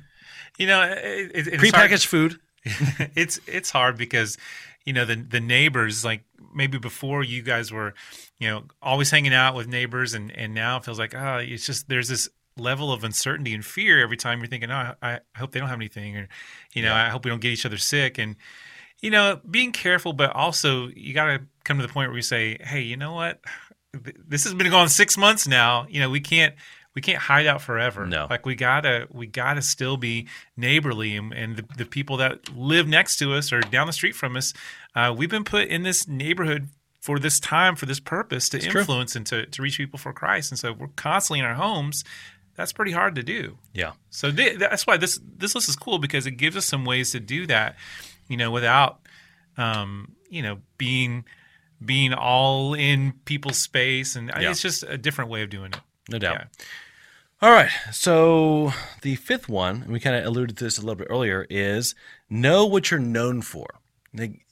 You 0.59 0.67
know, 0.67 0.83
it, 0.83 1.31
it, 1.33 1.47
it's 1.47 1.63
prepackaged 1.63 2.05
food. 2.05 2.39
it's 3.15 3.39
it's 3.47 3.71
hard 3.71 3.97
because 3.97 4.37
you 4.85 4.93
know 4.93 5.05
the 5.05 5.15
the 5.15 5.39
neighbors 5.39 6.03
like 6.03 6.23
maybe 6.53 6.77
before 6.77 7.23
you 7.23 7.41
guys 7.41 7.71
were 7.71 7.93
you 8.39 8.49
know 8.49 8.63
always 8.81 9.09
hanging 9.09 9.33
out 9.33 9.55
with 9.55 9.67
neighbors 9.67 10.13
and 10.13 10.31
and 10.31 10.53
now 10.53 10.77
it 10.77 10.85
feels 10.85 10.99
like 10.99 11.15
ah 11.15 11.37
it's 11.37 11.65
just 11.65 11.87
there's 11.87 12.09
this 12.09 12.29
level 12.57 12.91
of 12.91 13.03
uncertainty 13.05 13.53
and 13.53 13.65
fear 13.65 14.01
every 14.01 14.17
time 14.17 14.39
you're 14.39 14.47
thinking 14.47 14.69
oh 14.69 14.93
I, 15.01 15.13
I 15.13 15.19
hope 15.37 15.51
they 15.51 15.59
don't 15.59 15.69
have 15.69 15.79
anything 15.79 16.17
or 16.17 16.27
you 16.73 16.83
know 16.83 16.93
I 16.93 17.07
hope 17.09 17.23
we 17.23 17.29
don't 17.29 17.41
get 17.41 17.51
each 17.51 17.65
other 17.65 17.77
sick. 17.77 18.17
And 18.17 18.35
you 19.01 19.11
know 19.11 19.39
being 19.49 19.71
careful 19.71 20.11
but 20.11 20.35
also 20.35 20.87
you 20.89 21.13
got 21.13 21.25
to 21.27 21.41
come 21.63 21.77
to 21.77 21.87
the 21.87 21.93
point 21.93 22.09
where 22.09 22.17
you 22.17 22.21
say 22.21 22.57
hey 22.59 22.81
you 22.81 22.97
know 22.97 23.13
what? 23.13 23.39
This 23.93 24.43
has 24.43 24.53
been 24.53 24.69
going 24.69 24.89
six 24.89 25.17
months 25.17 25.47
now. 25.47 25.87
You 25.89 26.01
know 26.01 26.09
we 26.09 26.19
can't 26.19 26.53
we 26.99 27.01
can't 27.01 27.17
hide 27.19 27.47
out 27.47 27.61
forever 27.61 28.05
No. 28.05 28.27
like 28.29 28.45
we 28.45 28.55
gotta 28.55 29.07
we 29.09 29.25
gotta 29.25 29.61
still 29.61 29.95
be 29.95 30.27
neighborly 30.57 31.15
and, 31.15 31.31
and 31.31 31.55
the, 31.55 31.65
the 31.77 31.85
people 31.85 32.17
that 32.17 32.53
live 32.53 32.89
next 32.89 33.15
to 33.19 33.33
us 33.33 33.53
or 33.53 33.61
down 33.61 33.87
the 33.87 33.93
street 33.93 34.15
from 34.15 34.35
us 34.35 34.53
uh, 34.95 35.13
we've 35.17 35.29
been 35.29 35.45
put 35.45 35.69
in 35.69 35.83
this 35.83 36.09
neighborhood 36.09 36.67
for 36.99 37.17
this 37.17 37.39
time 37.39 37.77
for 37.77 37.85
this 37.85 38.01
purpose 38.01 38.49
to 38.49 38.59
true. 38.59 38.81
influence 38.81 39.15
and 39.15 39.25
to, 39.27 39.45
to 39.45 39.61
reach 39.61 39.77
people 39.77 39.97
for 39.97 40.11
christ 40.11 40.51
and 40.51 40.59
so 40.59 40.73
we're 40.73 40.87
constantly 40.97 41.39
in 41.39 41.45
our 41.45 41.53
homes 41.55 42.03
that's 42.57 42.73
pretty 42.73 42.91
hard 42.91 43.15
to 43.15 43.23
do 43.23 43.57
Yeah. 43.73 43.93
so 44.09 44.29
th- 44.29 44.57
that's 44.59 44.85
why 44.85 44.97
this 44.97 45.21
this 45.37 45.55
list 45.55 45.69
is 45.69 45.77
cool 45.77 45.99
because 45.99 46.27
it 46.27 46.31
gives 46.31 46.57
us 46.57 46.65
some 46.65 46.83
ways 46.83 47.11
to 47.13 47.21
do 47.21 47.47
that, 47.47 47.77
you 48.27 48.35
know, 48.35 48.51
without, 48.51 48.99
um, 49.55 50.15
you 50.29 50.41
know, 50.41 50.57
being 50.77 51.23
being 51.83 52.13
all 52.13 52.73
in 52.73 53.13
people's 53.23 53.57
space, 53.57 54.17
and 54.17 54.27
Yeah. 54.37 54.51
it's 54.51 54.61
just 54.61 54.83
a 54.83 54.97
different 54.97 55.29
way 55.31 55.41
of 55.43 55.49
doing 55.49 55.71
it. 55.71 55.79
No 56.09 56.19
doubt. 56.19 56.33
Yeah. 56.33 56.65
All 57.41 57.51
right. 57.51 57.71
So 57.93 58.73
the 59.01 59.15
fifth 59.15 59.47
one, 59.47 59.83
and 59.83 59.91
we 59.91 59.99
kind 59.99 60.15
of 60.15 60.25
alluded 60.25 60.57
to 60.57 60.63
this 60.63 60.77
a 60.77 60.81
little 60.81 60.95
bit 60.95 61.07
earlier, 61.09 61.45
is 61.49 61.95
know 62.29 62.65
what 62.65 62.91
you're 62.91 62.99
known 62.99 63.41
for. 63.41 63.65
Like, 64.13 64.45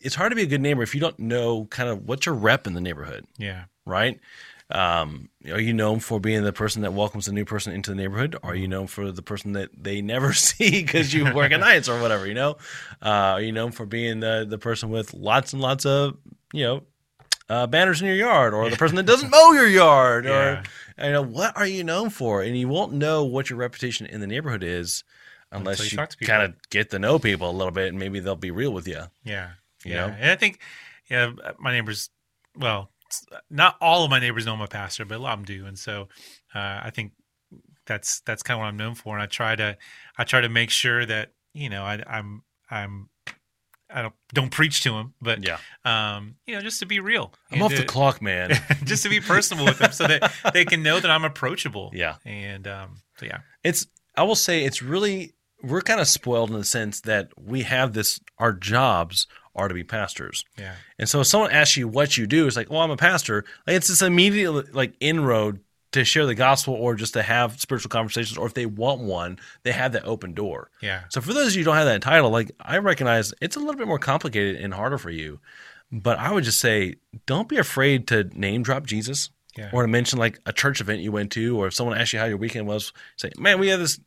it's 0.00 0.16
hard 0.16 0.32
to 0.32 0.36
be 0.36 0.42
a 0.42 0.46
good 0.46 0.60
neighbor 0.60 0.82
if 0.82 0.94
you 0.94 1.00
don't 1.00 1.18
know 1.18 1.66
kind 1.66 1.88
of 1.88 2.06
what's 2.08 2.26
your 2.26 2.34
rep 2.34 2.66
in 2.66 2.74
the 2.74 2.80
neighborhood, 2.80 3.24
Yeah, 3.38 3.64
right? 3.86 4.18
Um, 4.70 5.28
are 5.50 5.60
you 5.60 5.74
known 5.74 6.00
for 6.00 6.18
being 6.18 6.42
the 6.42 6.52
person 6.52 6.82
that 6.82 6.94
welcomes 6.94 7.28
a 7.28 7.32
new 7.32 7.44
person 7.44 7.74
into 7.74 7.90
the 7.90 7.96
neighborhood? 7.96 8.36
Are 8.42 8.54
you 8.54 8.66
known 8.66 8.86
for 8.86 9.12
the 9.12 9.22
person 9.22 9.52
that 9.52 9.68
they 9.76 10.00
never 10.00 10.32
see 10.32 10.82
because 10.82 11.12
you 11.12 11.32
work 11.32 11.52
at 11.52 11.60
nights 11.60 11.88
or 11.88 12.00
whatever? 12.00 12.26
You 12.26 12.34
know, 12.34 12.50
uh, 13.02 13.36
are 13.36 13.40
you 13.40 13.52
known 13.52 13.70
for 13.70 13.86
being 13.86 14.20
the 14.20 14.46
the 14.48 14.58
person 14.58 14.88
with 14.90 15.14
lots 15.14 15.52
and 15.52 15.62
lots 15.62 15.84
of 15.86 16.16
you 16.52 16.64
know 16.64 16.82
uh, 17.48 17.66
banners 17.66 18.00
in 18.00 18.06
your 18.06 18.16
yard, 18.16 18.54
or 18.54 18.68
the 18.70 18.76
person 18.76 18.96
that 18.96 19.06
doesn't 19.06 19.30
mow 19.30 19.52
your 19.52 19.66
yard, 19.66 20.24
Yeah. 20.24 20.62
or 20.98 21.04
you 21.06 21.12
know 21.12 21.22
what 21.22 21.56
are 21.56 21.66
you 21.66 21.84
known 21.84 22.10
for? 22.10 22.42
And 22.42 22.56
you 22.56 22.68
won't 22.68 22.92
know 22.92 23.24
what 23.24 23.50
your 23.50 23.58
reputation 23.58 24.06
in 24.06 24.20
the 24.20 24.26
neighborhood 24.26 24.62
is 24.62 25.04
unless 25.50 25.80
Until 25.80 26.04
you 26.04 26.08
you, 26.20 26.26
kind 26.26 26.42
of 26.42 26.54
get 26.70 26.90
to 26.90 26.98
know 26.98 27.18
people 27.18 27.50
a 27.50 27.52
little 27.52 27.72
bit, 27.72 27.88
and 27.88 27.98
maybe 27.98 28.20
they'll 28.20 28.36
be 28.36 28.50
real 28.50 28.72
with 28.72 28.88
you. 28.88 29.04
Yeah. 29.24 29.50
You 29.84 29.92
yeah. 29.92 30.06
know? 30.06 30.16
And 30.18 30.30
I 30.30 30.36
think, 30.36 30.60
yeah, 31.10 31.32
my 31.58 31.72
neighbors, 31.72 32.10
well, 32.56 32.90
not 33.50 33.76
all 33.80 34.04
of 34.04 34.10
my 34.10 34.18
neighbors 34.18 34.46
know 34.46 34.54
I'm 34.54 34.60
a 34.60 34.66
pastor, 34.66 35.04
but 35.04 35.18
a 35.18 35.20
lot 35.20 35.38
of 35.38 35.44
them 35.44 35.56
do. 35.56 35.66
And 35.66 35.78
so 35.78 36.08
uh, 36.54 36.80
I 36.82 36.90
think 36.94 37.12
that's 37.86 38.20
that's 38.20 38.42
kind 38.42 38.56
of 38.56 38.60
what 38.60 38.68
I'm 38.68 38.76
known 38.76 38.94
for. 38.94 39.14
And 39.14 39.22
I 39.22 39.26
try 39.26 39.56
to 39.56 39.76
I 40.16 40.24
try 40.24 40.40
to 40.40 40.48
make 40.48 40.70
sure 40.70 41.04
that 41.04 41.32
you 41.52 41.68
know 41.68 41.82
I, 41.82 42.02
I'm 42.06 42.42
I'm 42.70 43.08
I 43.94 44.02
don't 44.02 44.14
don't 44.32 44.50
preach 44.50 44.82
to 44.82 44.92
them, 44.92 45.14
but 45.20 45.46
Yeah, 45.46 45.58
um, 45.84 46.36
you 46.46 46.54
know 46.54 46.60
just 46.60 46.80
to 46.80 46.86
be 46.86 47.00
real. 47.00 47.32
I'm 47.50 47.62
off 47.62 47.74
the 47.74 47.84
clock, 47.84 48.22
man. 48.22 48.50
just 48.84 49.02
to 49.02 49.08
be 49.08 49.20
personable 49.20 49.64
with 49.66 49.78
them, 49.78 49.92
so 49.92 50.06
that 50.06 50.32
they 50.52 50.64
can 50.64 50.82
know 50.82 50.98
that 51.00 51.10
I'm 51.10 51.24
approachable. 51.24 51.90
yeah. 51.94 52.16
And 52.24 52.66
um, 52.66 53.02
so 53.18 53.26
yeah, 53.26 53.38
it's 53.62 53.86
i 54.16 54.22
will 54.22 54.34
say 54.34 54.64
it's 54.64 54.82
really 54.82 55.32
we're 55.62 55.80
kind 55.80 56.00
of 56.00 56.06
spoiled 56.06 56.50
in 56.50 56.56
the 56.58 56.64
sense 56.64 57.00
that 57.00 57.30
we 57.38 57.62
have 57.62 57.92
this 57.94 58.20
our 58.38 58.52
jobs 58.52 59.26
are 59.54 59.68
to 59.68 59.74
be 59.74 59.84
pastors 59.84 60.44
yeah, 60.58 60.74
and 60.98 61.08
so 61.08 61.20
if 61.20 61.26
someone 61.26 61.50
asks 61.50 61.76
you 61.78 61.88
what 61.88 62.16
you 62.18 62.26
do 62.26 62.46
it's 62.46 62.56
like 62.56 62.68
well 62.70 62.80
i'm 62.80 62.90
a 62.90 62.96
pastor 62.96 63.44
like 63.66 63.76
it's 63.76 63.88
this 63.88 64.02
immediate 64.02 64.74
like 64.74 64.94
inroad 65.00 65.60
to 65.92 66.04
share 66.04 66.26
the 66.26 66.34
gospel 66.34 66.74
or 66.74 66.94
just 66.94 67.14
to 67.14 67.22
have 67.22 67.60
spiritual 67.60 67.88
conversations 67.88 68.36
or 68.36 68.46
if 68.46 68.54
they 68.54 68.66
want 68.66 69.00
one 69.00 69.38
they 69.62 69.72
have 69.72 69.92
that 69.92 70.04
open 70.04 70.32
door 70.32 70.70
yeah, 70.80 71.02
so 71.08 71.20
for 71.20 71.32
those 71.32 71.48
of 71.48 71.54
you 71.54 71.60
who 71.60 71.64
don't 71.66 71.76
have 71.76 71.86
that 71.86 72.02
title 72.02 72.30
like 72.30 72.50
i 72.60 72.78
recognize 72.78 73.32
it's 73.40 73.56
a 73.56 73.58
little 73.58 73.76
bit 73.76 73.86
more 73.86 73.98
complicated 73.98 74.56
and 74.56 74.74
harder 74.74 74.98
for 74.98 75.10
you 75.10 75.38
but 75.90 76.18
i 76.18 76.32
would 76.32 76.44
just 76.44 76.60
say 76.60 76.94
don't 77.26 77.48
be 77.48 77.56
afraid 77.56 78.06
to 78.06 78.24
name 78.34 78.62
drop 78.62 78.86
jesus 78.86 79.30
yeah. 79.56 79.70
or 79.72 79.82
to 79.82 79.88
mention 79.88 80.18
like 80.18 80.40
a 80.46 80.52
church 80.52 80.80
event 80.80 81.00
you 81.00 81.12
went 81.12 81.32
to, 81.32 81.58
or 81.60 81.66
if 81.66 81.74
someone 81.74 81.98
asked 81.98 82.12
you 82.12 82.18
how 82.18 82.24
your 82.26 82.36
weekend 82.36 82.66
was, 82.66 82.92
say, 83.16 83.30
"Man, 83.38 83.58
we 83.58 83.68
had 83.68 83.80
this 83.80 84.00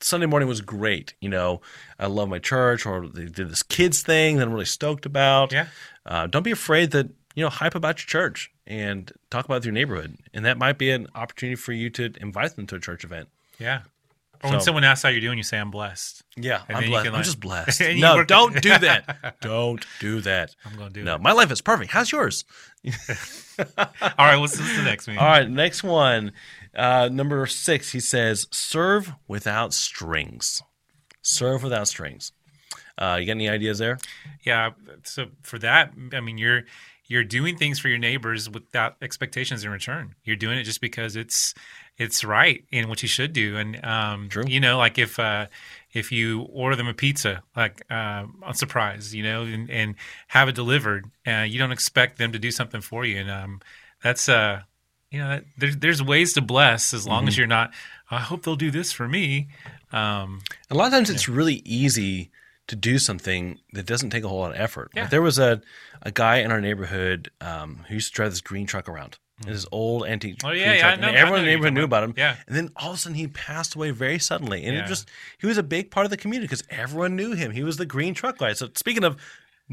Sunday 0.00 0.26
morning 0.26 0.48
was 0.48 0.60
great. 0.60 1.14
You 1.20 1.28
know, 1.28 1.60
I 1.98 2.06
love 2.06 2.28
my 2.28 2.38
church, 2.38 2.86
or 2.86 3.08
they 3.08 3.26
did 3.26 3.50
this 3.50 3.62
kids 3.62 4.02
thing 4.02 4.36
that 4.36 4.46
I'm 4.46 4.52
really 4.52 4.64
stoked 4.64 5.06
about." 5.06 5.52
yeah. 5.52 5.66
Uh, 6.06 6.26
don't 6.26 6.42
be 6.42 6.50
afraid 6.50 6.92
that 6.92 7.10
you 7.34 7.44
know 7.44 7.50
hype 7.50 7.74
about 7.74 8.00
your 8.00 8.06
church 8.06 8.50
and 8.66 9.12
talk 9.30 9.44
about 9.44 9.64
your 9.64 9.72
neighborhood, 9.72 10.16
and 10.34 10.44
that 10.44 10.58
might 10.58 10.78
be 10.78 10.90
an 10.90 11.06
opportunity 11.14 11.56
for 11.56 11.72
you 11.72 11.90
to 11.90 12.12
invite 12.20 12.56
them 12.56 12.66
to 12.68 12.76
a 12.76 12.80
church 12.80 13.04
event. 13.04 13.28
Yeah. 13.58 13.82
Or 14.42 14.52
when 14.52 14.60
someone 14.62 14.84
asks 14.84 15.02
how 15.02 15.10
you're 15.10 15.20
doing, 15.20 15.36
you 15.36 15.44
say, 15.44 15.58
I'm 15.58 15.70
blessed. 15.70 16.22
Yeah, 16.34 16.62
And 16.66 16.78
I'm 16.78 16.88
blessed. 16.88 17.04
can, 17.04 17.14
I'm 17.14 17.22
just 17.22 17.40
blessed. 17.42 17.82
No, 17.96 18.24
don't 18.24 18.62
do 18.62 18.70
that. 18.78 19.36
don't 19.42 19.84
do 20.00 20.22
that. 20.22 20.56
I'm 20.64 20.76
going 20.76 20.88
to 20.88 20.94
do 20.94 21.00
that. 21.00 21.04
No, 21.04 21.14
it. 21.16 21.20
my 21.20 21.32
life 21.32 21.50
is 21.52 21.60
perfect. 21.60 21.90
How's 21.90 22.10
yours? 22.10 22.46
All 22.88 23.66
right, 24.16 24.38
what's, 24.38 24.58
what's 24.58 24.76
the 24.76 24.82
next 24.82 25.08
one? 25.08 25.18
All 25.18 25.26
right, 25.26 25.50
next 25.50 25.82
one. 25.82 26.32
Uh, 26.74 27.10
number 27.12 27.44
six, 27.46 27.92
he 27.92 28.00
says, 28.00 28.46
serve 28.50 29.12
without 29.28 29.74
strings. 29.74 30.62
Serve 31.20 31.62
without 31.62 31.86
strings. 31.88 32.32
Uh, 32.96 33.18
you 33.20 33.26
got 33.26 33.32
any 33.32 33.48
ideas 33.50 33.78
there? 33.78 33.98
Yeah. 34.42 34.70
So 35.02 35.26
for 35.42 35.58
that, 35.58 35.92
I 36.14 36.20
mean, 36.20 36.38
you're 36.38 36.62
you're 37.10 37.24
doing 37.24 37.56
things 37.56 37.80
for 37.80 37.88
your 37.88 37.98
neighbors 37.98 38.48
without 38.48 38.94
expectations 39.02 39.64
in 39.64 39.70
return. 39.72 40.14
You're 40.22 40.36
doing 40.36 40.58
it 40.58 40.62
just 40.62 40.80
because 40.80 41.16
it's 41.16 41.54
it's 41.98 42.22
right 42.24 42.64
and 42.72 42.88
what 42.88 43.02
you 43.02 43.08
should 43.08 43.32
do. 43.32 43.56
And 43.56 43.84
um, 43.84 44.28
True. 44.28 44.44
you 44.46 44.60
know, 44.60 44.78
like 44.78 44.96
if 44.96 45.18
uh, 45.18 45.46
if 45.92 46.12
you 46.12 46.42
order 46.52 46.76
them 46.76 46.86
a 46.86 46.94
pizza, 46.94 47.42
like 47.56 47.82
uh, 47.90 48.24
on 48.44 48.54
surprise, 48.54 49.12
you 49.12 49.24
know, 49.24 49.42
and, 49.42 49.68
and 49.70 49.96
have 50.28 50.48
it 50.48 50.54
delivered, 50.54 51.04
uh, 51.26 51.44
you 51.48 51.58
don't 51.58 51.72
expect 51.72 52.16
them 52.18 52.30
to 52.32 52.38
do 52.38 52.52
something 52.52 52.80
for 52.80 53.04
you, 53.04 53.18
and 53.18 53.30
um, 53.30 53.60
that's 54.04 54.28
uh, 54.28 54.60
you 55.10 55.18
know, 55.18 55.28
that, 55.30 55.44
there's 55.58 55.76
there's 55.78 56.02
ways 56.02 56.32
to 56.34 56.40
bless 56.40 56.94
as 56.94 57.08
long 57.08 57.26
as 57.26 57.34
Mm-hmm. 57.34 57.40
you're 57.40 57.48
not. 57.48 57.72
I 58.08 58.18
hope 58.20 58.44
they'll 58.44 58.54
do 58.54 58.70
this 58.70 58.92
for 58.92 59.08
me. 59.08 59.48
Um, 59.92 60.40
A 60.70 60.74
lot 60.76 60.86
of 60.86 60.92
times 60.92 61.10
it's 61.10 61.28
really 61.28 61.60
easy 61.64 62.30
to 62.70 62.76
do 62.76 62.98
something 62.98 63.58
that 63.74 63.84
doesn't 63.86 64.10
take 64.10 64.24
a 64.24 64.28
whole 64.28 64.40
lot 64.40 64.52
of 64.52 64.60
effort. 64.60 64.90
Yeah. 64.94 65.02
Like 65.02 65.10
there 65.10 65.22
was 65.22 65.38
a, 65.38 65.60
a 66.02 66.10
guy 66.10 66.36
in 66.38 66.50
our 66.50 66.60
neighborhood 66.60 67.30
um, 67.40 67.84
who 67.88 67.94
used 67.94 68.08
to 68.12 68.14
drive 68.16 68.30
this 68.30 68.40
green 68.40 68.66
truck 68.66 68.88
around. 68.88 69.18
This 69.46 69.66
old 69.72 70.06
antique 70.06 70.40
Oh, 70.44 70.50
yeah, 70.50 70.74
yeah, 70.74 70.80
truck. 70.80 70.92
I 70.92 70.96
know- 71.00 71.08
and 71.08 71.16
I 71.16 71.20
everyone 71.20 71.30
know 71.30 71.36
in 71.38 71.44
the 71.46 71.50
neighborhood 71.50 71.74
knew 71.74 71.84
about 71.84 72.04
him. 72.04 72.14
yeah. 72.16 72.36
And 72.46 72.54
then 72.56 72.70
all 72.76 72.90
of 72.90 72.94
a 72.96 72.98
sudden 72.98 73.16
he 73.16 73.26
passed 73.26 73.74
away 73.74 73.90
very 73.90 74.18
suddenly. 74.18 74.64
And 74.64 74.76
Yeah. 74.76 74.84
it 74.84 74.88
just 74.88 75.08
he 75.38 75.46
was 75.46 75.56
a 75.58 75.62
big 75.62 75.90
part 75.90 76.04
of 76.06 76.10
the 76.10 76.16
community 76.16 76.46
because 76.46 76.62
everyone 76.70 77.16
knew 77.16 77.32
him. 77.32 77.50
He 77.50 77.62
was 77.64 77.76
the 77.76 77.86
green 77.86 78.14
truck 78.14 78.38
guy. 78.38 78.52
So 78.52 78.68
speaking 78.76 79.02
of 79.04 79.16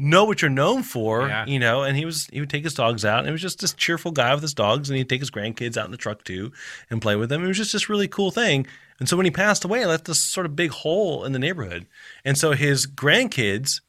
know 0.00 0.24
what 0.24 0.40
you're 0.40 0.48
known 0.50 0.82
for, 0.84 1.26
Yeah. 1.26 1.44
you 1.44 1.58
know, 1.58 1.82
and 1.82 1.96
he 1.96 2.04
was 2.06 2.26
he 2.32 2.38
would 2.40 2.48
take 2.48 2.64
his 2.64 2.72
dogs 2.74 3.04
out 3.04 3.18
and 3.18 3.28
it 3.28 3.32
was 3.32 3.42
just 3.42 3.58
this 3.60 3.72
cheerful 3.74 4.12
guy 4.12 4.32
with 4.32 4.42
his 4.42 4.54
dogs 4.54 4.88
and 4.88 4.96
he'd 4.96 5.08
take 5.08 5.20
his 5.20 5.30
grandkids 5.30 5.76
out 5.76 5.84
in 5.86 5.90
the 5.90 5.96
truck 5.96 6.22
too 6.24 6.52
and 6.88 7.02
play 7.02 7.16
with 7.16 7.28
them. 7.28 7.42
It 7.44 7.48
was 7.48 7.56
just 7.56 7.72
this 7.72 7.88
really 7.88 8.08
cool 8.08 8.30
thing. 8.30 8.66
And 9.00 9.08
so 9.08 9.16
when 9.16 9.26
he 9.26 9.30
passed 9.30 9.64
away, 9.64 9.82
it 9.82 9.86
left 9.88 10.04
this 10.06 10.20
sort 10.20 10.46
of 10.46 10.54
big 10.56 10.70
hole 10.70 11.24
in 11.24 11.32
the 11.32 11.38
neighborhood. 11.38 11.86
And 12.24 12.38
so 12.38 12.52
his 12.52 12.86
grandkids 12.86 13.80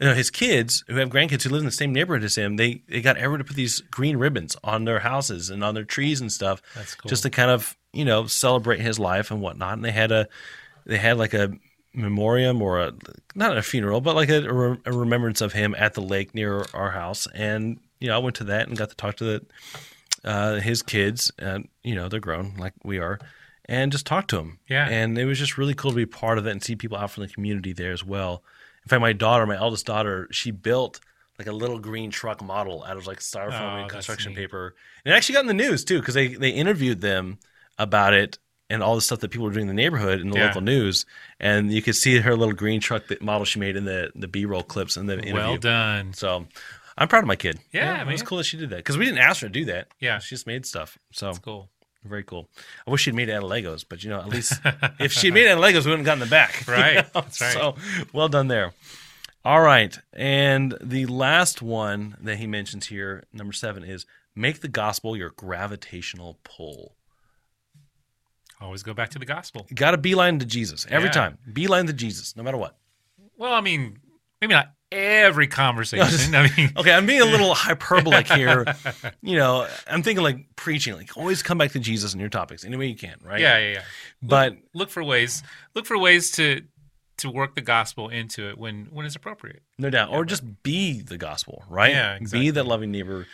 you 0.00 0.08
know, 0.08 0.14
his 0.14 0.30
kids 0.32 0.82
who 0.88 0.96
have 0.96 1.10
grandkids 1.10 1.44
who 1.44 1.50
live 1.50 1.60
in 1.60 1.66
the 1.66 1.70
same 1.70 1.92
neighborhood 1.92 2.24
as 2.24 2.34
him, 2.34 2.56
they 2.56 2.82
they 2.88 3.00
got 3.00 3.16
everyone 3.16 3.38
to 3.38 3.44
put 3.44 3.54
these 3.54 3.80
green 3.82 4.16
ribbons 4.16 4.56
on 4.64 4.84
their 4.84 4.98
houses 4.98 5.48
and 5.48 5.62
on 5.62 5.74
their 5.74 5.84
trees 5.84 6.20
and 6.20 6.32
stuff, 6.32 6.60
That's 6.74 6.96
cool. 6.96 7.08
just 7.08 7.22
to 7.22 7.30
kind 7.30 7.52
of 7.52 7.76
you 7.92 8.04
know 8.04 8.26
celebrate 8.26 8.80
his 8.80 8.98
life 8.98 9.30
and 9.30 9.40
whatnot. 9.40 9.74
And 9.74 9.84
they 9.84 9.92
had 9.92 10.10
a 10.10 10.26
they 10.86 10.98
had 10.98 11.18
like 11.18 11.34
a 11.34 11.52
memoriam 11.94 12.62
or 12.62 12.80
a 12.80 12.92
not 13.34 13.56
a 13.56 13.62
funeral, 13.62 14.00
but 14.00 14.14
like 14.14 14.28
a, 14.28 14.78
a 14.84 14.92
remembrance 14.92 15.40
of 15.40 15.52
him 15.52 15.74
at 15.78 15.94
the 15.94 16.02
lake 16.02 16.34
near 16.34 16.64
our 16.74 16.90
house. 16.90 17.26
And 17.34 17.80
you 18.00 18.08
know, 18.08 18.16
I 18.16 18.18
went 18.18 18.36
to 18.36 18.44
that 18.44 18.68
and 18.68 18.76
got 18.76 18.90
to 18.90 18.96
talk 18.96 19.16
to 19.16 19.24
the 19.24 19.46
uh, 20.24 20.60
his 20.60 20.82
kids, 20.82 21.30
and 21.38 21.68
you 21.82 21.94
know, 21.94 22.08
they're 22.08 22.20
grown 22.20 22.54
like 22.56 22.74
we 22.84 22.98
are. 22.98 23.18
And 23.66 23.92
just 23.92 24.06
talk 24.06 24.26
to 24.28 24.36
them. 24.36 24.58
Yeah. 24.68 24.88
And 24.88 25.16
it 25.16 25.24
was 25.24 25.38
just 25.38 25.56
really 25.56 25.72
cool 25.72 25.92
to 25.92 25.96
be 25.96 26.04
part 26.04 26.36
of 26.36 26.46
it 26.46 26.50
and 26.50 26.62
see 26.62 26.74
people 26.74 26.98
out 26.98 27.12
from 27.12 27.22
the 27.22 27.32
community 27.32 27.72
there 27.72 27.92
as 27.92 28.04
well. 28.04 28.42
In 28.84 28.88
fact, 28.88 29.00
my 29.00 29.12
daughter, 29.12 29.46
my 29.46 29.56
eldest 29.56 29.86
daughter, 29.86 30.26
she 30.32 30.50
built 30.50 31.00
like 31.38 31.46
a 31.46 31.52
little 31.52 31.78
green 31.78 32.10
truck 32.10 32.42
model 32.42 32.84
out 32.84 32.96
of 32.96 33.06
like 33.06 33.20
styrofoam 33.20 33.74
Oh, 33.74 33.76
and 33.76 33.90
construction 33.90 34.34
paper. 34.34 34.74
And 35.04 35.14
it 35.14 35.16
actually 35.16 35.34
got 35.34 35.42
in 35.42 35.46
the 35.46 35.54
news 35.54 35.84
too 35.84 36.00
because 36.00 36.14
they 36.14 36.28
they 36.28 36.50
interviewed 36.50 37.00
them 37.00 37.38
about 37.78 38.14
it 38.14 38.38
and 38.70 38.82
all 38.82 38.94
the 38.94 39.00
stuff 39.00 39.20
that 39.20 39.30
people 39.30 39.46
were 39.46 39.52
doing 39.52 39.68
in 39.68 39.74
the 39.76 39.82
neighborhood 39.82 40.20
in 40.20 40.30
the 40.30 40.38
Yeah. 40.38 40.46
local 40.46 40.60
news. 40.62 41.04
And 41.40 41.72
you 41.72 41.82
could 41.82 41.94
see 41.96 42.18
her 42.20 42.36
little 42.36 42.54
green 42.54 42.80
truck 42.80 43.08
that 43.08 43.20
model 43.22 43.44
she 43.44 43.58
made 43.58 43.76
in 43.76 43.84
the 43.84 44.10
the 44.14 44.28
B 44.28 44.44
roll 44.44 44.62
clips 44.62 44.96
in 44.96 45.06
the 45.06 45.14
interview. 45.14 45.34
well 45.34 45.56
done. 45.58 46.12
So 46.14 46.46
I'm 46.96 47.08
proud 47.08 47.24
of 47.24 47.28
my 47.28 47.36
kid. 47.36 47.58
Yeah, 47.72 48.00
it 48.02 48.06
was 48.10 48.22
cool 48.22 48.38
that 48.38 48.44
she 48.44 48.56
did 48.56 48.70
that 48.70 48.76
because 48.76 48.96
we 48.98 49.04
didn't 49.04 49.18
ask 49.20 49.40
her 49.42 49.48
to 49.48 49.52
do 49.52 49.64
that. 49.66 49.88
Yeah. 50.00 50.18
she 50.18 50.34
just 50.34 50.46
made 50.46 50.64
stuff. 50.66 50.98
So 51.12 51.26
That's 51.26 51.38
cool. 51.38 51.68
very 52.04 52.22
cool. 52.24 52.48
I 52.86 52.90
wish 52.90 53.02
she'd 53.02 53.14
made 53.14 53.28
it 53.28 53.32
out 53.32 53.44
of 53.44 53.50
Legos, 53.50 53.84
but 53.88 54.02
you 54.04 54.10
know, 54.10 54.18
at 54.20 54.28
least 54.28 54.60
if 54.98 55.12
she'd 55.12 55.32
made 55.34 55.46
it 55.46 55.50
out 55.50 55.58
of 55.58 55.64
Legos, 55.64 55.84
we 55.84 55.90
wouldn't 55.90 56.06
have 56.06 56.18
gotten 56.18 56.20
the 56.20 56.26
back. 56.26 56.64
you 56.66 56.72
Right. 56.72 56.94
know? 56.96 57.04
That's 57.14 57.40
right. 57.40 57.52
So 57.52 57.76
well 58.12 58.28
done 58.28 58.48
there. 58.48 58.72
All 59.44 59.60
right. 59.60 59.98
And 60.12 60.76
the 60.80 61.06
last 61.06 61.60
one 61.62 62.16
that 62.20 62.36
he 62.36 62.46
mentions 62.46 62.86
here, 62.86 63.24
number 63.32 63.52
seven, 63.52 63.82
is 63.82 64.06
make 64.36 64.60
the 64.60 64.68
gospel 64.68 65.16
your 65.16 65.30
gravitational 65.30 66.38
pull. 66.44 66.94
Always 68.62 68.82
go 68.82 68.94
back 68.94 69.10
to 69.10 69.18
the 69.18 69.26
gospel. 69.26 69.66
Got 69.74 69.90
to 69.92 69.98
beeline 69.98 70.38
to 70.38 70.46
Jesus 70.46 70.86
every 70.88 71.08
Yeah. 71.08 71.12
time. 71.12 71.38
Beeline 71.52 71.86
to 71.88 71.92
Jesus, 71.92 72.36
no 72.36 72.42
matter 72.42 72.56
what. 72.56 72.76
Well, 73.36 73.52
I 73.52 73.60
mean, 73.60 73.98
maybe 74.40 74.54
not 74.54 74.72
every 74.90 75.46
conversation. 75.46 76.34
I 76.34 76.48
mean, 76.56 76.70
Okay, 76.76 76.92
I'm 76.92 77.06
being 77.06 77.20
a 77.22 77.24
little 77.26 77.54
hyperbolic 77.66 78.28
here. 78.28 78.64
You 79.22 79.36
know, 79.36 79.66
I'm 79.88 80.02
thinking 80.02 80.22
like 80.22 80.46
preaching, 80.56 80.94
like 80.94 81.16
always 81.16 81.42
come 81.42 81.58
back 81.58 81.72
to 81.72 81.78
Jesus 81.80 82.14
in 82.14 82.20
your 82.20 82.28
topics 82.28 82.64
any 82.64 82.76
way 82.76 82.86
you 82.86 82.96
can, 82.96 83.16
right? 83.24 83.40
yeah, 83.40 83.58
yeah, 83.58 83.72
yeah. 83.72 83.82
But 84.22 84.56
Look 84.74 84.90
for 84.90 85.02
ways. 85.02 85.42
Look 85.74 85.86
for 85.86 85.98
ways 85.98 86.30
to 86.32 86.62
to 87.18 87.30
work 87.30 87.54
the 87.54 87.60
gospel 87.60 88.08
into 88.08 88.48
it 88.48 88.58
when 88.58 88.86
when 88.90 89.06
it's 89.06 89.16
appropriate. 89.16 89.62
No 89.78 89.90
doubt. 89.90 90.10
or 90.10 90.24
just 90.24 90.62
be 90.62 91.02
the 91.02 91.18
gospel, 91.18 91.62
right? 91.68 91.90
Yeah, 91.92 92.14
Be 92.18 92.22
exactly. 92.22 92.50
that 92.52 92.66
loving 92.66 92.90
neighbor 92.90 93.26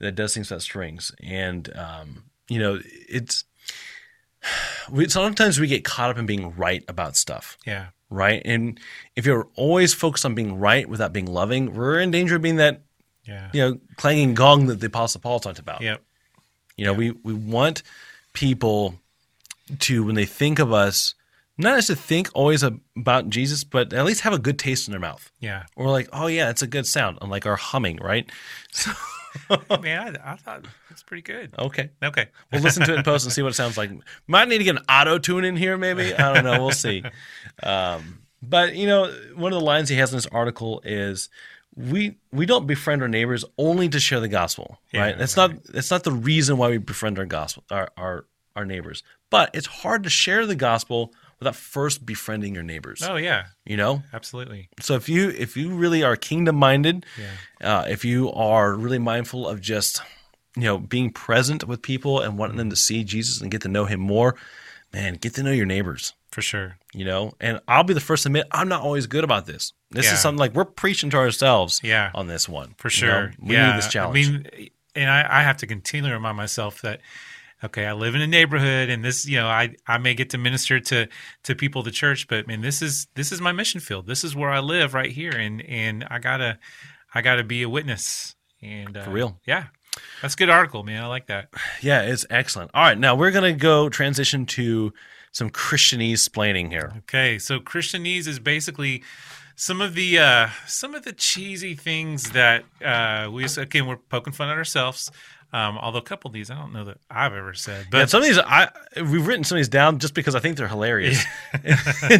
that 0.00 0.12
does 0.14 0.34
things 0.34 0.50
without 0.50 0.62
strings. 0.62 1.12
And, 1.22 1.74
um, 1.76 2.24
you 2.48 2.58
know, 2.58 2.80
it's, 2.84 3.44
we, 4.90 5.08
sometimes 5.08 5.58
we 5.60 5.66
get 5.66 5.84
caught 5.84 6.10
up 6.10 6.18
in 6.18 6.26
being 6.26 6.54
right 6.56 6.84
about 6.88 7.16
stuff, 7.16 7.56
Yeah, 7.66 7.86
right? 8.10 8.42
And 8.44 8.78
if 9.16 9.24
you're 9.26 9.48
always 9.56 9.94
focused 9.94 10.24
on 10.24 10.34
being 10.34 10.58
right 10.58 10.88
without 10.88 11.12
being 11.12 11.26
loving, 11.26 11.74
we're 11.74 12.00
in 12.00 12.10
danger 12.10 12.36
of 12.36 12.42
being 12.42 12.56
that, 12.56 12.82
yeah, 13.24 13.50
you 13.52 13.60
know, 13.60 13.80
clanging 13.96 14.34
gong 14.34 14.66
that 14.66 14.80
the 14.80 14.86
Apostle 14.86 15.20
Paul 15.20 15.40
talked 15.40 15.58
about. 15.58 15.80
yep, 15.80 16.02
You 16.76 16.84
know, 16.84 16.92
we, 16.92 17.10
we 17.12 17.32
want 17.32 17.82
people 18.32 18.96
to, 19.78 20.04
when 20.04 20.14
they 20.14 20.26
think 20.26 20.58
of 20.58 20.72
us, 20.72 21.14
not 21.56 21.76
just 21.76 21.86
to 21.86 21.96
think 21.96 22.28
always 22.34 22.62
about 22.62 23.30
Jesus, 23.30 23.62
but 23.64 23.92
at 23.92 24.04
least 24.04 24.22
have 24.22 24.32
a 24.32 24.38
good 24.38 24.58
taste 24.58 24.88
in 24.88 24.92
their 24.92 25.00
mouth. 25.00 25.30
Yeah, 25.40 25.64
or 25.76 25.88
like, 25.88 26.08
oh 26.12 26.26
yeah, 26.26 26.50
it's 26.50 26.62
a 26.62 26.66
good 26.66 26.84
sound, 26.86 27.16
unlike 27.22 27.46
our 27.46 27.56
humming, 27.56 27.96
right? 27.98 28.28
So, 28.72 28.90
Man, 29.82 30.16
I, 30.22 30.32
I 30.32 30.36
thought 30.36 30.66
it's 30.90 31.02
pretty 31.02 31.22
good. 31.22 31.54
Okay. 31.58 31.90
Okay. 32.02 32.28
We'll 32.52 32.62
listen 32.62 32.84
to 32.86 32.92
it 32.92 32.98
in 32.98 33.02
post 33.04 33.24
and 33.24 33.32
see 33.32 33.42
what 33.42 33.50
it 33.50 33.54
sounds 33.54 33.76
like. 33.76 33.90
Might 34.26 34.48
need 34.48 34.58
to 34.58 34.64
get 34.64 34.76
an 34.76 34.84
auto 34.88 35.18
tune 35.18 35.44
in 35.44 35.56
here, 35.56 35.76
maybe. 35.76 36.14
I 36.14 36.32
don't 36.32 36.44
know. 36.44 36.60
We'll 36.60 36.70
see. 36.72 37.02
Um, 37.62 38.20
but 38.42 38.76
you 38.76 38.86
know, 38.86 39.12
one 39.34 39.52
of 39.52 39.58
the 39.58 39.64
lines 39.64 39.88
he 39.88 39.96
has 39.96 40.12
in 40.12 40.16
this 40.16 40.26
article 40.26 40.80
is, 40.84 41.28
"We 41.76 42.16
we 42.32 42.46
don't 42.46 42.66
befriend 42.66 43.02
our 43.02 43.08
neighbors 43.08 43.44
only 43.58 43.88
to 43.88 44.00
share 44.00 44.20
the 44.20 44.28
gospel, 44.28 44.78
Yeah, 44.92 45.00
right? 45.00 45.18
That's 45.18 45.36
not 45.36 45.64
that's 45.64 45.90
not 45.90 46.04
the 46.04 46.12
reason 46.12 46.56
why 46.56 46.70
we 46.70 46.78
befriend 46.78 47.18
our 47.18 47.26
gospel 47.26 47.64
our 47.70 47.90
our 47.96 48.26
our 48.54 48.64
neighbors. 48.64 49.02
But 49.30 49.50
it's 49.54 49.66
hard 49.66 50.04
to 50.04 50.10
share 50.10 50.46
the 50.46 50.54
gospel 50.54 51.12
without 51.38 51.56
first 51.56 52.04
befriending 52.06 52.54
your 52.54 52.62
neighbors. 52.62 53.02
Oh 53.02 53.16
yeah, 53.16 53.46
You 53.64 53.76
know, 53.76 54.02
absolutely. 54.12 54.68
so 54.80 54.94
if 54.94 55.08
you 55.08 55.30
if 55.30 55.56
you 55.56 55.70
really 55.70 56.02
are 56.02 56.16
kingdom 56.16 56.56
minded, 56.56 57.04
Yeah. 57.18 57.80
uh, 57.80 57.84
if 57.88 58.04
you 58.04 58.30
are 58.32 58.74
really 58.74 58.98
mindful 58.98 59.46
of 59.48 59.60
just 59.60 60.00
you 60.56 60.62
know 60.62 60.78
being 60.78 61.10
present 61.10 61.66
with 61.66 61.82
people 61.82 62.20
and 62.20 62.38
wanting 62.38 62.56
them 62.56 62.70
to 62.70 62.76
see 62.76 63.04
Jesus 63.04 63.40
and 63.40 63.50
get 63.50 63.62
to 63.62 63.68
know 63.68 63.84
Him 63.86 64.00
more, 64.00 64.36
man, 64.92 65.14
get 65.14 65.34
to 65.34 65.42
know 65.42 65.50
your 65.52 65.66
neighbors. 65.66 66.12
For 66.30 66.42
sure. 66.42 66.78
You 66.92 67.04
know, 67.04 67.32
and 67.40 67.60
I'll 67.68 67.84
be 67.84 67.94
the 67.94 68.00
first 68.00 68.24
to 68.24 68.28
admit 68.28 68.46
I'm 68.50 68.68
not 68.68 68.82
always 68.82 69.06
good 69.06 69.22
about 69.22 69.46
this. 69.46 69.72
This 69.92 70.06
Yeah. 70.06 70.14
is 70.14 70.20
something 70.20 70.38
like 70.38 70.52
we're 70.54 70.64
preaching 70.64 71.08
to 71.10 71.16
ourselves 71.16 71.80
Yeah. 71.84 72.10
on 72.12 72.26
this 72.26 72.48
one 72.48 72.74
For 72.76 72.88
you 72.90 73.06
know? 73.06 73.12
sure. 73.12 73.32
we 73.38 73.54
yeah. 73.54 73.70
need 73.70 73.78
this 73.78 73.86
challenge. 73.88 74.26
I 74.28 74.30
mean, 74.30 74.70
and 74.96 75.08
I, 75.10 75.40
I 75.40 75.42
have 75.44 75.56
to 75.58 75.66
continually 75.68 76.12
remind 76.12 76.36
myself 76.36 76.82
that 76.82 77.00
okay, 77.64 77.86
I 77.86 77.92
live 77.92 78.14
in 78.14 78.20
a 78.20 78.26
neighborhood 78.26 78.90
and 78.90 79.04
this, 79.04 79.26
you 79.26 79.36
know, 79.36 79.48
I, 79.48 79.74
I 79.86 79.98
may 79.98 80.14
get 80.14 80.30
to 80.30 80.38
minister 80.38 80.80
to 80.80 81.08
to 81.44 81.54
people 81.54 81.82
the 81.82 81.90
church, 81.90 82.28
but 82.28 82.46
man, 82.46 82.60
this 82.60 82.82
is 82.82 83.06
this 83.14 83.32
is 83.32 83.40
my 83.40 83.52
mission 83.52 83.80
field. 83.80 84.06
This 84.06 84.24
is 84.24 84.36
where 84.36 84.50
I 84.50 84.60
live 84.60 84.94
right 84.94 85.10
here 85.10 85.32
and 85.32 85.62
and 85.62 86.04
I 86.10 86.18
gotta 86.18 86.58
I 87.14 87.22
gotta 87.22 87.44
be 87.44 87.62
a 87.62 87.68
witness. 87.68 88.36
And 88.62 88.96
uh, 88.96 89.04
For 89.04 89.10
real. 89.10 89.40
Yeah. 89.46 89.66
That's 90.22 90.34
a 90.34 90.36
good 90.36 90.50
article, 90.50 90.82
man. 90.82 91.02
I 91.02 91.06
like 91.06 91.26
that. 91.26 91.48
yeah, 91.80 92.02
it's 92.02 92.26
excellent. 92.30 92.70
All 92.74 92.82
right, 92.82 92.98
now 92.98 93.14
we're 93.14 93.30
gonna 93.30 93.52
go 93.52 93.88
transition 93.88 94.46
to 94.46 94.92
some 95.32 95.50
Christianese 95.50 96.28
splaining 96.28 96.70
here. 96.70 96.92
Okay, 96.98 97.38
so 97.38 97.58
Christianese 97.58 98.26
is 98.28 98.38
basically 98.38 99.02
some 99.56 99.80
of 99.80 99.94
the 99.94 100.18
uh, 100.18 100.48
some 100.66 100.94
of 100.94 101.04
the 101.04 101.12
cheesy 101.12 101.74
things 101.74 102.30
that 102.30 102.64
uh, 102.84 103.28
we 103.30 103.44
again 103.44 103.86
we're 103.86 103.96
poking 103.96 104.32
fun 104.32 104.48
at 104.48 104.56
ourselves. 104.56 105.10
Um, 105.54 105.78
although 105.78 105.98
a 105.98 106.02
couple 106.02 106.28
of 106.28 106.32
these 106.34 106.50
I 106.50 106.56
don't 106.56 106.72
know 106.72 106.84
that 106.84 106.98
I've 107.08 107.32
ever 107.32 107.54
said, 107.54 107.86
but 107.90 107.98
yeah, 107.98 108.04
some 108.06 108.22
of 108.22 108.26
these 108.26 108.38
I 108.38 108.70
we've 108.96 109.24
written 109.26 109.44
some 109.44 109.56
of 109.56 109.60
these 109.60 109.68
down 109.68 109.98
just 110.00 110.12
because 110.12 110.34
I 110.34 110.40
think 110.40 110.56
they're 110.56 110.66
hilarious, 110.68 111.24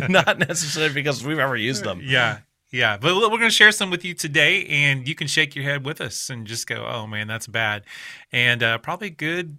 not 0.09 0.39
necessarily 0.39 0.95
because 0.95 1.25
we've 1.25 1.39
ever 1.41 1.57
used 1.57 1.85
them. 1.85 2.01
yeah, 2.05 2.39
yeah. 2.71 2.97
But 2.97 3.15
we're 3.17 3.29
going 3.29 3.41
to 3.43 3.51
share 3.51 3.73
some 3.73 3.91
with 3.91 4.05
you 4.05 4.15
today, 4.15 4.65
and 4.67 5.09
you 5.09 5.15
can 5.15 5.27
shake 5.27 5.55
your 5.57 5.65
head 5.65 5.85
with 5.85 6.01
us 6.01 6.31
and 6.31 6.47
just 6.47 6.67
go, 6.67 6.87
"Oh 6.87 7.07
man, 7.07 7.27
that's 7.27 7.47
bad," 7.47 7.83
and 8.33 8.63
uh, 8.63 8.79
probably 8.79 9.11
good 9.11 9.59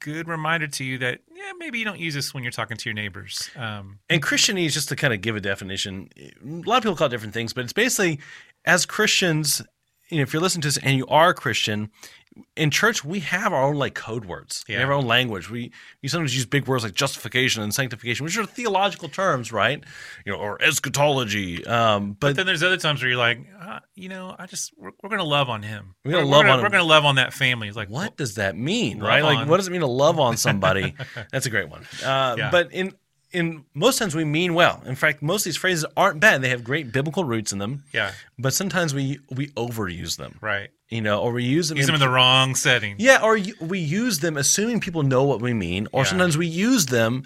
good 0.00 0.28
reminder 0.28 0.66
to 0.66 0.84
you 0.84 0.98
that 0.98 1.20
yeah 1.34 1.50
maybe 1.58 1.78
you 1.78 1.84
don't 1.84 1.98
use 1.98 2.12
this 2.14 2.34
when 2.34 2.42
you're 2.44 2.52
talking 2.52 2.76
to 2.76 2.88
your 2.88 2.94
neighbors. 2.94 3.50
Um, 3.56 3.98
And 4.10 4.22
Christianese, 4.22 4.72
just 4.72 4.88
to 4.90 4.96
kind 4.96 5.14
of 5.14 5.22
give 5.22 5.34
a 5.34 5.40
definition, 5.40 6.10
a 6.16 6.68
lot 6.68 6.76
of 6.76 6.82
people 6.82 6.94
call 6.96 7.06
it 7.06 7.10
different 7.10 7.34
things, 7.34 7.52
but 7.52 7.64
it's 7.64 7.72
basically 7.72 8.20
as 8.66 8.84
Christians, 8.84 9.62
you 10.10 10.18
know, 10.18 10.22
if 10.22 10.32
you're 10.32 10.42
listening 10.42 10.62
to 10.62 10.68
this 10.68 10.76
and 10.78 10.96
you 10.96 11.06
are 11.06 11.30
a 11.30 11.34
Christian, 11.34 11.90
in 12.56 12.70
church 12.70 13.04
we 13.04 13.20
have 13.20 13.52
our 13.52 13.64
own 13.64 13.76
like 13.76 13.94
code 13.94 14.24
words. 14.24 14.64
We 14.68 14.74
have 14.74 14.88
our 14.88 14.94
own 14.94 15.06
language. 15.06 15.50
We 15.50 15.72
we 16.02 16.08
sometimes 16.08 16.34
use 16.34 16.46
big 16.46 16.66
words 16.66 16.84
like 16.84 16.94
justification 16.94 17.62
and 17.62 17.74
sanctification, 17.74 18.24
which 18.24 18.36
are 18.38 18.46
theological 18.46 19.08
terms, 19.08 19.52
right? 19.52 19.82
You 20.24 20.32
know, 20.32 20.38
or 20.38 20.60
eschatology. 20.62 21.64
Um, 21.66 22.16
but 22.18 22.36
then 22.36 22.46
there's 22.46 22.62
other 22.62 22.76
times 22.76 23.02
where 23.02 23.08
you're 23.10 23.18
like, 23.18 23.40
uh, 23.60 23.80
you 23.94 24.08
know, 24.08 24.34
I 24.38 24.46
just 24.46 24.72
we're, 24.76 24.90
we're 25.02 25.16
to 25.16 25.24
love 25.24 25.48
on 25.48 25.62
him. 25.62 25.94
We're 26.04 26.12
gonna 26.12 26.24
We're 26.24 26.30
love 26.30 26.42
gonna- 26.42 26.52
on. 26.54 26.62
We're 26.62 26.78
to 26.78 26.82
love 26.84 27.04
on 27.04 27.14
that 27.16 27.32
family. 27.32 27.68
It's 27.68 27.76
like 27.76 27.90
what 27.90 28.16
does 28.16 28.34
that 28.36 28.56
mean, 28.56 29.00
right? 29.00 29.22
Like, 29.22 29.38
on. 29.38 29.48
what 29.48 29.56
does 29.58 29.68
it 29.68 29.70
mean 29.70 29.80
to 29.82 29.86
love 29.86 30.18
on 30.18 30.36
somebody? 30.36 30.94
That's 31.32 31.46
a 31.46 31.50
great 31.50 31.68
one. 31.68 31.82
Uh, 32.04 32.34
Yeah. 32.38 32.50
But 32.50 32.72
in 32.72 32.92
in 33.32 33.64
most 33.74 33.98
times 33.98 34.14
we 34.14 34.24
mean 34.24 34.54
well. 34.54 34.82
In 34.86 34.94
fact, 34.94 35.22
most 35.22 35.42
of 35.42 35.44
these 35.44 35.56
phrases 35.56 35.84
aren't 35.96 36.18
bad. 36.20 36.40
They 36.42 36.48
have 36.48 36.64
great 36.64 36.92
biblical 36.92 37.24
roots 37.24 37.52
in 37.52 37.58
them. 37.58 37.84
Yeah, 37.92 38.12
But 38.38 38.54
sometimes 38.54 38.94
we 38.94 39.18
we 39.30 39.48
overuse 39.48 40.16
them, 40.16 40.38
right. 40.40 40.70
you 40.88 41.00
know, 41.02 41.20
or 41.20 41.32
we 41.32 41.44
use 41.44 41.68
them. 41.68 41.76
Use 41.78 41.86
them 41.86 41.94
in 41.94 42.00
the 42.00 42.08
wrong 42.08 42.54
setting. 42.54 42.96
yeah, 42.98 43.20
or 43.22 43.38
we 43.60 43.78
use 43.80 44.20
them 44.20 44.36
assuming 44.36 44.80
people 44.80 45.02
know 45.02 45.24
what 45.24 45.40
we 45.42 45.52
mean, 45.52 45.88
or 45.92 46.02
Yeah. 46.02 46.08
sometimes 46.10 46.38
we 46.38 46.46
use 46.46 46.86
them 46.86 47.24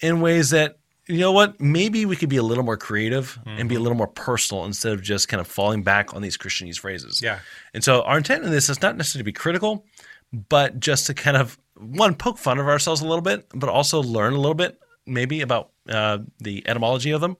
in 0.00 0.20
ways 0.20 0.50
that 0.50 0.78
you 1.06 1.18
know 1.18 1.32
what 1.32 1.60
maybe 1.60 2.06
we 2.06 2.16
could 2.16 2.30
be 2.30 2.38
a 2.38 2.42
little 2.42 2.64
more 2.64 2.78
creative 2.78 3.38
and 3.44 3.58
Mm-hmm. 3.58 3.68
be 3.68 3.74
a 3.74 3.80
little 3.80 3.96
more 3.98 4.08
personal 4.08 4.64
instead 4.64 4.92
of 4.92 5.02
just 5.02 5.28
kind 5.28 5.40
of 5.40 5.46
falling 5.46 5.82
back 5.82 6.14
on 6.14 6.22
these 6.22 6.36
Christianese 6.38 6.78
phrases. 6.78 7.20
Yeah. 7.22 7.40
And 7.74 7.84
so 7.84 8.02
our 8.02 8.16
intent 8.16 8.42
in 8.42 8.50
this 8.50 8.68
is 8.70 8.80
not 8.82 8.96
necessarily 8.96 9.20
to 9.20 9.24
be 9.24 9.32
critical, 9.32 9.84
but 10.32 10.80
just 10.80 11.06
to 11.06 11.14
kind 11.14 11.36
of 11.36 11.58
one 11.76 12.14
poke 12.14 12.38
fun 12.38 12.58
of 12.58 12.66
ourselves 12.66 13.02
a 13.02 13.06
little 13.06 13.22
bit, 13.22 13.46
but 13.54 13.68
also 13.68 14.02
learn 14.02 14.32
a 14.32 14.38
little 14.38 14.54
bit 14.54 14.78
maybe 15.06 15.40
about 15.42 15.70
uh, 15.88 16.18
the 16.38 16.62
etymology 16.66 17.10
of 17.12 17.20
them, 17.20 17.36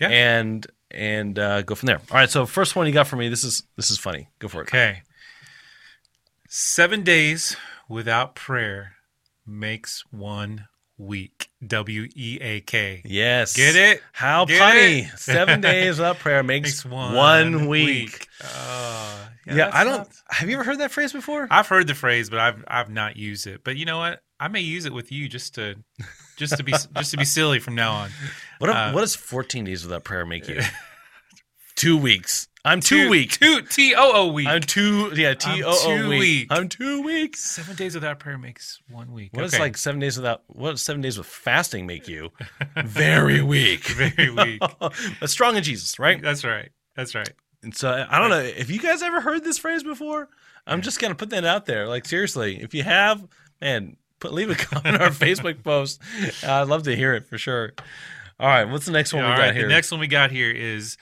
Yeah. 0.00 0.08
and 0.08 0.66
and 0.90 1.38
uh, 1.38 1.62
go 1.62 1.74
from 1.74 1.86
there. 1.88 2.00
All 2.10 2.16
right. 2.16 2.30
So 2.30 2.46
first 2.46 2.74
one 2.76 2.86
you 2.86 2.92
got 2.92 3.06
for 3.06 3.16
me. 3.16 3.28
This 3.28 3.44
is 3.44 3.62
this 3.76 3.90
is 3.90 3.98
funny. 3.98 4.28
Go 4.38 4.48
for 4.48 4.60
it. 4.62 4.68
Okay. 4.68 5.02
Seven 6.48 7.02
days 7.02 7.56
without 7.88 8.34
prayer 8.34 8.92
makes 9.46 10.02
one 10.10 10.66
week. 10.96 11.50
W 11.66 12.08
E 12.14 12.38
A 12.40 12.60
K. 12.60 13.02
Yes. 13.04 13.54
Get 13.56 13.76
it? 13.76 14.02
How 14.12 14.44
Get 14.44 14.58
funny. 14.58 15.00
it? 15.00 15.08
Seven 15.18 15.60
days 15.60 15.98
without 15.98 16.18
prayer 16.20 16.42
makes, 16.42 16.68
Makes 16.70 16.84
one, 16.86 17.14
one, 17.14 17.66
week. 17.68 18.26
Oh, 18.42 19.28
Yeah, 19.46 19.54
that's 19.54 19.74
I 19.76 19.84
don't. 19.84 19.98
not- 19.98 20.08
Have 20.30 20.48
you 20.48 20.54
ever 20.56 20.64
heard 20.64 20.78
that 20.78 20.90
phrase 20.92 21.12
before? 21.12 21.48
I've 21.50 21.66
heard 21.68 21.86
the 21.86 21.94
phrase, 21.94 22.30
but 22.30 22.38
I've 22.38 22.64
I've 22.68 22.90
not 22.90 23.16
used 23.16 23.46
it. 23.46 23.62
But 23.64 23.76
you 23.76 23.84
know 23.84 23.98
what? 23.98 24.22
I 24.40 24.48
may 24.48 24.60
use 24.60 24.84
it 24.86 24.92
with 24.92 25.10
you 25.12 25.28
just 25.28 25.56
to 25.56 25.74
just 26.38 26.56
to 26.56 26.62
be 26.62 26.72
just 26.72 27.10
to 27.10 27.16
be 27.18 27.24
silly 27.26 27.58
from 27.58 27.74
now 27.74 27.92
on. 27.92 28.10
What, 28.58 28.70
uh, 28.70 28.92
what 28.92 29.00
does 29.02 29.14
14 29.14 29.64
days 29.64 29.82
without 29.84 30.04
prayer 30.04 30.24
make 30.24 30.48
you? 30.48 30.60
two 31.76 31.98
weeks. 31.98 32.48
I'm 32.64 32.80
two, 32.80 33.08
weeks. 33.08 33.38
Two 33.38 33.62
T 33.62 33.94
O 33.94 34.12
O 34.14 34.26
week. 34.32 34.48
I'm 34.48 34.60
two. 34.60 35.12
Yeah, 35.14 35.34
T 35.34 35.62
O 35.62 35.70
O 35.70 35.96
two 35.96 36.08
week. 36.08 36.20
week. 36.20 36.48
I'm 36.50 36.68
two 36.68 37.02
weeks. 37.02 37.40
Seven 37.40 37.76
days 37.76 37.94
without 37.94 38.18
prayer 38.18 38.36
makes 38.36 38.80
one 38.90 39.12
week. 39.12 39.30
What 39.32 39.42
does 39.42 39.54
Okay. 39.54 39.62
like 39.62 39.76
seven 39.76 40.00
days 40.00 40.16
without? 40.16 40.42
What 40.48 40.72
does 40.72 40.82
seven 40.82 41.00
days 41.00 41.16
with 41.16 41.26
fasting 41.26 41.86
make 41.86 42.08
you? 42.08 42.30
Very 42.84 43.42
weak. 43.54 43.86
very 43.86 44.30
weak? 44.30 44.60
but 44.80 45.30
strong 45.30 45.56
in 45.56 45.62
Jesus, 45.62 45.98
right? 45.98 46.20
That's 46.20 46.44
right. 46.44 46.70
That's 46.94 47.14
right. 47.14 47.30
And 47.62 47.74
so 47.74 48.06
I 48.08 48.18
don't 48.18 48.30
know 48.30 48.40
if 48.40 48.70
you 48.70 48.80
guys 48.80 49.02
ever 49.02 49.20
heard 49.20 49.44
this 49.44 49.58
phrase 49.58 49.82
before. 49.82 50.28
I'm 50.66 50.82
just 50.82 51.00
gonna 51.00 51.14
put 51.14 51.30
that 51.30 51.44
out 51.44 51.64
there. 51.64 51.86
Like 51.86 52.04
seriously, 52.06 52.60
if 52.60 52.74
you 52.74 52.82
have, 52.82 53.26
man, 53.60 53.96
put 54.20 54.32
leave 54.32 54.50
a 54.50 54.54
comment 54.56 54.96
on 54.96 55.02
our 55.02 55.10
Facebook 55.10 55.62
post. 55.62 56.00
Uh, 56.44 56.52
I'd 56.62 56.68
love 56.68 56.84
to 56.84 56.94
hear 56.96 57.14
it 57.14 57.26
for 57.26 57.38
sure. 57.38 57.72
All 58.40 58.46
right, 58.48 58.64
what's 58.64 58.86
the 58.86 58.92
next 58.92 59.12
one 59.12 59.24
All 59.24 59.30
we 59.30 59.36
got 59.36 59.42
right. 59.42 59.54
here? 59.54 59.62
The 59.66 59.72
next 59.74 59.90
one 59.90 60.00
we 60.00 60.06
got 60.06 60.30
here 60.30 60.50
is 60.50 60.96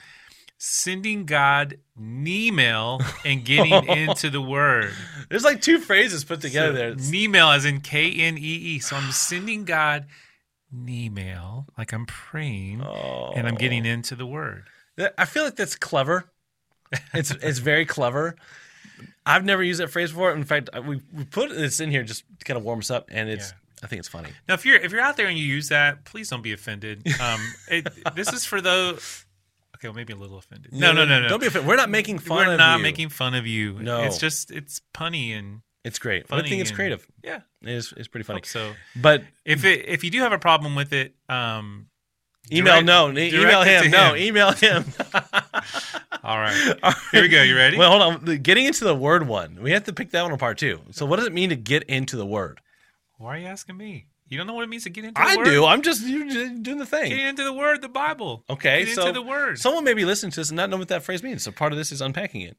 sending 0.57 1.25
God 1.25 1.77
email 1.99 2.99
and 3.23 3.45
getting 3.45 3.71
into 3.87 4.29
the 4.31 4.41
word. 4.41 4.91
There's 5.29 5.43
like 5.43 5.61
two 5.61 5.79
phrases 5.79 6.23
put 6.23 6.41
together 6.41 6.71
there. 6.73 6.89
It's- 6.89 7.13
Email 7.13 7.49
as 7.49 7.63
in 7.65 7.81
K 7.81 8.11
N 8.11 8.37
E 8.37 8.41
E. 8.41 8.79
So 8.79 8.95
I'm 8.95 9.11
sending 9.11 9.65
God 9.65 10.07
email, 10.87 11.67
like 11.77 11.93
I'm 11.93 12.05
praying, 12.05 12.81
Oh. 12.83 13.31
and 13.35 13.47
I'm 13.47 13.55
getting 13.55 13.85
into 13.85 14.15
the 14.15 14.25
word. 14.25 14.65
I 15.17 15.25
feel 15.25 15.43
like 15.43 15.55
that's 15.55 15.75
clever. 15.75 16.25
It's 17.13 17.31
it's 17.31 17.59
very 17.59 17.85
clever. 17.85 18.35
I've 19.25 19.45
never 19.45 19.63
used 19.63 19.79
that 19.79 19.89
phrase 19.89 20.11
before. 20.11 20.31
In 20.33 20.43
fact, 20.43 20.69
we 20.85 21.01
we 21.13 21.25
put 21.25 21.49
this 21.49 21.79
in 21.79 21.91
here 21.91 22.03
just 22.03 22.23
to 22.39 22.45
kind 22.45 22.57
of 22.57 22.63
warm 22.63 22.79
us 22.79 22.89
up, 22.91 23.09
and 23.11 23.29
it's 23.29 23.53
I 23.83 23.87
think 23.87 23.99
it's 23.99 24.07
funny. 24.09 24.29
Now, 24.47 24.55
if 24.55 24.65
you're 24.65 24.77
if 24.77 24.91
you're 24.91 25.01
out 25.01 25.17
there 25.17 25.27
and 25.27 25.37
you 25.37 25.45
use 25.45 25.69
that, 25.69 26.03
please 26.05 26.29
don't 26.29 26.41
be 26.41 26.53
offended. 26.53 27.05
Um, 27.21 27.39
it, 27.69 27.87
this 28.15 28.31
is 28.33 28.45
for 28.45 28.61
those. 28.61 29.25
Okay, 29.75 29.87
well, 29.89 29.95
maybe 29.95 30.13
a 30.13 30.15
little 30.15 30.39
offended. 30.39 30.73
No, 30.73 30.91
no, 30.91 31.05
no, 31.05 31.21
no. 31.21 31.27
Don't 31.27 31.39
be 31.39 31.45
offended. 31.47 31.67
We're 31.67 31.75
not 31.75 31.89
making 31.91 32.17
fun 32.19 32.47
We're 32.47 32.53
of 32.53 32.57
not 32.57 32.77
you. 32.77 32.83
making 32.83 33.09
fun 33.09 33.35
of 33.35 33.45
you. 33.45 33.73
No. 33.73 34.03
it's 34.03 34.17
just 34.17 34.49
it's 34.49 34.81
punny 34.95 35.37
and 35.37 35.61
It's 35.83 35.99
great. 35.99 36.25
I 36.31 36.41
think 36.41 36.59
it's 36.61 36.71
and- 36.71 36.75
creative. 36.75 37.07
yeah. 37.23 37.41
It 37.61 37.69
is, 37.69 37.93
it's 37.95 38.07
pretty 38.07 38.23
funny. 38.23 38.41
So 38.43 38.73
But 38.95 39.23
if 39.45 39.65
it 39.65 39.87
if 39.87 40.03
you 40.03 40.09
do 40.09 40.21
have 40.21 40.31
a 40.33 40.39
problem 40.39 40.75
with 40.75 40.93
it, 40.93 41.13
um, 41.29 41.87
email 42.51 42.81
direct- 42.81 42.85
no, 42.87 43.09
email 43.09 43.61
it 43.61 43.83
him. 43.85 43.91
No, 43.91 44.15
email 44.15 44.51
him. 44.51 44.85
all 46.23 46.37
right. 46.37 46.75
Here 47.11 47.21
we 47.21 47.27
go. 47.27 47.41
You 47.43 47.55
ready? 47.55 47.77
Well, 47.77 47.89
hold 47.89 48.01
on. 48.29 48.37
Getting 48.41 48.65
into 48.65 48.83
the 48.85 48.95
word 48.95 49.27
one, 49.27 49.59
we 49.61 49.71
have 49.71 49.83
to 49.85 49.93
pick 49.93 50.11
that 50.11 50.23
one 50.23 50.31
apart 50.31 50.57
too. 50.57 50.81
So, 50.91 51.05
what 51.05 51.17
does 51.17 51.25
it 51.25 51.33
mean 51.33 51.49
to 51.49 51.55
get 51.55 51.83
into 51.83 52.17
the 52.17 52.25
word? 52.25 52.59
Why 53.17 53.35
are 53.35 53.39
you 53.39 53.47
asking 53.47 53.77
me? 53.77 54.07
You 54.29 54.37
don't 54.37 54.45
know 54.47 54.53
what 54.53 54.63
it 54.63 54.69
means 54.69 54.83
to 54.83 54.89
get 54.89 55.05
into 55.05 55.19
the 55.19 55.27
I 55.27 55.37
word? 55.37 55.45
do. 55.45 55.65
I'm 55.65 55.81
just 55.81 56.01
doing 56.05 56.77
the 56.77 56.85
thing. 56.85 57.09
Get 57.09 57.19
into 57.19 57.43
the 57.43 57.53
word, 57.53 57.81
the 57.81 57.87
Bible. 57.87 58.43
Okay, 58.49 58.83
Get 58.85 58.95
so 58.95 59.07
into 59.07 59.13
the 59.13 59.25
word. 59.25 59.57
someone 59.57 59.83
may 59.85 59.93
be 59.93 60.03
listening 60.05 60.31
to 60.33 60.39
this 60.41 60.49
and 60.49 60.57
not 60.57 60.69
know 60.69 60.77
what 60.77 60.89
that 60.89 61.03
phrase 61.03 61.23
means. 61.23 61.43
So, 61.43 61.51
part 61.51 61.71
of 61.71 61.77
this 61.77 61.91
is 61.91 62.01
unpacking 62.01 62.41
it. 62.41 62.57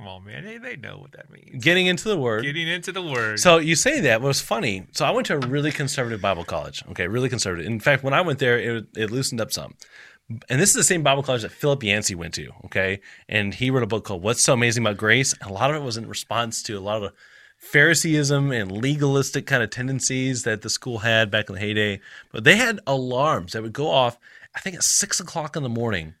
Come 0.00 0.08
on, 0.08 0.24
man. 0.24 0.44
They, 0.46 0.56
they 0.56 0.76
know 0.76 0.96
what 0.96 1.12
that 1.12 1.30
means. 1.30 1.62
Getting 1.62 1.86
into 1.86 2.08
the 2.08 2.16
word. 2.16 2.42
Getting 2.42 2.66
into 2.68 2.90
the 2.90 3.02
word. 3.02 3.38
So 3.38 3.58
you 3.58 3.76
say 3.76 4.00
that. 4.00 4.22
Was 4.22 4.40
funny? 4.40 4.86
So 4.92 5.04
I 5.04 5.10
went 5.10 5.26
to 5.26 5.34
a 5.34 5.38
really 5.38 5.70
conservative 5.70 6.22
Bible 6.22 6.42
college. 6.44 6.82
Okay, 6.92 7.06
really 7.06 7.28
conservative. 7.28 7.66
In 7.66 7.80
fact, 7.80 8.02
when 8.02 8.14
I 8.14 8.22
went 8.22 8.38
there, 8.38 8.58
it, 8.58 8.86
it 8.96 9.10
loosened 9.10 9.42
up 9.42 9.52
some. 9.52 9.74
And 10.48 10.60
this 10.60 10.70
is 10.70 10.76
the 10.76 10.84
same 10.84 11.02
Bible 11.02 11.22
college 11.22 11.42
that 11.42 11.50
Philip 11.50 11.82
Yancey 11.82 12.14
went 12.14 12.34
to. 12.34 12.50
Okay, 12.66 13.00
and 13.28 13.52
he 13.54 13.70
wrote 13.70 13.82
a 13.82 13.86
book 13.86 14.04
called 14.04 14.22
"What's 14.22 14.42
So 14.42 14.52
Amazing 14.52 14.84
About 14.84 14.96
Grace." 14.96 15.34
And 15.40 15.50
a 15.50 15.52
lot 15.52 15.70
of 15.70 15.76
it 15.76 15.82
was 15.82 15.96
in 15.96 16.08
response 16.08 16.62
to 16.64 16.78
a 16.78 16.80
lot 16.80 17.02
of 17.02 17.12
Phariseeism 17.58 18.52
and 18.52 18.72
legalistic 18.72 19.46
kind 19.46 19.62
of 19.62 19.70
tendencies 19.70 20.44
that 20.44 20.62
the 20.62 20.70
school 20.70 20.98
had 20.98 21.30
back 21.30 21.48
in 21.48 21.56
the 21.56 21.60
heyday. 21.60 22.00
But 22.32 22.44
they 22.44 22.56
had 22.56 22.80
alarms 22.86 23.52
that 23.52 23.62
would 23.62 23.72
go 23.72 23.90
off, 23.90 24.18
I 24.54 24.60
think 24.60 24.76
at 24.76 24.82
six 24.82 25.20
o'clock 25.20 25.56
in 25.56 25.62
the 25.62 25.68
morning, 25.68 26.14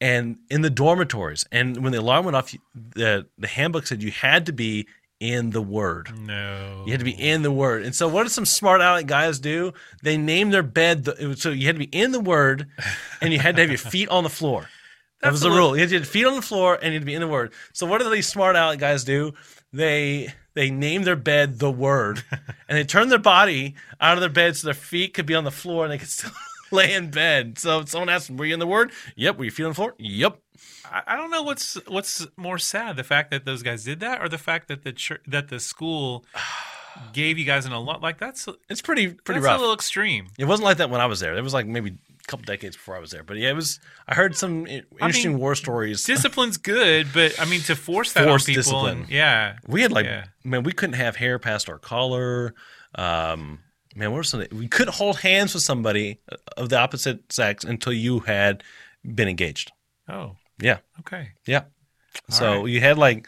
and 0.00 0.38
in 0.48 0.62
the 0.62 0.70
dormitories. 0.70 1.44
And 1.52 1.82
when 1.82 1.92
the 1.92 2.00
alarm 2.00 2.24
went 2.24 2.36
off, 2.36 2.54
the 2.74 3.26
the 3.36 3.48
handbook 3.48 3.86
said 3.86 4.02
you 4.02 4.12
had 4.12 4.46
to 4.46 4.52
be 4.52 4.86
in 5.22 5.50
the 5.50 5.62
Word. 5.62 6.10
No. 6.18 6.82
You 6.84 6.92
had 6.92 6.98
to 6.98 7.04
be 7.04 7.12
in 7.12 7.42
the 7.42 7.52
Word. 7.52 7.84
And 7.84 7.94
so, 7.94 8.08
what 8.08 8.24
did 8.24 8.30
some 8.30 8.44
smart 8.44 8.80
aleck 8.80 9.06
guys 9.06 9.38
do? 9.38 9.72
They 10.02 10.16
named 10.16 10.52
their 10.52 10.64
bed. 10.64 11.04
The, 11.04 11.36
so 11.38 11.50
you 11.50 11.66
had 11.66 11.76
to 11.76 11.86
be 11.86 11.96
in 11.96 12.10
the 12.10 12.20
Word, 12.20 12.66
and 13.20 13.32
you 13.32 13.38
had 13.38 13.54
to 13.56 13.62
have 13.62 13.70
your 13.70 13.78
feet 13.78 14.08
on 14.08 14.24
the 14.24 14.30
floor. 14.30 14.68
That 15.20 15.30
was 15.30 15.42
the 15.42 15.50
rule. 15.50 15.76
You 15.76 15.82
had 15.82 15.90
to 15.90 15.98
have 16.00 16.08
feet 16.08 16.26
on 16.26 16.34
the 16.34 16.42
floor, 16.42 16.74
and 16.74 16.86
you 16.86 16.94
had 16.94 17.02
to 17.02 17.06
be 17.06 17.14
in 17.14 17.20
the 17.20 17.28
Word. 17.28 17.52
So, 17.72 17.86
what 17.86 18.00
do 18.00 18.10
these 18.10 18.26
smart 18.26 18.56
aleck 18.56 18.80
guys 18.80 19.04
do? 19.04 19.32
They 19.72 20.34
they 20.54 20.70
name 20.70 21.04
their 21.04 21.16
bed 21.16 21.60
the 21.60 21.70
Word, 21.70 22.24
and 22.68 22.76
they 22.76 22.84
turn 22.84 23.08
their 23.08 23.20
body 23.20 23.76
out 24.00 24.16
of 24.16 24.20
their 24.20 24.28
bed 24.28 24.56
so 24.56 24.66
their 24.66 24.74
feet 24.74 25.14
could 25.14 25.26
be 25.26 25.36
on 25.36 25.44
the 25.44 25.52
floor, 25.52 25.84
and 25.84 25.92
they 25.92 25.98
could 25.98 26.08
still 26.08 26.32
lay 26.72 26.92
in 26.92 27.12
bed. 27.12 27.60
So, 27.60 27.80
if 27.80 27.90
someone 27.90 28.08
asked 28.08 28.26
them, 28.26 28.36
"Were 28.36 28.44
you 28.44 28.54
in 28.54 28.60
the 28.60 28.66
Word?" 28.66 28.90
Yep. 29.14 29.38
Were 29.38 29.44
you 29.44 29.52
feet 29.52 29.64
on 29.64 29.70
the 29.70 29.76
floor? 29.76 29.94
Yep. 29.98 30.41
I, 30.90 31.16
don't 31.16 31.30
know 31.30 31.42
what's 31.42 31.74
what's 31.88 32.26
more 32.36 32.58
sad, 32.58 32.96
the 32.96 33.04
fact 33.04 33.30
that 33.30 33.44
those 33.44 33.62
guys 33.62 33.84
did 33.84 34.00
that, 34.00 34.20
or 34.22 34.28
the 34.28 34.38
fact 34.38 34.68
that 34.68 34.82
the 34.84 34.92
church, 34.92 35.20
that 35.26 35.48
the 35.48 35.58
school 35.60 36.24
gave 37.12 37.38
you 37.38 37.44
guys 37.44 37.64
an 37.66 37.72
alarm. 37.72 38.00
Like 38.02 38.18
that's 38.18 38.48
It's 38.68 38.82
pretty 38.82 39.08
pretty 39.08 39.40
that's 39.40 39.46
rough. 39.50 39.58
a 39.58 39.60
little 39.60 39.74
extreme. 39.74 40.26
It 40.38 40.44
wasn't 40.44 40.64
like 40.66 40.76
that 40.78 40.90
when 40.90 41.00
I 41.00 41.06
was 41.06 41.20
there. 41.20 41.34
It 41.36 41.42
was 41.42 41.54
like 41.54 41.66
maybe 41.66 41.90
a 41.90 42.24
couple 42.28 42.44
decades 42.44 42.76
before 42.76 42.96
I 42.96 43.00
was 43.00 43.10
there. 43.10 43.22
But 43.22 43.38
yeah, 43.38 43.50
it 43.50 43.56
was. 43.56 43.80
I 44.06 44.14
heard 44.14 44.36
some 44.36 44.66
i- 44.68 44.82
interesting 45.00 45.38
war 45.38 45.54
stories. 45.54 46.04
Discipline's 46.06 46.58
good, 46.58 47.08
but 47.14 47.38
I 47.40 47.46
mean 47.46 47.60
to 47.62 47.74
force 47.76 48.12
that 48.12 48.24
Forced 48.24 48.48
on 48.48 48.54
people, 48.54 48.60
discipline. 48.62 48.98
and- 49.02 49.08
yeah, 49.10 49.56
we 49.66 49.80
had 49.82 49.90
like, 49.92 50.04
Yeah. 50.06 50.24
man, 50.44 50.62
we 50.64 50.72
couldn't 50.72 50.94
have 50.96 51.16
hair 51.16 51.38
past 51.38 51.68
our 51.70 51.78
collar. 51.78 52.54
Um, 52.94 53.60
man, 53.96 54.10
what 54.10 54.16
were 54.18 54.22
some? 54.24 54.44
We 54.52 54.68
couldn't 54.68 54.94
hold 54.94 55.20
hands 55.20 55.54
with 55.54 55.62
somebody 55.62 56.20
of 56.58 56.68
the 56.68 56.78
opposite 56.78 57.32
sex 57.32 57.64
until 57.64 57.92
you 57.94 58.20
had 58.20 58.62
been 59.02 59.28
engaged. 59.28 59.72
oh, 60.08 60.36
Yeah, 60.62 60.78
okay, 61.00 61.28
yeah. 61.46 61.64
so 62.30 62.60
right. 62.60 62.68
you 62.68 62.80
had 62.80 62.96
like 62.98 63.26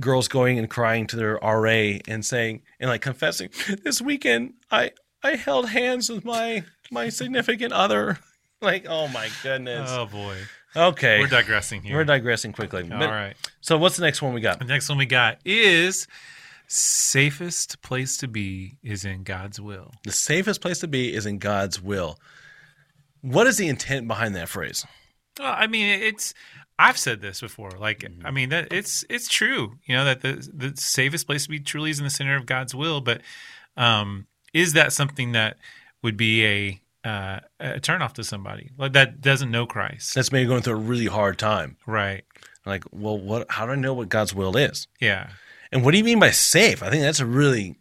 girls 0.00 0.28
going 0.28 0.58
and 0.58 0.70
crying 0.70 1.06
to 1.08 1.16
their 1.16 1.34
RA 1.42 1.98
and 2.06 2.24
saying 2.24 2.62
and 2.78 2.88
like 2.90 3.00
confessing, 3.02 3.50
this 3.84 4.00
weekend 4.00 4.54
I 4.70 4.92
I 5.22 5.34
held 5.36 5.68
hands 5.70 6.08
with 6.10 6.24
my 6.24 6.64
my 6.90 7.08
significant 7.08 7.72
other. 7.72 8.18
Like, 8.60 8.86
oh 8.88 9.06
my 9.06 9.28
goodness. 9.44 9.88
oh 9.92 10.06
boy, 10.06 10.36
Okay. 10.74 11.20
we're 11.20 11.28
digressing 11.28 11.80
here. 11.80 11.94
We're 11.94 12.02
digressing 12.02 12.50
quickly. 12.52 12.82
All 12.90 12.98
But- 12.98 13.08
right, 13.08 13.36
So 13.60 13.78
what's 13.78 13.96
the 13.96 14.02
next 14.02 14.20
one 14.20 14.32
we 14.34 14.40
got? 14.40 14.58
the 14.58 14.64
next 14.64 14.88
one 14.88 14.98
we 14.98 15.06
got 15.06 15.38
is 15.44 16.08
safest 16.66 17.80
place 17.82 18.16
to 18.16 18.26
be 18.28 18.76
is 18.82 19.04
in 19.04 19.22
God's 19.22 19.60
will. 19.60 19.92
The 20.04 20.10
safest 20.10 20.60
place 20.60 20.80
to 20.80 20.88
be 20.88 21.14
is 21.14 21.24
in 21.24 21.38
God's 21.38 21.80
will. 21.80 22.18
What 23.20 23.46
is 23.46 23.58
the 23.58 23.68
intent 23.68 24.08
behind 24.08 24.34
that 24.34 24.48
phrase? 24.48 24.84
Well, 25.38 25.54
I 25.56 25.66
mean, 25.66 25.86
it's. 25.86 26.34
I've 26.80 26.98
said 26.98 27.20
this 27.20 27.40
before. 27.40 27.70
Like, 27.72 28.00
Mm-hmm. 28.00 28.26
I 28.26 28.30
mean, 28.30 28.48
that 28.50 28.72
it's 28.72 29.04
it's 29.10 29.28
true. 29.28 29.78
You 29.86 29.96
know 29.96 30.04
that 30.04 30.20
the 30.22 30.48
the 30.52 30.72
safest 30.76 31.26
place 31.26 31.44
to 31.44 31.48
be 31.50 31.58
truly 31.60 31.90
is 31.90 31.98
in 31.98 32.04
the 32.04 32.10
center 32.10 32.36
of 32.36 32.46
God's 32.46 32.74
will. 32.74 33.00
But 33.00 33.22
um, 33.76 34.26
is 34.54 34.74
that 34.74 34.92
something 34.92 35.32
that 35.32 35.56
would 36.02 36.16
be 36.16 36.44
a 36.46 36.80
uh, 37.04 37.40
a 37.58 37.80
turnoff 37.80 38.12
to 38.14 38.24
somebody 38.24 38.70
like 38.78 38.92
that 38.92 39.20
doesn't 39.20 39.50
know 39.50 39.66
Christ? 39.66 40.14
That's 40.14 40.30
maybe 40.32 40.48
going 40.48 40.62
through 40.62 40.74
a 40.74 40.76
really 40.76 41.06
hard 41.06 41.38
time. 41.38 41.76
right. 41.86 42.24
Like, 42.66 42.84
well, 42.92 43.18
what? 43.18 43.46
How 43.50 43.64
do 43.66 43.72
I 43.72 43.76
know 43.76 43.94
what 43.94 44.08
God's 44.10 44.34
will 44.34 44.56
is? 44.56 44.88
Yeah. 45.00 45.30
And 45.72 45.84
what 45.84 45.92
do 45.92 45.98
you 45.98 46.04
mean 46.04 46.18
by 46.20 46.30
safe? 46.30 46.82
I 46.82 46.90
think 46.90 47.02
that's 47.02 47.20
a 47.20 47.26
really 47.26 47.76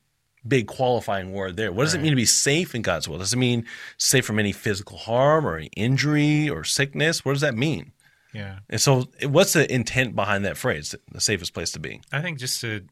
big 0.48 0.68
qualifying 0.68 1.32
word 1.32 1.58
there. 1.58 1.72
What 1.72 1.84
does 1.84 1.94
it 1.94 2.02
mean 2.02 2.12
to 2.12 2.16
be 2.16 2.26
safe 2.26 2.76
in 2.76 2.82
God's 2.82 3.08
will? 3.08 3.18
Does 3.18 3.34
it 3.34 3.38
mean 3.38 3.66
safe 3.98 4.26
from 4.26 4.40
any 4.40 4.52
physical 4.52 4.98
harm 4.98 5.46
or 5.46 5.58
any 5.58 5.70
injury 5.76 6.50
or 6.50 6.64
sickness? 6.64 7.26
What 7.26 7.34
does 7.34 7.42
that 7.42 7.56
mean? 7.56 7.92
Yeah. 8.34 8.60
And 8.70 8.80
so, 8.80 9.06
what's 9.24 9.54
the 9.54 9.72
intent 9.74 10.16
behind 10.16 10.46
that 10.46 10.58
phrase? 10.58 10.94
The 11.12 11.22
safest 11.22 11.54
place 11.54 11.72
to 11.72 11.80
be. 11.80 12.02
I 12.12 12.22
think 12.22 12.40
just 12.40 12.62
to 12.62 12.84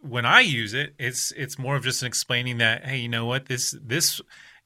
when 0.00 0.26
I 0.26 0.40
use 0.40 0.74
it, 0.74 0.94
it's 0.98 1.32
it's 1.32 1.58
more 1.58 1.76
of 1.76 1.84
just 1.84 2.02
an 2.02 2.08
explaining 2.08 2.58
that 2.58 2.84
hey, 2.84 2.98
you 2.98 3.08
know 3.08 3.26
what 3.26 3.46
this 3.46 3.74
this 3.82 4.20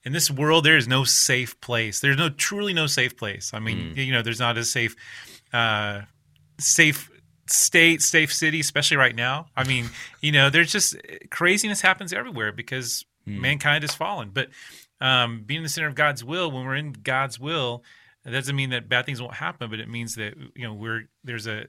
in 0.04 0.12
this 0.12 0.30
world 0.30 0.64
there 0.64 0.76
is 0.76 0.88
no 0.88 1.04
safe 1.04 1.60
place. 1.60 2.00
There's 2.00 2.16
no 2.16 2.28
truly 2.28 2.72
no 2.72 2.86
safe 2.86 3.16
place. 3.16 3.52
I 3.54 3.58
mean, 3.58 3.94
you 3.96 4.12
know, 4.12 4.22
there's 4.22 4.40
not 4.40 4.58
a 4.58 4.64
safe 4.64 4.96
uh, 5.52 6.02
safe 6.58 7.10
state, 7.46 8.02
safe 8.02 8.32
city, 8.32 8.60
especially 8.60 8.96
right 8.96 9.14
now. 9.14 9.46
I 9.56 9.64
mean, 9.64 9.86
you 10.20 10.32
know, 10.32 10.50
there's 10.50 10.72
just 10.72 10.96
craziness 11.30 11.80
happens 11.80 12.12
everywhere 12.12 12.52
because 12.52 13.04
mankind 13.26 13.82
has 13.82 13.94
fallen. 13.94 14.30
But 14.32 14.48
um, 15.00 15.42
being 15.44 15.58
in 15.58 15.62
the 15.64 15.68
center 15.68 15.88
of 15.88 15.94
God's 15.94 16.24
will, 16.24 16.50
when 16.50 16.64
we're 16.64 16.76
in 16.76 16.92
God's 16.92 17.38
will, 17.40 17.82
that 18.24 18.30
doesn't 18.30 18.54
mean 18.54 18.70
that 18.70 18.88
bad 18.88 19.06
things 19.06 19.20
won't 19.20 19.34
happen, 19.34 19.68
but 19.70 19.80
it 19.80 19.88
means 19.88 20.14
that 20.14 20.34
you 20.54 20.66
know 20.66 20.74
we're 20.74 21.08
there's 21.24 21.46
a 21.46 21.66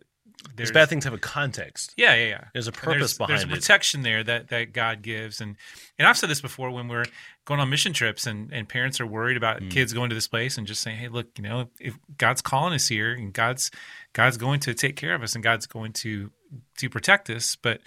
there's 0.55 0.71
bad 0.71 0.89
things 0.89 1.03
have 1.05 1.13
a 1.13 1.19
context. 1.19 1.93
yeah, 1.95 2.15
yeah, 2.15 2.27
yeah. 2.27 2.43
There's 2.53 2.67
a 2.67 2.71
purpose 2.71 2.97
there's, 2.97 3.17
behind 3.17 3.29
there's 3.31 3.43
it. 3.43 3.49
There's 3.49 3.59
protection 3.59 4.01
there 4.01 4.23
that, 4.23 4.49
that 4.49 4.73
God 4.73 5.01
gives, 5.01 5.41
and 5.41 5.55
and 5.97 6.07
I've 6.07 6.17
said 6.17 6.29
this 6.29 6.41
before 6.41 6.69
when 6.71 6.87
we're 6.87 7.05
going 7.45 7.59
on 7.59 7.69
mission 7.69 7.93
trips 7.93 8.25
and, 8.27 8.51
and 8.51 8.67
parents 8.67 8.99
are 8.99 9.05
worried 9.05 9.37
about 9.37 9.61
Hmm. 9.61 9.69
kids 9.69 9.93
going 9.93 10.09
to 10.09 10.15
this 10.15 10.27
place 10.27 10.57
and 10.57 10.65
just 10.67 10.81
saying, 10.81 10.97
hey, 10.97 11.07
look, 11.07 11.27
you 11.37 11.43
know, 11.43 11.69
if 11.79 11.97
God's 12.17 12.41
calling 12.41 12.73
us 12.73 12.87
here 12.87 13.13
and 13.13 13.33
God's 13.33 13.69
God's 14.13 14.37
going 14.37 14.59
to 14.61 14.73
take 14.73 14.95
care 14.95 15.15
of 15.15 15.23
us 15.23 15.35
and 15.35 15.43
God's 15.43 15.65
going 15.65 15.93
to 15.93 16.31
to 16.77 16.89
protect 16.89 17.29
us, 17.29 17.55
but 17.55 17.81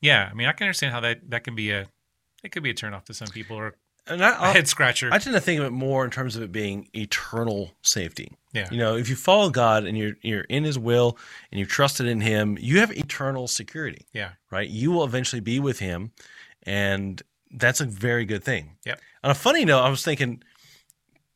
yeah, 0.00 0.28
I 0.30 0.34
mean, 0.34 0.46
I 0.46 0.52
can 0.52 0.66
understand 0.66 0.92
how 0.92 1.00
that 1.00 1.30
that 1.30 1.44
can 1.44 1.54
be 1.54 1.70
a 1.70 1.86
it 2.42 2.52
could 2.52 2.62
be 2.62 2.70
a 2.70 2.74
turnoff 2.74 3.04
to 3.04 3.14
some 3.14 3.28
people 3.28 3.56
or 3.56 3.74
And 4.06 4.24
I, 4.24 4.30
a 4.30 4.50
I, 4.50 4.52
head 4.52 4.68
scratcher. 4.68 5.10
I 5.12 5.18
tend 5.18 5.34
to 5.34 5.40
think 5.40 5.60
of 5.60 5.66
it 5.66 5.70
more 5.70 6.04
in 6.04 6.10
terms 6.10 6.36
of 6.36 6.42
it 6.42 6.52
being 6.52 6.88
eternal 6.94 7.72
safety. 7.82 8.32
yeah, 8.54 8.68
You 8.70 8.78
know, 8.78 8.96
if 8.96 9.08
you 9.10 9.16
follow 9.16 9.50
God 9.50 9.84
and 9.84 9.96
you're 9.98 10.14
you're 10.22 10.42
in 10.42 10.64
His 10.64 10.78
will 10.78 11.18
and 11.50 11.58
you've 11.58 11.68
trusted 11.68 12.06
in 12.06 12.20
Him, 12.20 12.56
you 12.60 12.80
have 12.80 12.96
eternal 12.96 13.46
security, 13.46 14.06
yeah, 14.12 14.30
right? 14.50 14.68
You 14.68 14.90
will 14.90 15.04
eventually 15.04 15.40
be 15.40 15.60
with 15.60 15.80
Him, 15.80 16.12
and 16.62 17.20
that's 17.50 17.80
a 17.80 17.84
very 17.84 18.24
good 18.24 18.44
thing. 18.44 18.76
Yep. 18.86 19.00
On 19.24 19.30
a 19.30 19.34
funny 19.34 19.64
note, 19.64 19.82
I 19.82 19.90
was 19.90 20.02
thinking, 20.02 20.42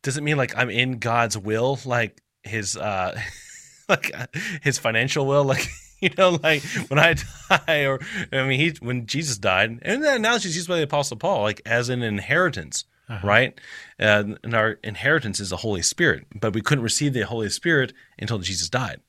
does 0.02 0.16
it 0.16 0.22
mean 0.22 0.36
like 0.36 0.56
I'm 0.56 0.70
in 0.70 0.98
God's 0.98 1.36
will, 1.36 1.80
like 1.84 2.22
His 2.44 2.76
uh, 2.76 3.20
like 3.88 4.10
uh, 4.14 4.26
His 4.62 4.78
financial 4.78 5.26
will, 5.26 5.44
like? 5.44 5.68
You 6.00 6.10
know, 6.18 6.38
like 6.42 6.62
when 6.88 6.98
I 6.98 7.14
die, 7.48 7.84
or 7.86 7.98
I 8.30 8.42
mean, 8.46 8.60
he 8.60 8.74
when 8.80 9.06
Jesus 9.06 9.38
died, 9.38 9.78
and 9.80 10.04
that 10.04 10.16
analogy 10.16 10.50
is 10.50 10.56
used 10.56 10.68
by 10.68 10.76
the 10.76 10.82
Apostle 10.82 11.16
Paul, 11.16 11.40
like 11.42 11.62
as 11.64 11.88
an 11.88 12.02
inheritance 12.02 12.84
Uh-huh. 13.08 13.26
right? 13.26 13.58
Uh, 13.98 14.34
and 14.42 14.54
our 14.54 14.72
inheritance 14.84 15.40
is 15.40 15.48
the 15.48 15.56
Holy 15.56 15.80
Spirit, 15.80 16.26
but 16.38 16.52
we 16.52 16.60
couldn't 16.60 16.84
receive 16.84 17.14
the 17.14 17.22
Holy 17.22 17.48
Spirit 17.48 17.94
until 18.18 18.38
Jesus 18.38 18.68
died. 18.68 19.00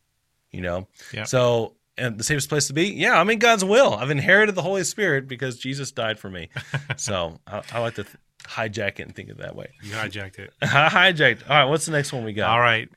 You 0.52 0.62
know, 0.62 0.88
Yeah. 1.12 1.26
so 1.26 1.74
and 1.98 2.18
the 2.18 2.24
safest 2.24 2.48
place 2.48 2.68
to 2.68 2.74
be, 2.74 2.86
yeah, 2.94 3.20
I'm 3.20 3.30
in 3.30 3.40
God's 3.40 3.66
will. 3.66 3.94
I've 3.96 4.12
inherited 4.12 4.56
the 4.56 4.62
Holy 4.62 4.86
Spirit 4.86 5.28
because 5.28 5.58
Jesus 5.58 5.92
died 5.92 6.18
for 6.18 6.30
me. 6.30 6.48
so 6.96 7.42
I, 7.46 7.62
I 7.74 7.80
like 7.80 7.96
to 7.96 8.04
th- 8.06 8.16
hijack 8.44 9.00
it 9.00 9.02
and 9.02 9.14
think 9.16 9.28
of 9.30 9.40
it 9.40 9.42
that 9.42 9.56
way. 9.58 9.68
you 9.84 9.92
hijacked 9.92 10.40
it. 10.40 10.54
hijacked. 10.62 11.42
All 11.50 11.58
right, 11.58 11.66
what's 11.66 11.86
the 11.88 11.92
next 11.92 12.14
one 12.14 12.24
we 12.24 12.32
got? 12.32 12.52
All 12.52 12.62
right. 12.62 12.88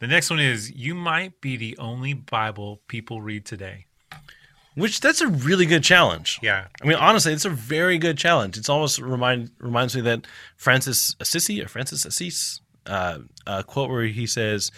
The 0.00 0.06
next 0.06 0.30
one 0.30 0.40
is 0.40 0.70
you 0.70 0.94
might 0.94 1.40
be 1.40 1.56
the 1.56 1.76
only 1.78 2.14
Bible 2.14 2.80
people 2.88 3.20
read 3.20 3.44
today. 3.44 3.86
Which 4.74 5.00
that's 5.00 5.20
a 5.20 5.26
really 5.26 5.66
good 5.66 5.82
challenge. 5.82 6.38
Yeah. 6.40 6.68
I 6.80 6.86
mean, 6.86 6.96
honestly, 6.96 7.32
it's 7.32 7.44
a 7.44 7.50
very 7.50 7.98
good 7.98 8.16
challenge. 8.16 8.56
It's 8.56 8.68
almost 8.68 9.00
remind 9.00 9.50
reminds 9.58 9.96
me 9.96 10.02
that 10.02 10.26
Francis 10.56 11.16
Assisi 11.18 11.60
or 11.60 11.66
Francis 11.66 12.04
Assisi 12.04 12.60
uh, 12.86 13.18
a 13.46 13.62
quote 13.62 13.90
where 13.90 14.04
he 14.04 14.26
says, 14.26 14.70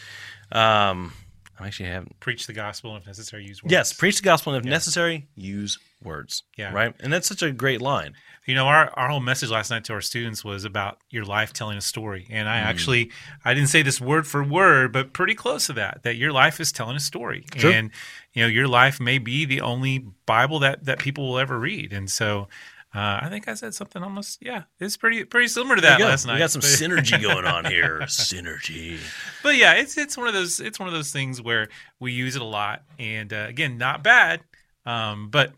um, 0.53 1.12
"I 1.61 1.67
actually 1.67 1.91
haven't 1.91 2.19
Preach 2.21 2.47
the 2.47 2.53
gospel 2.53 2.95
and 2.95 3.03
if 3.03 3.07
necessary 3.07 3.45
use 3.45 3.63
words. 3.63 3.73
Yes, 3.73 3.93
preach 3.93 4.17
the 4.17 4.23
gospel, 4.23 4.55
and 4.55 4.65
if 4.65 4.69
necessary, 4.69 5.29
use 5.35 5.79
words. 6.03 6.43
Yeah. 6.57 6.73
Right? 6.73 6.95
And 7.01 7.13
that's 7.13 7.29
such 7.29 7.43
a 7.43 7.53
great 7.53 7.81
line. 7.81 8.15
You 8.47 8.55
know, 8.55 8.67
our, 8.67 8.91
our 8.95 9.09
whole 9.09 9.21
message 9.21 9.51
last 9.51 9.71
night 9.71 9.85
to 9.85 9.93
our 9.93 10.01
students 10.01 10.45
was 10.45 10.65
about 10.65 10.99
your 11.11 11.25
life 11.25 11.53
telling 11.53 11.77
a 11.77 11.83
story. 11.83 12.27
And 12.31 12.49
Mm. 12.49 12.51
I 12.51 12.57
actually, 12.57 13.11
I 13.45 13.55
didn't 13.55 13.69
say 13.69 13.83
this 13.83 14.01
word 14.01 14.27
for 14.27 14.43
word, 14.43 14.93
but 14.93 15.13
pretty 15.13 15.35
close 15.35 15.67
to 15.67 15.75
that, 15.75 16.03
that 16.03 16.17
your 16.17 16.33
life 16.33 16.59
is 16.59 16.73
telling 16.73 16.97
a 16.97 17.01
story. 17.01 17.45
Sure. 17.55 17.71
And, 17.71 17.91
you 18.33 18.43
know, 18.43 18.49
your 18.49 18.67
life 18.67 18.99
may 18.99 19.19
be 19.19 19.45
the 19.45 19.61
only 19.61 20.07
Bible 20.27 20.59
that, 20.61 20.85
that 20.87 20.99
people 20.99 21.29
will 21.29 21.39
ever 21.39 21.59
read. 21.59 21.93
And 21.93 22.11
so 22.11 22.49
uh, 22.93 23.20
I 23.22 23.28
think 23.30 23.47
I 23.47 23.55
said 23.55 23.72
something 23.74 24.03
almost, 24.03 24.38
yeah, 24.41 24.64
it's 24.80 24.97
pretty, 24.97 25.24
pretty 25.24 25.47
similar 25.49 25.76
to 25.76 25.82
that 25.82 26.01
last 26.01 26.26
night. 26.26 26.34
We 26.34 26.38
got 26.41 26.51
some 26.51 26.61
synergy 26.62 27.20
going 27.22 27.45
on 27.45 27.64
here. 27.64 28.01
Synergy. 28.07 28.99
but 29.43 29.57
yeah, 29.57 29.74
it's 29.74 29.97
it's 29.97 30.16
one 30.16 30.26
of 30.26 30.34
those 30.34 30.59
it's 30.59 30.78
one 30.78 30.88
of 30.88 30.95
those 30.95 31.12
things 31.12 31.41
where 31.41 31.68
we 32.01 32.12
use 32.12 32.34
it 32.36 32.43
a 32.43 32.47
lot, 32.47 32.82
and 32.99 33.32
uh, 33.32 33.47
again, 33.49 33.78
not 33.78 34.03
bad, 34.03 34.41
um, 34.86 35.28
but 35.30 35.53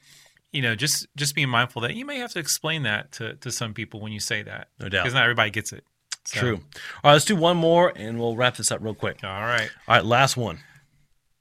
you 0.52 0.60
know, 0.60 0.74
just 0.74 1.06
just 1.16 1.34
being 1.34 1.48
mindful 1.48 1.80
that 1.82 1.94
you 1.94 2.04
may 2.04 2.18
have 2.18 2.32
to 2.32 2.38
explain 2.38 2.82
that 2.82 3.12
to 3.12 3.34
to 3.36 3.50
some 3.50 3.72
people 3.72 4.00
when 4.00 4.12
you 4.12 4.20
say 4.20 4.42
that, 4.42 4.68
No 4.78 4.88
doubt. 4.90 5.04
because 5.04 5.14
not 5.14 5.22
everybody 5.22 5.50
gets 5.50 5.72
it. 5.72 5.84
So, 6.24 6.38
True. 6.40 6.54
All 6.56 6.60
right, 7.04 7.12
let's 7.14 7.24
do 7.24 7.34
one 7.34 7.56
more 7.56 7.92
and 7.96 8.18
we'll 8.20 8.36
wrap 8.36 8.56
this 8.56 8.70
up 8.70 8.80
real 8.82 8.94
quick. 8.94 9.24
All 9.24 9.30
right. 9.30 9.70
All 9.88 9.96
right, 9.96 10.04
last 10.04 10.36
one. 10.36 10.58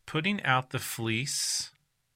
Putting 0.05 0.41
out 0.43 0.71
the 0.71 0.79
fleece 0.79 1.70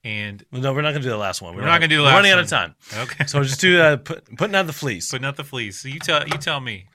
and 0.05 0.45
No, 0.51 0.71
we're 0.71 0.81
not 0.83 0.91
going 0.91 1.01
to 1.01 1.07
do 1.07 1.09
the 1.09 1.17
last 1.17 1.41
one. 1.41 1.55
We're 1.55 1.63
not 1.65 1.79
gonna 1.81 1.89
do 1.89 1.97
the 1.97 2.03
we're 2.03 2.07
last 2.07 2.15
running 2.15 2.31
out 2.31 2.39
of 2.39 2.47
time. 2.47 2.75
okay. 2.95 3.25
So 3.25 3.43
just 3.43 3.59
do 3.59 3.81
uh, 3.81 3.97
put, 3.97 4.23
putting 4.37 4.55
out 4.55 4.67
the 4.67 4.73
fleece. 4.73 5.11
Putting 5.11 5.25
out 5.25 5.35
the 5.35 5.43
fleece. 5.43 5.79
So 5.81 5.89
you 5.89 5.99
tell 5.99 6.25
you 6.25 6.37
tell 6.37 6.61
me. 6.61 6.85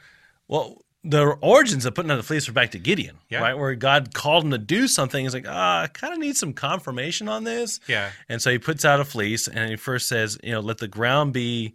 Well, 0.49 0.83
the 1.03 1.25
origins 1.41 1.87
of 1.87 1.95
putting 1.95 2.11
out 2.11 2.17
the 2.17 2.23
fleece 2.23 2.49
are 2.49 2.53
back 2.53 2.71
to 2.73 2.79
Gideon, 2.79 3.17
Yeah. 3.31 3.41
right? 3.41 3.55
Where 3.55 3.75
God 3.75 4.13
called 4.15 4.45
him 4.45 4.51
to 4.51 4.59
do 4.59 4.87
something. 4.87 5.25
He's 5.25 5.33
like, 5.33 5.47
ah, 5.49 5.83
I 5.83 5.87
kind 5.87 6.13
of 6.13 6.19
need 6.19 6.37
some 6.37 6.53
confirmation 6.53 7.27
on 7.29 7.45
this. 7.45 7.81
Yeah. 7.89 8.11
And 8.29 8.41
so 8.43 8.51
he 8.51 8.59
puts 8.59 8.85
out 8.85 9.01
a 9.01 9.05
fleece 9.05 9.49
and 9.49 9.71
he 9.71 9.77
first 9.77 10.09
says, 10.09 10.39
you 10.43 10.53
know, 10.53 10.61
let 10.61 10.79
the 10.79 10.89
ground 10.89 11.33
be 11.33 11.75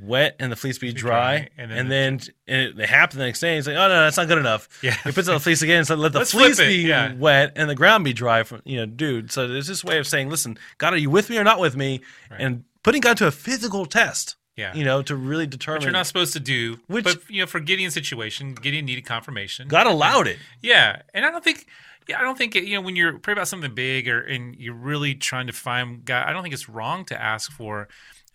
wet 0.00 0.36
and 0.38 0.50
the 0.52 0.56
fleece 0.56 0.78
be 0.78 0.92
dry. 0.92 1.38
dry, 1.38 1.48
And 1.58 1.72
and 1.72 1.90
then, 1.90 2.18
then 2.46 2.68
and 2.70 2.80
it, 2.80 2.88
happened 2.88 3.20
the 3.20 3.26
next 3.26 3.40
day. 3.40 3.56
He's 3.56 3.66
like, 3.66 3.76
oh, 3.76 3.88
no, 3.88 4.00
that's 4.04 4.16
not 4.16 4.28
good 4.28 4.38
enough. 4.38 4.68
Yeah. 4.82 4.94
He 5.04 5.12
puts 5.12 5.28
out 5.28 5.32
the 5.34 5.40
fleece 5.40 5.62
again 5.62 5.78
and 5.78 5.86
said, 5.86 5.98
let 5.98 6.12
the 6.12 6.18
Let's 6.20 6.32
fleece 6.32 6.58
be 6.58 6.82
yeah. 6.82 7.14
wet 7.14 7.52
and 7.56 7.68
the 7.70 7.74
ground 7.74 8.04
be 8.04 8.12
dry. 8.12 8.42
From, 8.42 8.62
you 8.64 8.76
know, 8.78 8.86
dude. 8.86 9.32
So 9.32 9.48
there's 9.48 9.66
this 9.66 9.82
way 9.84 9.98
of 9.98 10.06
saying, 10.06 10.28
listen, 10.30 10.58
God, 10.78 10.92
are 10.92 10.96
you 10.98 11.10
with 11.10 11.30
me 11.30 11.38
or 11.38 11.44
not 11.44 11.60
with 11.60 11.76
me? 11.76 12.00
Right. 12.30 12.40
And 12.40 12.64
putting 12.82 13.00
God 13.00 13.16
to 13.18 13.26
a 13.26 13.30
physical 13.30 13.86
test, 13.86 14.36
Yeah. 14.56 14.74
you 14.74 14.84
know, 14.84 15.02
to 15.02 15.14
really 15.16 15.46
determine. 15.46 15.78
Which 15.78 15.84
you're 15.84 15.92
not 15.92 16.06
supposed 16.06 16.32
to 16.34 16.40
do. 16.40 16.78
Which- 16.86 17.04
but 17.04 17.28
you 17.30 17.40
know, 17.42 17.46
for 17.46 17.60
Gideon's 17.60 17.94
situation, 17.94 18.54
Gideon 18.54 18.84
needed 18.86 19.04
confirmation. 19.04 19.68
God 19.68 19.86
allowed 19.86 20.26
it. 20.26 20.38
Yeah, 20.62 21.02
and 21.14 21.24
I 21.26 21.30
don't 21.30 21.44
think, 21.44 21.66
yeah, 22.08 22.18
I 22.18 22.22
don't 22.22 22.38
think 22.38 22.56
it, 22.56 22.64
you 22.64 22.74
know 22.74 22.80
when 22.80 22.96
you're 22.96 23.18
praying 23.18 23.36
about 23.36 23.48
something 23.48 23.74
big 23.74 24.08
or 24.08 24.20
and 24.20 24.56
you're 24.56 24.72
really 24.74 25.14
trying 25.14 25.46
to 25.48 25.52
find 25.52 26.04
God. 26.04 26.26
I 26.26 26.32
don't 26.32 26.42
think 26.42 26.54
it's 26.54 26.68
wrong 26.68 27.04
to 27.06 27.20
ask 27.20 27.52
for 27.52 27.88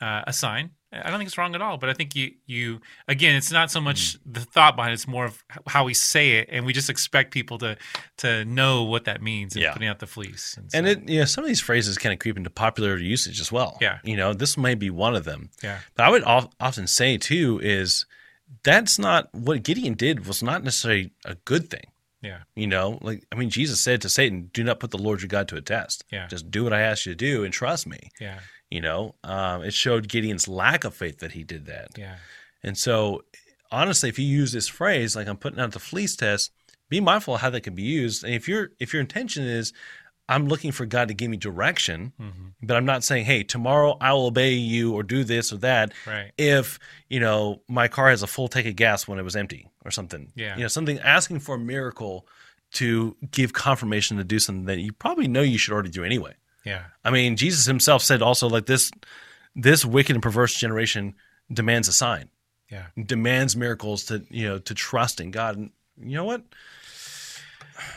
uh, 0.04 0.24
a 0.28 0.34
sign. 0.34 0.72
I 0.95 1.10
don't 1.10 1.18
think 1.18 1.28
it's 1.28 1.39
wrong 1.39 1.56
at 1.56 1.62
all. 1.62 1.78
But 1.78 1.89
I 1.89 1.93
think 1.93 2.16
you 2.16 2.34
you 2.45 2.80
again, 3.08 3.36
it's 3.36 3.51
not 3.51 3.72
so 3.72 3.82
much 3.82 4.16
the 4.36 4.41
thought 4.41 4.76
behind 4.76 4.91
it; 4.91 4.95
it's 4.99 5.08
more 5.08 5.26
of 5.26 5.43
how 5.68 5.84
we 5.86 5.93
say 5.95 6.26
it, 6.39 6.49
and 6.51 6.66
we 6.68 6.72
just 6.74 6.89
expect 6.89 7.34
people 7.34 7.58
to 7.60 7.78
to 8.18 8.45
know 8.45 8.84
what 8.84 9.06
that 9.06 9.20
means. 9.22 9.56
in 9.56 9.64
Yeah. 9.64 9.74
putting 9.74 9.88
out 9.88 9.97
the 9.99 10.06
fleece, 10.08 10.56
and, 10.58 10.70
And 10.76 10.88
it, 10.88 11.10
you 11.10 11.20
know, 11.20 11.26
some 11.26 11.43
of 11.43 11.47
these 11.47 11.62
phrases 11.62 11.97
kind 11.97 12.14
of 12.14 12.20
creep 12.20 12.38
into 12.38 12.51
popular 12.51 12.97
usage 12.97 13.39
as 13.41 13.51
well. 13.51 13.78
Yeah. 13.82 13.97
You 14.04 14.16
know, 14.18 14.34
this 14.36 14.56
may 14.58 14.76
be 14.76 14.89
one 14.91 15.16
of 15.16 15.24
them. 15.24 15.49
yeah, 15.64 15.80
But 15.95 16.04
I 16.06 16.10
would 16.12 16.24
of, 16.24 16.47
often 16.60 16.86
say 16.88 17.18
too 17.18 17.60
is 17.64 18.06
that's 18.64 18.99
not 18.99 19.30
what 19.34 19.64
Gideon 19.64 19.95
did 19.95 20.28
was 20.28 20.43
not 20.43 20.64
necessarily 20.64 21.12
a 21.26 21.36
good 21.51 21.70
thing. 21.72 21.88
yeah, 22.22 22.41
You 22.56 22.68
know, 22.68 22.99
like 23.01 23.26
I 23.32 23.36
mean, 23.36 23.49
Jesus 23.49 23.82
said 23.84 23.99
to 24.01 24.10
Satan, 24.10 24.51
"Do 24.54 24.64
not 24.64 24.80
put 24.80 24.91
the 24.91 24.97
Lord 25.08 25.22
your 25.22 25.28
God 25.28 25.47
to 25.47 25.56
a 25.56 25.62
test. 25.62 26.04
Yeah. 26.12 26.28
Just 26.28 26.51
do 26.51 26.64
what 26.64 26.72
I 26.74 26.82
ask 26.82 27.06
you 27.08 27.14
to 27.14 27.16
do 27.32 27.43
and 27.43 27.51
trust 27.51 27.88
me." 27.88 28.12
yeah, 28.22 28.39
You 28.74 28.82
know, 28.82 29.16
um, 29.24 29.64
it 29.64 29.74
showed 29.74 30.10
Gideon's 30.10 30.48
lack 30.48 30.84
of 30.84 30.94
faith 30.96 31.20
that 31.20 31.32
he 31.34 31.44
did 31.44 31.66
that. 31.68 31.90
yeah, 31.98 32.16
And 32.64 32.76
so, 32.78 33.24
honestly, 33.72 34.10
if 34.10 34.18
you 34.18 34.26
use 34.26 34.52
this 34.52 34.68
phrase 34.68 35.16
like 35.16 35.28
I'm 35.28 35.38
putting 35.38 35.60
out 35.60 35.72
the 35.74 35.80
fleece 35.80 36.16
test, 36.16 36.52
be 36.90 37.00
mindful 37.00 37.36
of 37.36 37.42
how 37.42 37.50
that 37.52 37.62
can 37.62 37.76
be 37.76 37.84
used. 37.84 38.24
And 38.24 38.34
if 38.34 38.48
your 38.48 38.72
if 38.80 38.94
your 38.94 39.02
intention 39.02 39.44
is 39.44 39.74
I'm 40.30 40.48
looking 40.48 40.72
for 40.72 40.86
God 40.86 41.10
to 41.10 41.14
give 41.14 41.30
me 41.30 41.38
direction, 41.38 42.14
hmm 42.18 42.30
but 42.66 42.78
I'm 42.78 42.86
not 42.86 43.04
saying, 43.04 43.26
"Hey, 43.26 43.44
tomorrow 43.44 43.98
I 44.00 44.14
will 44.14 44.28
obey 44.28 44.54
you 44.54 44.94
or 44.96 45.04
do 45.04 45.24
this 45.26 45.52
or 45.54 45.58
that." 45.58 45.92
right, 46.08 46.32
If 46.38 46.80
you 47.10 47.20
know 47.20 47.62
my 47.68 47.88
car 47.90 48.10
has 48.10 48.24
a 48.24 48.28
full 48.36 48.48
tank 48.48 48.66
of 48.68 48.76
gas 48.76 49.06
when 49.08 49.20
it 49.20 49.24
was 49.30 49.36
empty 49.36 49.68
or 49.86 49.92
something, 49.92 50.32
Yeah. 50.36 50.56
you 50.56 50.62
know, 50.64 50.68
something 50.78 50.98
asking 51.00 51.40
for 51.42 51.56
a 51.56 51.60
miracle 51.60 52.26
to 52.80 53.16
give 53.32 53.52
confirmation 53.54 54.18
to 54.18 54.24
do 54.24 54.40
something 54.40 54.66
that 54.66 54.80
you 54.80 54.94
probably 54.94 55.28
know 55.28 55.42
you 55.42 55.58
should 55.60 55.74
already 55.74 55.90
do 56.00 56.04
anyway. 56.04 56.34
Yeah, 56.66 56.84
I 57.03 57.11
mean, 57.11 57.36
Jesus 57.36 57.66
himself 57.66 58.01
said 58.03 58.22
also 58.22 58.47
like 58.49 58.66
this 58.66 58.91
this 59.55 59.86
wicked 59.86 60.16
and 60.16 60.24
perverse 60.24 60.53
generation 60.55 61.16
demands 61.51 61.88
a 61.88 61.93
sign 61.93 62.30
yeah. 62.74 62.86
demands 63.05 63.55
miracles 63.55 64.05
to 64.05 64.26
you 64.30 64.47
know 64.47 64.59
to 64.59 64.74
trust 64.74 65.22
in 65.22 65.32
God. 65.32 65.57
And 65.57 65.70
you 66.01 66.16
know 66.16 66.26
what? 66.26 66.43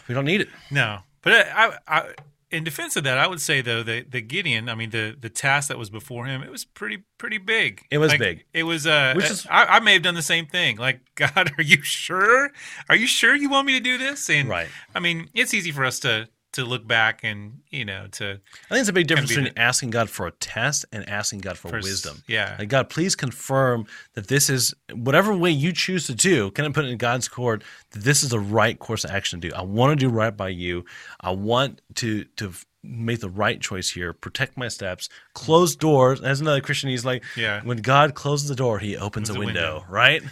We 0.08 0.14
don't 0.14 0.24
need 0.24 0.40
it. 0.40 0.48
No, 0.70 1.00
but 1.22 1.32
I, 1.32 1.78
I, 1.88 2.12
in 2.50 2.64
defense 2.64 2.96
of 2.96 3.04
that, 3.04 3.18
I 3.18 3.26
would 3.26 3.40
say 3.40 3.60
though 3.60 3.82
that 3.82 4.10
the 4.10 4.20
Gideon, 4.20 4.68
I 4.68 4.74
mean 4.74 4.90
the 4.90 5.16
the 5.18 5.30
task 5.30 5.68
that 5.68 5.78
was 5.78 5.90
before 5.90 6.26
him, 6.26 6.42
it 6.42 6.50
was 6.50 6.64
pretty 6.64 7.04
pretty 7.18 7.38
big. 7.38 7.82
It 7.90 7.98
was 7.98 8.10
Like, 8.12 8.18
big. 8.18 8.44
It 8.52 8.64
was. 8.64 8.86
Uh, 8.86 9.14
Which 9.16 9.30
is- 9.30 9.46
I, 9.50 9.64
I 9.64 9.80
may 9.80 9.94
have 9.94 10.02
done 10.02 10.14
the 10.14 10.22
same 10.22 10.46
thing. 10.46 10.76
Like, 10.76 11.00
God, 11.14 11.52
are 11.58 11.62
you 11.62 11.82
sure? 11.82 12.50
Are 12.88 12.96
you 12.96 13.06
sure 13.06 13.34
you 13.34 13.48
want 13.48 13.66
me 13.66 13.72
to 13.74 13.80
do 13.80 13.98
this? 13.98 14.28
And 14.28 14.48
Right. 14.48 14.68
I 14.94 15.00
mean, 15.00 15.28
it's 15.34 15.54
easy 15.54 15.72
for 15.72 15.84
us 15.84 15.98
to 16.00 16.28
to 16.56 16.64
look 16.64 16.86
back 16.86 17.20
and 17.22 17.60
you 17.70 17.84
know 17.84 18.06
to 18.12 18.24
I 18.24 18.68
think 18.68 18.80
it's 18.80 18.88
a 18.88 18.92
big 18.92 19.06
difference 19.06 19.30
be 19.30 19.36
between 19.36 19.52
asking 19.56 19.90
God 19.90 20.10
for 20.10 20.26
a 20.26 20.32
test 20.32 20.84
and 20.92 21.08
asking 21.08 21.40
God 21.40 21.56
for 21.56 21.68
for 21.68 21.76
wisdom. 21.76 22.22
Yeah, 22.26 22.56
Like 22.58 22.68
God, 22.68 22.90
please 22.90 23.14
confirm 23.14 23.86
that 24.14 24.28
this 24.28 24.50
is 24.50 24.74
whatever 24.92 25.34
way 25.34 25.50
you 25.50 25.72
choose 25.72 26.06
to 26.08 26.14
do. 26.14 26.50
Can 26.50 26.64
I 26.64 26.68
put 26.70 26.84
it 26.84 26.88
in 26.88 26.98
God's 26.98 27.28
court 27.28 27.62
that 27.92 28.02
this 28.02 28.22
is 28.22 28.30
the 28.30 28.40
right 28.40 28.78
course 28.78 29.04
of 29.04 29.10
action 29.10 29.40
to 29.40 29.48
do? 29.48 29.54
I 29.54 29.62
want 29.62 29.98
to 29.98 30.06
do 30.06 30.10
right 30.10 30.36
by 30.36 30.48
you. 30.48 30.84
I 31.20 31.30
want 31.30 31.80
to 31.96 32.24
to 32.36 32.52
make 32.82 33.20
the 33.20 33.30
right 33.30 33.60
choice 33.60 33.90
here. 33.90 34.12
Protect 34.12 34.56
my 34.56 34.68
steps. 34.68 35.08
Close 35.34 35.74
doors. 35.76 36.20
As 36.20 36.40
another 36.40 36.60
Christian, 36.60 36.90
he's 36.90 37.04
like, 37.04 37.22
Yeah. 37.36 37.62
When 37.62 37.78
God 37.78 38.14
closes 38.14 38.48
the 38.48 38.54
door, 38.54 38.78
He 38.78 38.96
opens, 38.96 39.30
a, 39.30 39.34
a 39.34 39.38
window, 39.38 39.74
window. 39.74 39.86
Right. 39.88 40.22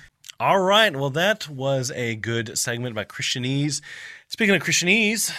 All 0.40 0.60
right. 0.60 0.94
Well, 0.94 1.10
that 1.10 1.48
was 1.48 1.90
a 1.92 2.16
good 2.16 2.58
segment 2.58 2.94
by 2.94 3.04
Christianese. 3.04 3.80
Speaking 4.28 4.54
of 4.54 4.62
Christianese, 4.62 5.32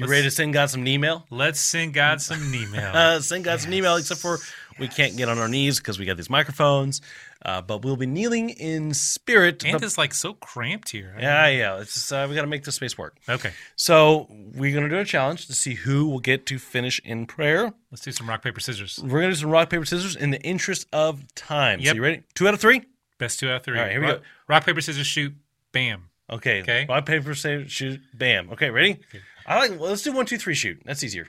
you 0.00 0.06
Let's- 0.06 0.10
ready 0.10 0.22
to 0.24 0.30
send 0.30 0.52
God 0.52 0.70
some 0.70 0.86
email? 0.86 1.26
let's 1.30 1.60
send 1.60 1.94
God 1.94 2.20
some 2.20 2.54
email. 2.54 2.90
Uh, 2.94 3.20
send 3.20 3.44
God 3.44 3.60
some 3.60 3.72
email, 3.72 3.96
except 3.96 4.20
for 4.20 4.38
we 4.78 4.88
can't 4.88 5.16
get 5.16 5.28
on 5.28 5.38
our 5.38 5.48
knees 5.48 5.78
because 5.78 5.98
we 5.98 6.06
got 6.06 6.16
these 6.16 6.30
microphones. 6.30 7.00
Uh, 7.42 7.62
but 7.62 7.82
we'll 7.82 7.96
be 7.96 8.06
kneeling 8.06 8.50
in 8.50 8.92
spirit. 8.92 9.64
and 9.64 9.82
it's 9.82 9.96
like 9.96 10.12
so 10.12 10.34
cramped 10.34 10.90
here. 10.90 11.14
yeah, 11.18 11.46
yeah. 11.48 11.80
It's 11.80 11.94
just, 11.94 12.12
uh, 12.12 12.26
we 12.28 12.34
got 12.34 12.42
to 12.42 12.46
make 12.46 12.64
the 12.64 12.72
space 12.72 12.98
work. 12.98 13.16
Okay, 13.28 13.52
So 13.76 14.26
we're 14.30 14.74
gonna 14.74 14.90
do 14.90 14.98
a 14.98 15.04
challenge 15.06 15.46
to 15.46 15.54
see 15.54 15.74
who 15.74 16.06
will 16.08 16.18
get 16.20 16.44
to 16.46 16.58
finish 16.58 17.00
in 17.02 17.24
prayer. 17.26 17.72
let's 17.90 18.02
do 18.02 18.12
some 18.12 18.28
rock 18.28 18.42
paper 18.42 18.60
scissors. 18.60 18.98
We're 19.02 19.20
gonna 19.20 19.32
do 19.32 19.36
some 19.36 19.50
rock 19.50 19.70
paper 19.70 19.86
scissors 19.86 20.16
in 20.16 20.30
the 20.30 20.40
interest 20.42 20.86
of 20.92 21.22
time. 21.34 21.82
So 21.82 21.94
you 21.94 22.02
ready? 22.02 22.22
Two 22.34 22.46
out 22.46 22.52
of 22.54 22.60
three. 22.60 22.82
Best 23.16 23.40
two 23.40 23.48
out 23.48 23.56
of 23.56 23.62
three. 23.64 23.78
All 23.78 23.84
right, 23.84 23.92
here 23.92 24.00
we 24.02 24.06
go. 24.06 24.20
Rock 24.46 24.66
paper 24.66 24.80
scissors 24.82 25.06
shoot. 25.06 25.32
Bam. 25.72 26.09
Okay. 26.30 26.62
Okay. 26.62 26.86
Rock 26.88 27.06
paper 27.06 27.34
scissors 27.34 27.72
shoot. 27.72 28.00
Bam. 28.14 28.50
Okay. 28.52 28.70
Ready? 28.70 29.00
I 29.46 29.58
like. 29.58 29.70
Well, 29.72 29.90
let's 29.90 30.02
do 30.02 30.12
one, 30.12 30.26
two, 30.26 30.38
three, 30.38 30.54
shoot. 30.54 30.80
That's 30.84 31.02
easier. 31.02 31.26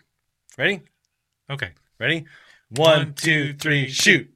Ready? 0.58 0.82
Okay. 1.50 1.72
Ready? 2.00 2.26
One, 2.70 3.14
two, 3.14 3.54
three, 3.54 3.90
shoot. 3.90 4.30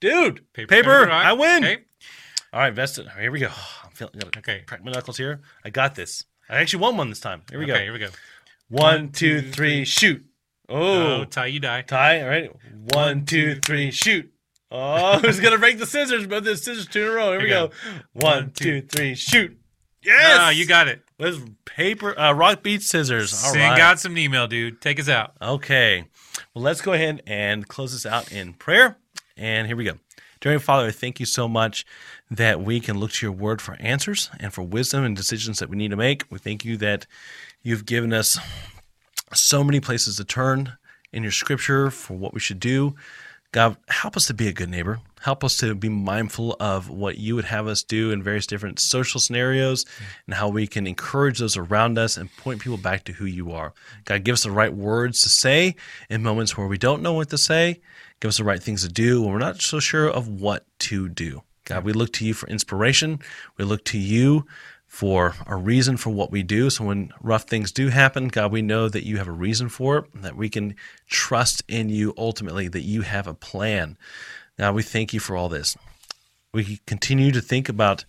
Dude, 0.00 0.44
paper. 0.52 1.06
rock. 1.06 1.08
I 1.10 1.32
win. 1.32 1.64
Okay. 1.64 1.78
All 2.52 2.60
right, 2.60 2.72
vested. 2.72 3.08
Here 3.18 3.30
we 3.32 3.40
go. 3.40 3.48
I'm 3.84 3.90
feeling. 3.90 4.14
Gotta 4.18 4.38
Okay. 4.38 4.62
Crack 4.66 4.84
my 4.84 4.92
knuckles 4.92 5.16
here. 5.16 5.40
I 5.64 5.70
got 5.70 5.94
this. 5.94 6.24
I 6.48 6.58
actually 6.58 6.80
won 6.82 6.96
one 6.96 7.08
this 7.08 7.20
time. 7.20 7.42
Here 7.50 7.58
we 7.58 7.64
okay, 7.64 7.72
go. 7.72 7.78
Here 7.80 7.92
we 7.92 7.98
go. 7.98 8.08
One, 8.68 9.10
two, 9.10 9.40
three, 9.42 9.84
shoot. 9.84 10.24
Oh, 10.68 11.20
Oh, 11.20 11.24
tie 11.24 11.46
you 11.46 11.60
die. 11.60 11.82
tie. 11.82 12.22
All 12.22 12.28
right. 12.28 12.50
One, 12.94 13.24
two, 13.24 13.56
three, 13.56 13.90
shoot. 13.90 14.30
Oh, 14.70 15.18
who's 15.22 15.40
gonna 15.40 15.58
break 15.58 15.78
the 15.78 15.86
scissors? 15.86 16.26
But 16.26 16.44
the 16.44 16.56
scissors 16.56 16.86
two 16.86 17.02
in 17.02 17.08
a 17.08 17.12
row. 17.12 17.32
Here 17.32 17.40
we 17.42 17.48
go. 17.48 17.70
One, 18.12 18.50
two, 18.52 18.82
three, 18.82 19.14
shoot. 19.14 19.56
Yes. 20.04 20.38
Ah, 20.38 20.50
you 20.50 20.66
got 20.66 20.88
it. 20.88 21.02
Let's 21.18 21.38
paper. 21.64 22.18
Uh, 22.18 22.32
rock 22.32 22.62
beat 22.62 22.82
scissors. 22.82 23.32
All 23.32 23.52
Send 23.52 23.62
right. 23.62 23.78
God 23.78 23.98
some 23.98 24.16
email, 24.18 24.46
dude. 24.46 24.80
Take 24.80 25.00
us 25.00 25.08
out. 25.08 25.34
Okay. 25.40 26.04
Well, 26.52 26.62
let's 26.62 26.80
go 26.80 26.92
ahead 26.92 27.22
and 27.26 27.66
close 27.66 27.92
this 27.92 28.04
out 28.04 28.32
in 28.32 28.54
prayer. 28.54 28.96
And 29.36 29.66
here 29.66 29.76
we 29.76 29.84
go. 29.84 29.94
Dear 30.40 30.58
Father, 30.58 30.90
thank 30.90 31.20
you 31.20 31.26
so 31.26 31.48
much 31.48 31.86
that 32.30 32.60
we 32.60 32.78
can 32.78 32.98
look 32.98 33.12
to 33.12 33.26
your 33.26 33.32
word 33.32 33.62
for 33.62 33.76
answers 33.80 34.30
and 34.38 34.52
for 34.52 34.62
wisdom 34.62 35.02
and 35.02 35.16
decisions 35.16 35.58
that 35.58 35.70
we 35.70 35.76
need 35.76 35.90
to 35.90 35.96
make. 35.96 36.24
We 36.28 36.38
thank 36.38 36.64
you 36.64 36.76
that 36.78 37.06
you've 37.62 37.86
given 37.86 38.12
us 38.12 38.38
so 39.32 39.64
many 39.64 39.80
places 39.80 40.16
to 40.18 40.24
turn 40.24 40.76
in 41.12 41.22
your 41.22 41.32
scripture 41.32 41.90
for 41.90 42.14
what 42.14 42.34
we 42.34 42.40
should 42.40 42.60
do. 42.60 42.94
God, 43.52 43.76
help 43.88 44.16
us 44.16 44.26
to 44.26 44.34
be 44.34 44.48
a 44.48 44.52
good 44.52 44.68
neighbor. 44.68 45.00
Help 45.24 45.42
us 45.42 45.56
to 45.56 45.74
be 45.74 45.88
mindful 45.88 46.54
of 46.60 46.90
what 46.90 47.16
you 47.16 47.34
would 47.34 47.46
have 47.46 47.66
us 47.66 47.82
do 47.82 48.10
in 48.10 48.22
various 48.22 48.46
different 48.46 48.78
social 48.78 49.18
scenarios 49.18 49.86
and 50.26 50.34
how 50.34 50.50
we 50.50 50.66
can 50.66 50.86
encourage 50.86 51.38
those 51.38 51.56
around 51.56 51.96
us 51.96 52.18
and 52.18 52.36
point 52.36 52.60
people 52.60 52.76
back 52.76 53.04
to 53.04 53.12
who 53.12 53.24
you 53.24 53.50
are. 53.50 53.72
God, 54.04 54.22
give 54.22 54.34
us 54.34 54.42
the 54.42 54.50
right 54.50 54.74
words 54.74 55.22
to 55.22 55.30
say 55.30 55.76
in 56.10 56.22
moments 56.22 56.58
where 56.58 56.66
we 56.66 56.76
don't 56.76 57.00
know 57.00 57.14
what 57.14 57.30
to 57.30 57.38
say. 57.38 57.80
Give 58.20 58.28
us 58.28 58.36
the 58.36 58.44
right 58.44 58.62
things 58.62 58.82
to 58.82 58.88
do 58.90 59.22
when 59.22 59.32
we're 59.32 59.38
not 59.38 59.62
so 59.62 59.80
sure 59.80 60.10
of 60.10 60.28
what 60.28 60.66
to 60.80 61.08
do. 61.08 61.40
God, 61.64 61.84
we 61.84 61.94
look 61.94 62.12
to 62.12 62.26
you 62.26 62.34
for 62.34 62.46
inspiration. 62.50 63.18
We 63.56 63.64
look 63.64 63.82
to 63.86 63.98
you 63.98 64.44
for 64.86 65.36
a 65.46 65.56
reason 65.56 65.96
for 65.96 66.10
what 66.10 66.32
we 66.32 66.42
do. 66.42 66.68
So 66.68 66.84
when 66.84 67.14
rough 67.22 67.44
things 67.44 67.72
do 67.72 67.88
happen, 67.88 68.28
God, 68.28 68.52
we 68.52 68.60
know 68.60 68.90
that 68.90 69.06
you 69.06 69.16
have 69.16 69.28
a 69.28 69.32
reason 69.32 69.70
for 69.70 69.96
it, 69.96 70.22
that 70.22 70.36
we 70.36 70.50
can 70.50 70.76
trust 71.08 71.62
in 71.66 71.88
you 71.88 72.12
ultimately, 72.18 72.68
that 72.68 72.82
you 72.82 73.00
have 73.00 73.26
a 73.26 73.32
plan. 73.32 73.96
God, 74.58 74.74
we 74.74 74.82
thank 74.82 75.12
you 75.12 75.20
for 75.20 75.36
all 75.36 75.48
this. 75.48 75.76
We 76.52 76.80
continue 76.86 77.32
to 77.32 77.40
think 77.40 77.68
about 77.68 78.04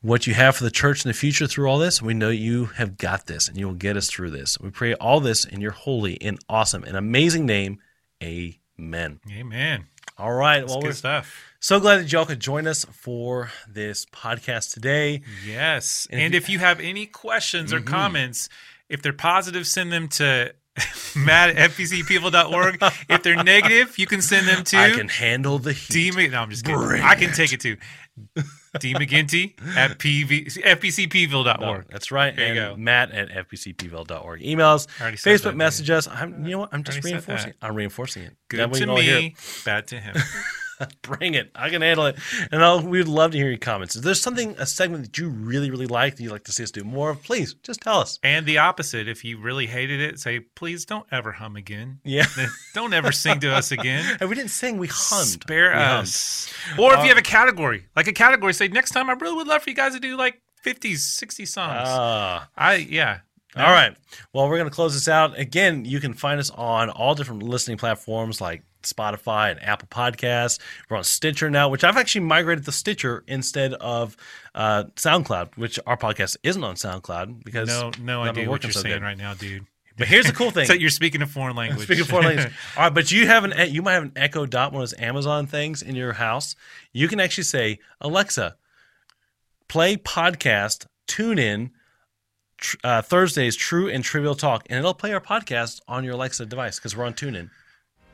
what 0.00 0.26
you 0.26 0.34
have 0.34 0.56
for 0.56 0.64
the 0.64 0.70
church 0.70 1.04
in 1.04 1.08
the 1.08 1.14
future 1.14 1.46
through 1.46 1.66
all 1.66 1.78
this. 1.78 2.02
We 2.02 2.14
know 2.14 2.30
you 2.30 2.66
have 2.66 2.98
got 2.98 3.26
this 3.26 3.48
and 3.48 3.56
you 3.56 3.66
will 3.66 3.74
get 3.74 3.96
us 3.96 4.08
through 4.08 4.30
this. 4.30 4.58
We 4.60 4.70
pray 4.70 4.94
all 4.94 5.20
this 5.20 5.44
in 5.44 5.60
your 5.60 5.72
holy 5.72 6.20
and 6.20 6.38
awesome 6.48 6.84
and 6.84 6.96
amazing 6.96 7.46
name. 7.46 7.80
Amen. 8.22 9.20
Amen. 9.30 9.86
All 10.18 10.32
right. 10.32 10.60
That's 10.60 10.72
well, 10.72 10.82
good 10.82 10.94
stuff. 10.94 11.42
so 11.58 11.80
glad 11.80 11.98
that 11.98 12.12
y'all 12.12 12.26
could 12.26 12.40
join 12.40 12.66
us 12.66 12.84
for 12.84 13.50
this 13.68 14.06
podcast 14.06 14.74
today. 14.74 15.22
Yes. 15.46 16.06
And 16.10 16.20
And, 16.20 16.34
if 16.34 16.44
if 16.44 16.50
you 16.50 16.58
have 16.60 16.80
any 16.80 17.06
questions 17.06 17.72
or 17.72 17.78
mm-hmm. 17.78 17.88
comments, 17.88 18.48
if 18.88 19.02
they're 19.02 19.12
positive, 19.12 19.66
send 19.66 19.90
them 19.90 20.08
to 20.08 20.54
matt 21.16 21.50
at 21.56 21.70
fpcpeople.org. 21.70 22.78
if 23.08 23.22
they're 23.22 23.42
negative, 23.42 23.98
you 23.98 24.06
can 24.06 24.20
send 24.20 24.48
them 24.48 24.64
to 24.64 24.76
I 24.76 24.90
can 24.90 25.08
handle 25.08 25.58
the 25.58 25.72
D. 25.72 26.04
heat. 26.06 26.14
Mc- 26.16 26.30
No, 26.32 26.40
I'm 26.40 26.50
just 26.50 26.64
kidding. 26.64 26.80
Bring 26.80 27.02
I 27.02 27.14
can 27.14 27.32
take 27.32 27.52
it 27.52 27.60
to 27.60 27.76
D. 28.80 28.94
McGinty 28.94 29.54
at 29.76 29.98
PV, 29.98 30.46
fpcpeople.org. 30.62 31.86
That's 31.90 32.10
right. 32.10 32.34
There 32.34 32.48
you 32.48 32.54
go. 32.54 32.76
Matt 32.76 33.12
at 33.12 33.28
fpcpville.org. 33.28 34.40
Emails, 34.42 34.86
Facebook 34.98 35.54
message 35.56 35.90
us. 35.90 36.08
I'm, 36.08 36.44
you 36.44 36.52
know 36.52 36.58
what? 36.60 36.70
I'm 36.72 36.82
just 36.82 37.02
reinforcing 37.04 37.50
it. 37.50 37.56
I'm 37.62 37.74
reinforcing 37.74 38.24
it. 38.24 38.36
Good 38.48 38.60
That 38.60 38.74
to 38.74 38.86
me, 38.86 39.36
bad 39.64 39.86
to 39.88 40.00
him. 40.00 40.16
Bring 41.02 41.34
it. 41.34 41.50
I 41.54 41.70
can 41.70 41.82
handle 41.82 42.06
it. 42.06 42.16
And 42.50 42.64
I'll, 42.64 42.80
we'd 42.80 43.06
love 43.08 43.32
to 43.32 43.38
hear 43.38 43.48
your 43.48 43.58
comments. 43.58 43.96
If 43.96 44.02
there's 44.02 44.20
something, 44.20 44.54
a 44.58 44.66
segment 44.66 45.04
that 45.04 45.18
you 45.18 45.28
really, 45.28 45.70
really 45.70 45.86
like 45.86 46.16
that 46.16 46.22
you'd 46.22 46.32
like 46.32 46.44
to 46.44 46.52
see 46.52 46.62
us 46.62 46.70
do 46.70 46.82
more 46.84 47.10
of, 47.10 47.22
please 47.22 47.54
just 47.62 47.80
tell 47.80 47.98
us. 48.00 48.18
and 48.22 48.46
the 48.46 48.58
opposite, 48.58 49.06
if 49.08 49.24
you 49.24 49.38
really 49.38 49.66
hated 49.66 50.00
it, 50.00 50.18
say, 50.18 50.40
please 50.40 50.84
don't 50.84 51.06
ever 51.12 51.32
hum 51.32 51.56
again. 51.56 52.00
Yeah. 52.04 52.26
Don't 52.74 52.92
ever 52.92 53.12
sing 53.12 53.40
to 53.40 53.52
us 53.54 53.70
again. 53.72 54.16
and 54.20 54.28
we 54.28 54.34
didn't 54.36 54.50
sing, 54.50 54.78
we 54.78 54.88
hummed. 54.90 55.28
Spare 55.28 55.70
We 55.70 55.76
hummed. 55.76 56.02
us. 56.04 56.52
Or 56.78 56.92
if 56.94 56.98
Uh, 57.00 57.02
you 57.02 57.08
have 57.08 57.18
a 57.18 57.22
category, 57.22 57.86
like 57.96 58.06
a 58.08 58.12
category, 58.12 58.52
say 58.54 58.68
next 58.68 58.90
time 58.90 59.08
I 59.10 59.12
really 59.14 59.36
would 59.36 59.46
love 59.46 59.62
for 59.62 59.70
you 59.70 59.76
guys 59.76 59.92
to 59.94 60.00
do 60.00 60.16
like 60.16 60.40
50s, 60.64 60.98
60 60.98 61.46
songs. 61.46 61.82
Ah. 61.86 62.48
I 62.56 62.76
yeah. 62.76 63.18
All 63.56 63.70
right. 63.70 63.96
Well, 64.32 64.48
we're 64.48 64.58
going 64.58 64.68
to 64.68 64.74
close 64.74 64.94
this 64.94 65.08
out. 65.08 65.38
Again, 65.38 65.84
you 65.84 66.00
can 66.00 66.12
find 66.14 66.40
us 66.40 66.50
on 66.50 66.90
all 66.90 67.14
different 67.14 67.42
listening 67.42 67.78
platforms 67.78 68.40
like 68.40 68.62
Spotify 68.82 69.50
and 69.52 69.62
Apple 69.62 69.88
Podcasts. 69.88 70.58
We're 70.90 70.96
on 70.96 71.04
Stitcher 71.04 71.50
now, 71.50 71.68
which 71.68 71.84
I've 71.84 71.96
actually 71.96 72.22
migrated 72.22 72.64
to 72.64 72.72
Stitcher 72.72 73.22
instead 73.26 73.74
of 73.74 74.16
uh, 74.54 74.84
SoundCloud, 74.96 75.56
which 75.56 75.78
our 75.86 75.96
podcast 75.96 76.36
isn't 76.42 76.62
on 76.64 76.74
SoundCloud 76.74 77.44
because 77.44 77.68
No, 77.68 77.92
no 78.00 78.22
idea 78.22 78.50
what 78.50 78.62
you're 78.62 78.72
so 78.72 78.80
saying 78.80 78.96
good. 78.96 79.02
right 79.02 79.16
now, 79.18 79.34
dude. 79.34 79.66
But 79.96 80.08
here's 80.08 80.26
the 80.26 80.32
cool 80.32 80.50
thing. 80.50 80.66
So 80.66 80.72
you're 80.72 80.90
speaking 80.90 81.22
a 81.22 81.26
foreign 81.26 81.54
language. 81.54 81.84
Speaking 81.84 82.04
foreign 82.04 82.26
language, 82.26 82.52
all 82.76 82.82
right, 82.82 82.92
but 82.94 83.12
you 83.12 83.28
have 83.28 83.44
an 83.44 83.72
you 83.72 83.80
might 83.80 83.92
have 83.92 84.02
an 84.02 84.12
Echo 84.16 84.44
Dot, 84.44 84.72
one 84.72 84.82
of 84.82 84.90
those 84.90 84.98
Amazon 85.00 85.46
things 85.46 85.80
in 85.82 85.94
your 85.94 86.12
house. 86.14 86.56
You 86.92 87.06
can 87.06 87.20
actually 87.20 87.44
say, 87.44 87.78
Alexa, 88.00 88.56
play 89.68 89.96
podcast, 89.96 90.86
tune 91.06 91.38
in 91.38 91.70
tr- 92.58 92.76
uh, 92.84 93.02
Thursdays, 93.02 93.56
True 93.56 93.88
and 93.88 94.02
Trivial 94.04 94.34
Talk, 94.34 94.66
and 94.70 94.78
it'll 94.78 94.94
play 94.94 95.12
our 95.12 95.20
podcast 95.20 95.80
on 95.88 96.04
your 96.04 96.14
Alexa 96.14 96.46
device 96.46 96.78
because 96.78 96.96
we're 96.96 97.04
on 97.04 97.14
TuneIn. 97.14 97.50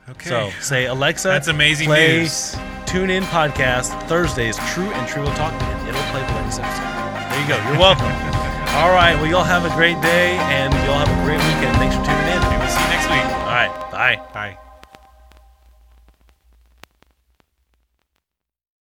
okay. 0.09 0.29
So 0.29 0.51
say, 0.61 0.87
Alexa, 0.87 1.29
That's 1.29 1.49
amazing 1.49 1.87
play 1.89 2.19
news. 2.19 2.57
Tune 2.87 3.11
in 3.11 3.23
podcast 3.25 3.91
Thursdays, 4.09 4.57
True 4.73 4.91
and 4.91 5.09
Trivial 5.09 5.33
Talk, 5.35 5.53
and 5.53 5.89
it'll 5.89 6.03
play 6.11 6.27
the 6.27 6.35
latest 6.35 6.61
episode. 6.61 7.31
There 7.31 7.41
you 7.43 7.49
go. 7.49 7.71
You're 7.71 7.79
welcome. 7.79 8.07
all 8.77 8.91
right. 8.91 9.15
Well, 9.17 9.27
y'all 9.27 9.45
have 9.45 9.65
a 9.65 9.75
great 9.77 10.01
day, 10.03 10.37
and 10.51 10.73
y'all 10.87 10.99
have 10.99 11.09
a 11.09 11.25
great 11.25 11.39
weekend. 11.39 11.77
Thanks 11.79 11.95
for 11.95 12.03
tuning 12.05 12.27
in. 12.35 12.41
We'll 12.59 12.69
see 12.69 12.83
you 12.83 12.89
next 12.91 13.07
week. 13.11 13.25
All 13.25 13.55
right. 13.55 13.91
Bye. 13.93 14.17
Bye. 14.33 14.70